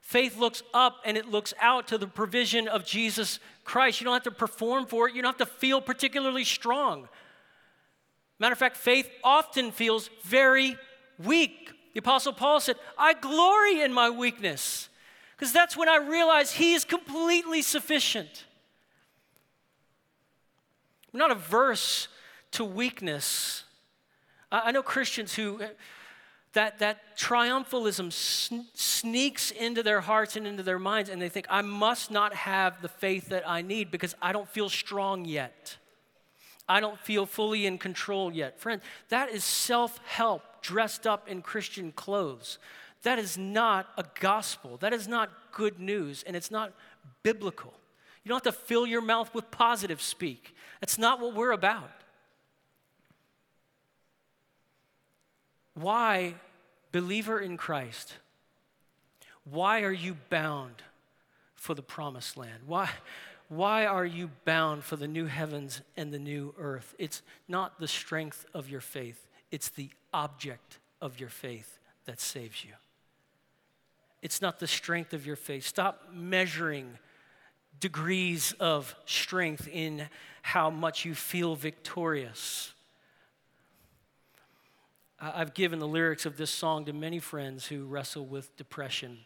Faith 0.08 0.38
looks 0.38 0.62
up 0.72 1.02
and 1.04 1.18
it 1.18 1.28
looks 1.28 1.52
out 1.60 1.86
to 1.88 1.98
the 1.98 2.06
provision 2.06 2.66
of 2.66 2.82
Jesus 2.82 3.38
Christ. 3.62 4.00
You 4.00 4.06
don't 4.06 4.14
have 4.14 4.22
to 4.22 4.30
perform 4.30 4.86
for 4.86 5.06
it, 5.06 5.14
you 5.14 5.20
don't 5.20 5.38
have 5.38 5.46
to 5.46 5.54
feel 5.54 5.82
particularly 5.82 6.44
strong. 6.44 7.10
Matter 8.38 8.54
of 8.54 8.58
fact, 8.58 8.78
faith 8.78 9.06
often 9.22 9.70
feels 9.70 10.08
very 10.22 10.78
weak. 11.22 11.72
The 11.92 11.98
Apostle 11.98 12.32
Paul 12.32 12.58
said, 12.58 12.76
I 12.96 13.12
glory 13.12 13.82
in 13.82 13.92
my 13.92 14.08
weakness, 14.08 14.88
because 15.36 15.52
that's 15.52 15.76
when 15.76 15.90
I 15.90 15.98
realize 15.98 16.52
He 16.52 16.72
is 16.72 16.86
completely 16.86 17.60
sufficient. 17.60 18.46
I'm 21.12 21.18
not 21.18 21.30
averse 21.30 22.08
to 22.52 22.64
weakness. 22.64 23.64
I 24.50 24.72
know 24.72 24.82
Christians 24.82 25.34
who 25.34 25.60
that, 26.54 26.78
that 26.78 27.16
triumphalism 27.16 28.12
sn- 28.12 28.66
sneaks 28.74 29.50
into 29.50 29.82
their 29.82 30.00
hearts 30.00 30.36
and 30.36 30.46
into 30.46 30.62
their 30.62 30.78
minds, 30.78 31.10
and 31.10 31.20
they 31.20 31.28
think, 31.28 31.46
I 31.50 31.62
must 31.62 32.10
not 32.10 32.34
have 32.34 32.80
the 32.82 32.88
faith 32.88 33.28
that 33.28 33.48
I 33.48 33.62
need 33.62 33.90
because 33.90 34.14
I 34.22 34.32
don't 34.32 34.48
feel 34.48 34.68
strong 34.68 35.24
yet. 35.24 35.76
I 36.68 36.80
don't 36.80 36.98
feel 36.98 37.26
fully 37.26 37.66
in 37.66 37.78
control 37.78 38.32
yet. 38.32 38.60
Friend, 38.60 38.80
that 39.08 39.30
is 39.30 39.44
self 39.44 39.98
help 40.06 40.42
dressed 40.60 41.06
up 41.06 41.28
in 41.28 41.42
Christian 41.42 41.92
clothes. 41.92 42.58
That 43.02 43.18
is 43.18 43.38
not 43.38 43.86
a 43.96 44.04
gospel. 44.20 44.76
That 44.78 44.92
is 44.92 45.08
not 45.08 45.30
good 45.52 45.78
news, 45.78 46.24
and 46.26 46.36
it's 46.36 46.50
not 46.50 46.72
biblical. 47.22 47.72
You 48.24 48.28
don't 48.28 48.44
have 48.44 48.54
to 48.54 48.60
fill 48.60 48.86
your 48.86 49.00
mouth 49.00 49.34
with 49.34 49.50
positive 49.50 50.02
speak. 50.02 50.54
That's 50.80 50.98
not 50.98 51.20
what 51.20 51.34
we're 51.34 51.52
about. 51.52 51.90
Why, 55.80 56.34
believer 56.90 57.38
in 57.38 57.56
Christ, 57.56 58.14
why 59.44 59.82
are 59.82 59.92
you 59.92 60.16
bound 60.28 60.82
for 61.54 61.74
the 61.74 61.82
promised 61.82 62.36
land? 62.36 62.62
Why, 62.66 62.90
why 63.48 63.86
are 63.86 64.04
you 64.04 64.30
bound 64.44 64.82
for 64.82 64.96
the 64.96 65.08
new 65.08 65.26
heavens 65.26 65.80
and 65.96 66.12
the 66.12 66.18
new 66.18 66.54
earth? 66.58 66.94
It's 66.98 67.22
not 67.46 67.78
the 67.78 67.88
strength 67.88 68.44
of 68.54 68.68
your 68.68 68.80
faith, 68.80 69.26
it's 69.50 69.68
the 69.68 69.90
object 70.12 70.78
of 71.00 71.20
your 71.20 71.28
faith 71.28 71.78
that 72.06 72.20
saves 72.20 72.64
you. 72.64 72.72
It's 74.20 74.42
not 74.42 74.58
the 74.58 74.66
strength 74.66 75.12
of 75.12 75.26
your 75.26 75.36
faith. 75.36 75.64
Stop 75.64 76.08
measuring 76.12 76.98
degrees 77.78 78.52
of 78.58 78.96
strength 79.06 79.68
in 79.68 80.08
how 80.42 80.70
much 80.70 81.04
you 81.04 81.14
feel 81.14 81.54
victorious. 81.54 82.72
I've 85.20 85.52
given 85.52 85.80
the 85.80 85.88
lyrics 85.88 86.26
of 86.26 86.36
this 86.36 86.50
song 86.50 86.84
to 86.84 86.92
many 86.92 87.18
friends 87.18 87.66
who 87.66 87.86
wrestle 87.86 88.24
with 88.24 88.56
depression. 88.56 89.18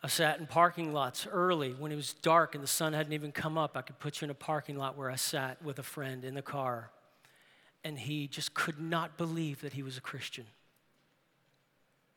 I 0.00 0.08
sat 0.08 0.38
in 0.38 0.46
parking 0.46 0.92
lots 0.92 1.26
early 1.26 1.72
when 1.72 1.90
it 1.90 1.96
was 1.96 2.12
dark 2.12 2.54
and 2.54 2.62
the 2.62 2.68
sun 2.68 2.92
hadn't 2.92 3.12
even 3.12 3.32
come 3.32 3.58
up. 3.58 3.76
I 3.76 3.82
could 3.82 3.98
put 3.98 4.20
you 4.20 4.26
in 4.26 4.30
a 4.30 4.34
parking 4.34 4.76
lot 4.76 4.96
where 4.96 5.10
I 5.10 5.16
sat 5.16 5.60
with 5.60 5.80
a 5.80 5.82
friend 5.82 6.24
in 6.24 6.34
the 6.34 6.42
car, 6.42 6.90
and 7.82 7.98
he 7.98 8.28
just 8.28 8.54
could 8.54 8.80
not 8.80 9.16
believe 9.16 9.60
that 9.62 9.72
he 9.72 9.82
was 9.82 9.96
a 9.96 10.00
Christian. 10.00 10.46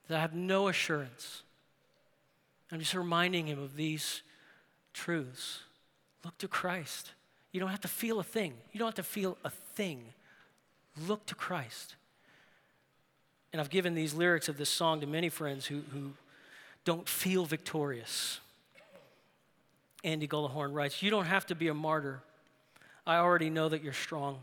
That 0.07 0.17
I 0.17 0.21
have 0.21 0.35
no 0.35 0.67
assurance. 0.67 1.41
I'm 2.71 2.79
just 2.79 2.93
reminding 2.93 3.47
him 3.47 3.59
of 3.59 3.75
these 3.75 4.21
truths. 4.93 5.61
Look 6.23 6.37
to 6.37 6.47
Christ. 6.47 7.13
You 7.51 7.59
don't 7.59 7.69
have 7.69 7.81
to 7.81 7.87
feel 7.87 8.19
a 8.19 8.23
thing. 8.23 8.53
You 8.71 8.77
don't 8.77 8.89
have 8.89 8.95
to 8.95 9.03
feel 9.03 9.39
a 9.43 9.49
thing 9.49 10.13
Look 11.07 11.25
to 11.27 11.35
Christ. 11.35 11.95
And 13.51 13.59
I've 13.59 13.69
given 13.69 13.95
these 13.95 14.13
lyrics 14.13 14.47
of 14.47 14.57
this 14.57 14.69
song 14.69 15.01
to 15.01 15.07
many 15.07 15.29
friends 15.29 15.65
who, 15.65 15.81
who 15.91 16.11
don't 16.85 17.07
feel 17.07 17.45
victorious. 17.45 18.39
Andy 20.03 20.27
Gullahorn 20.27 20.73
writes 20.73 21.01
You 21.01 21.09
don't 21.09 21.25
have 21.25 21.45
to 21.47 21.55
be 21.55 21.67
a 21.67 21.73
martyr. 21.73 22.21
I 23.05 23.17
already 23.17 23.49
know 23.49 23.69
that 23.69 23.83
you're 23.83 23.93
strong. 23.93 24.39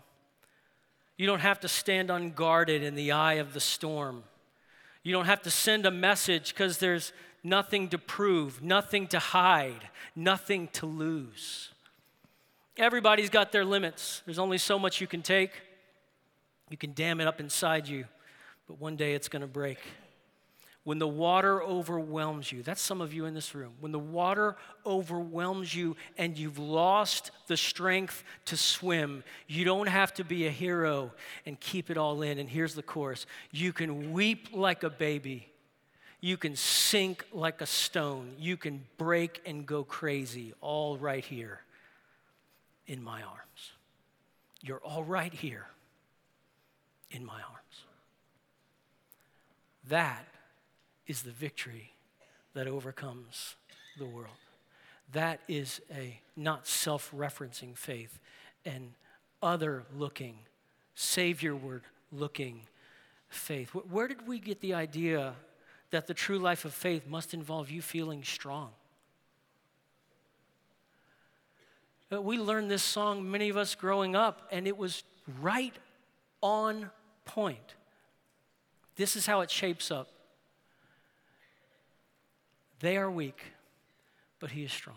You 1.16 1.26
don't 1.26 1.40
have 1.40 1.60
to 1.60 1.68
stand 1.68 2.10
unguarded 2.10 2.82
in 2.82 2.94
the 2.94 3.12
eye 3.12 3.34
of 3.34 3.54
the 3.54 3.60
storm. 3.60 4.24
You 5.02 5.12
don't 5.12 5.26
have 5.26 5.42
to 5.42 5.50
send 5.50 5.86
a 5.86 5.90
message 5.90 6.52
because 6.52 6.78
there's 6.78 7.12
nothing 7.44 7.88
to 7.90 7.98
prove, 7.98 8.62
nothing 8.62 9.06
to 9.08 9.18
hide, 9.18 9.88
nothing 10.16 10.68
to 10.74 10.84
lose. 10.84 11.70
Everybody's 12.76 13.30
got 13.30 13.52
their 13.52 13.64
limits. 13.64 14.22
There's 14.26 14.38
only 14.38 14.58
so 14.58 14.78
much 14.78 15.00
you 15.00 15.06
can 15.06 15.22
take. 15.22 15.52
You 16.70 16.76
can 16.76 16.92
dam 16.92 17.20
it 17.20 17.26
up 17.26 17.40
inside 17.40 17.86
you, 17.86 18.06
but 18.66 18.80
one 18.80 18.96
day 18.96 19.14
it's 19.14 19.28
going 19.28 19.42
to 19.42 19.48
break. 19.48 19.78
when 20.84 21.00
the 21.00 21.08
water 21.08 21.60
overwhelms 21.64 22.52
you, 22.52 22.62
that's 22.62 22.80
some 22.80 23.00
of 23.00 23.12
you 23.12 23.24
in 23.24 23.34
this 23.34 23.56
room, 23.56 23.72
when 23.80 23.90
the 23.90 23.98
water 23.98 24.56
overwhelms 24.84 25.74
you 25.74 25.96
and 26.16 26.38
you've 26.38 26.58
lost 26.58 27.32
the 27.48 27.56
strength 27.56 28.22
to 28.44 28.56
swim, 28.56 29.24
you 29.48 29.64
don't 29.64 29.88
have 29.88 30.14
to 30.14 30.22
be 30.22 30.46
a 30.46 30.50
hero 30.50 31.10
and 31.44 31.58
keep 31.58 31.90
it 31.90 31.96
all 31.96 32.22
in. 32.22 32.38
And 32.38 32.48
here's 32.48 32.74
the 32.74 32.84
chorus 32.84 33.26
you 33.50 33.72
can 33.72 34.12
weep 34.12 34.48
like 34.52 34.84
a 34.84 34.90
baby. 34.90 35.48
You 36.20 36.36
can 36.36 36.56
sink 36.56 37.24
like 37.32 37.60
a 37.60 37.66
stone. 37.66 38.32
You 38.38 38.56
can 38.56 38.84
break 38.96 39.42
and 39.44 39.66
go 39.66 39.84
crazy, 39.84 40.54
all 40.60 40.96
right 40.96 41.24
here 41.24 41.60
in 42.86 43.02
my 43.02 43.22
arms. 43.22 43.72
You're 44.62 44.78
all 44.78 45.04
right 45.04 45.32
here 45.32 45.66
in 47.16 47.24
my 47.24 47.34
arms. 47.34 47.84
That 49.88 50.26
is 51.06 51.22
the 51.22 51.30
victory 51.30 51.94
that 52.54 52.68
overcomes 52.68 53.56
the 53.98 54.04
world. 54.04 54.36
That 55.12 55.40
is 55.48 55.80
a 55.94 56.20
not 56.36 56.66
self 56.66 57.10
referencing 57.16 57.76
faith, 57.76 58.18
and 58.64 58.92
other 59.42 59.84
looking, 59.96 60.36
Saviorward 60.96 61.82
looking 62.12 62.62
faith. 63.28 63.70
Where 63.70 64.08
did 64.08 64.26
we 64.26 64.38
get 64.38 64.60
the 64.60 64.74
idea 64.74 65.34
that 65.90 66.06
the 66.06 66.14
true 66.14 66.38
life 66.38 66.64
of 66.64 66.74
faith 66.74 67.06
must 67.06 67.32
involve 67.32 67.70
you 67.70 67.80
feeling 67.80 68.24
strong? 68.24 68.70
Uh, 72.12 72.20
we 72.20 72.38
learned 72.38 72.70
this 72.70 72.82
song, 72.82 73.28
many 73.30 73.48
of 73.48 73.56
us 73.56 73.74
growing 73.74 74.14
up, 74.14 74.48
and 74.52 74.66
it 74.66 74.76
was 74.76 75.02
right 75.40 75.74
on 76.40 76.90
point. 77.26 77.74
This 78.96 79.14
is 79.14 79.26
how 79.26 79.42
it 79.42 79.50
shapes 79.50 79.90
up. 79.90 80.08
They 82.80 82.96
are 82.96 83.10
weak, 83.10 83.52
but 84.40 84.50
he 84.50 84.64
is 84.64 84.72
strong. 84.72 84.96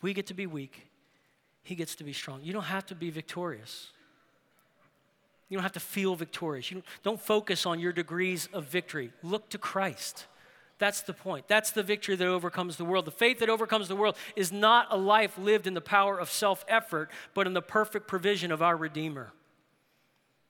We 0.00 0.14
get 0.14 0.26
to 0.28 0.34
be 0.34 0.46
weak, 0.46 0.86
he 1.62 1.74
gets 1.74 1.94
to 1.96 2.04
be 2.04 2.12
strong. 2.12 2.40
You 2.42 2.52
don't 2.52 2.64
have 2.64 2.86
to 2.86 2.94
be 2.94 3.10
victorious. 3.10 3.90
You 5.48 5.58
don't 5.58 5.62
have 5.62 5.72
to 5.72 5.80
feel 5.80 6.14
victorious. 6.14 6.70
You 6.70 6.82
don't 7.02 7.20
focus 7.20 7.66
on 7.66 7.78
your 7.78 7.92
degrees 7.92 8.48
of 8.52 8.64
victory. 8.64 9.12
Look 9.22 9.50
to 9.50 9.58
Christ. 9.58 10.26
That's 10.78 11.02
the 11.02 11.12
point. 11.12 11.46
That's 11.48 11.70
the 11.70 11.82
victory 11.82 12.16
that 12.16 12.26
overcomes 12.26 12.76
the 12.76 12.84
world. 12.84 13.04
The 13.04 13.12
faith 13.12 13.38
that 13.38 13.48
overcomes 13.48 13.88
the 13.88 13.96
world 13.96 14.16
is 14.34 14.50
not 14.50 14.88
a 14.90 14.96
life 14.96 15.38
lived 15.38 15.66
in 15.66 15.74
the 15.74 15.80
power 15.80 16.18
of 16.18 16.30
self 16.30 16.64
effort, 16.66 17.10
but 17.34 17.46
in 17.46 17.52
the 17.52 17.62
perfect 17.62 18.08
provision 18.08 18.50
of 18.50 18.62
our 18.62 18.76
Redeemer. 18.76 19.32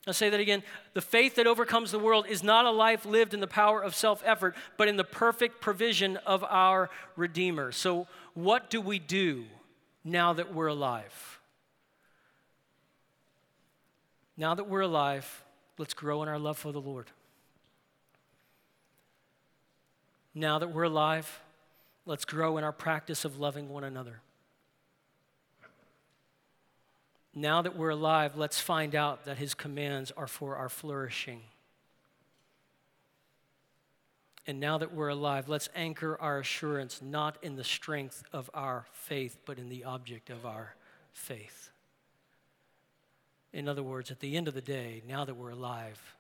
I'll 0.06 0.12
say 0.12 0.28
that 0.28 0.40
again. 0.40 0.62
The 0.92 1.00
faith 1.00 1.36
that 1.36 1.46
overcomes 1.46 1.90
the 1.90 1.98
world 1.98 2.26
is 2.28 2.42
not 2.42 2.66
a 2.66 2.70
life 2.70 3.06
lived 3.06 3.32
in 3.32 3.40
the 3.40 3.46
power 3.46 3.82
of 3.82 3.94
self 3.94 4.22
effort, 4.24 4.54
but 4.76 4.86
in 4.88 4.96
the 4.96 5.04
perfect 5.04 5.60
provision 5.60 6.18
of 6.18 6.44
our 6.44 6.90
Redeemer. 7.16 7.72
So, 7.72 8.06
what 8.34 8.68
do 8.68 8.80
we 8.80 8.98
do 8.98 9.44
now 10.04 10.34
that 10.34 10.52
we're 10.52 10.66
alive? 10.66 11.40
Now 14.36 14.54
that 14.54 14.68
we're 14.68 14.80
alive, 14.80 15.42
let's 15.78 15.94
grow 15.94 16.22
in 16.22 16.28
our 16.28 16.38
love 16.38 16.58
for 16.58 16.72
the 16.72 16.80
Lord. 16.80 17.10
Now 20.34 20.58
that 20.58 20.72
we're 20.72 20.82
alive, 20.82 21.40
let's 22.04 22.24
grow 22.24 22.58
in 22.58 22.64
our 22.64 22.72
practice 22.72 23.24
of 23.24 23.38
loving 23.38 23.68
one 23.68 23.84
another. 23.84 24.20
Now 27.34 27.62
that 27.62 27.76
we're 27.76 27.90
alive, 27.90 28.36
let's 28.36 28.60
find 28.60 28.94
out 28.94 29.24
that 29.24 29.38
his 29.38 29.54
commands 29.54 30.12
are 30.16 30.28
for 30.28 30.56
our 30.56 30.68
flourishing. 30.68 31.40
And 34.46 34.60
now 34.60 34.78
that 34.78 34.94
we're 34.94 35.08
alive, 35.08 35.48
let's 35.48 35.68
anchor 35.74 36.16
our 36.20 36.38
assurance 36.38 37.00
not 37.02 37.36
in 37.42 37.56
the 37.56 37.64
strength 37.64 38.22
of 38.32 38.50
our 38.54 38.86
faith, 38.92 39.38
but 39.46 39.58
in 39.58 39.68
the 39.68 39.84
object 39.84 40.30
of 40.30 40.46
our 40.46 40.76
faith. 41.12 41.70
In 43.52 43.68
other 43.68 43.82
words, 43.82 44.10
at 44.10 44.20
the 44.20 44.36
end 44.36 44.46
of 44.46 44.54
the 44.54 44.60
day, 44.60 45.02
now 45.08 45.24
that 45.24 45.36
we're 45.36 45.50
alive, 45.50 46.16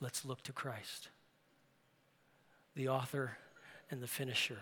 let's 0.00 0.24
look 0.24 0.42
to 0.44 0.52
Christ, 0.52 1.08
the 2.76 2.88
author 2.88 3.36
and 3.90 4.00
the 4.00 4.06
finisher 4.06 4.58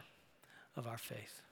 of 0.77 0.87
our 0.87 0.99
faith. 0.99 1.43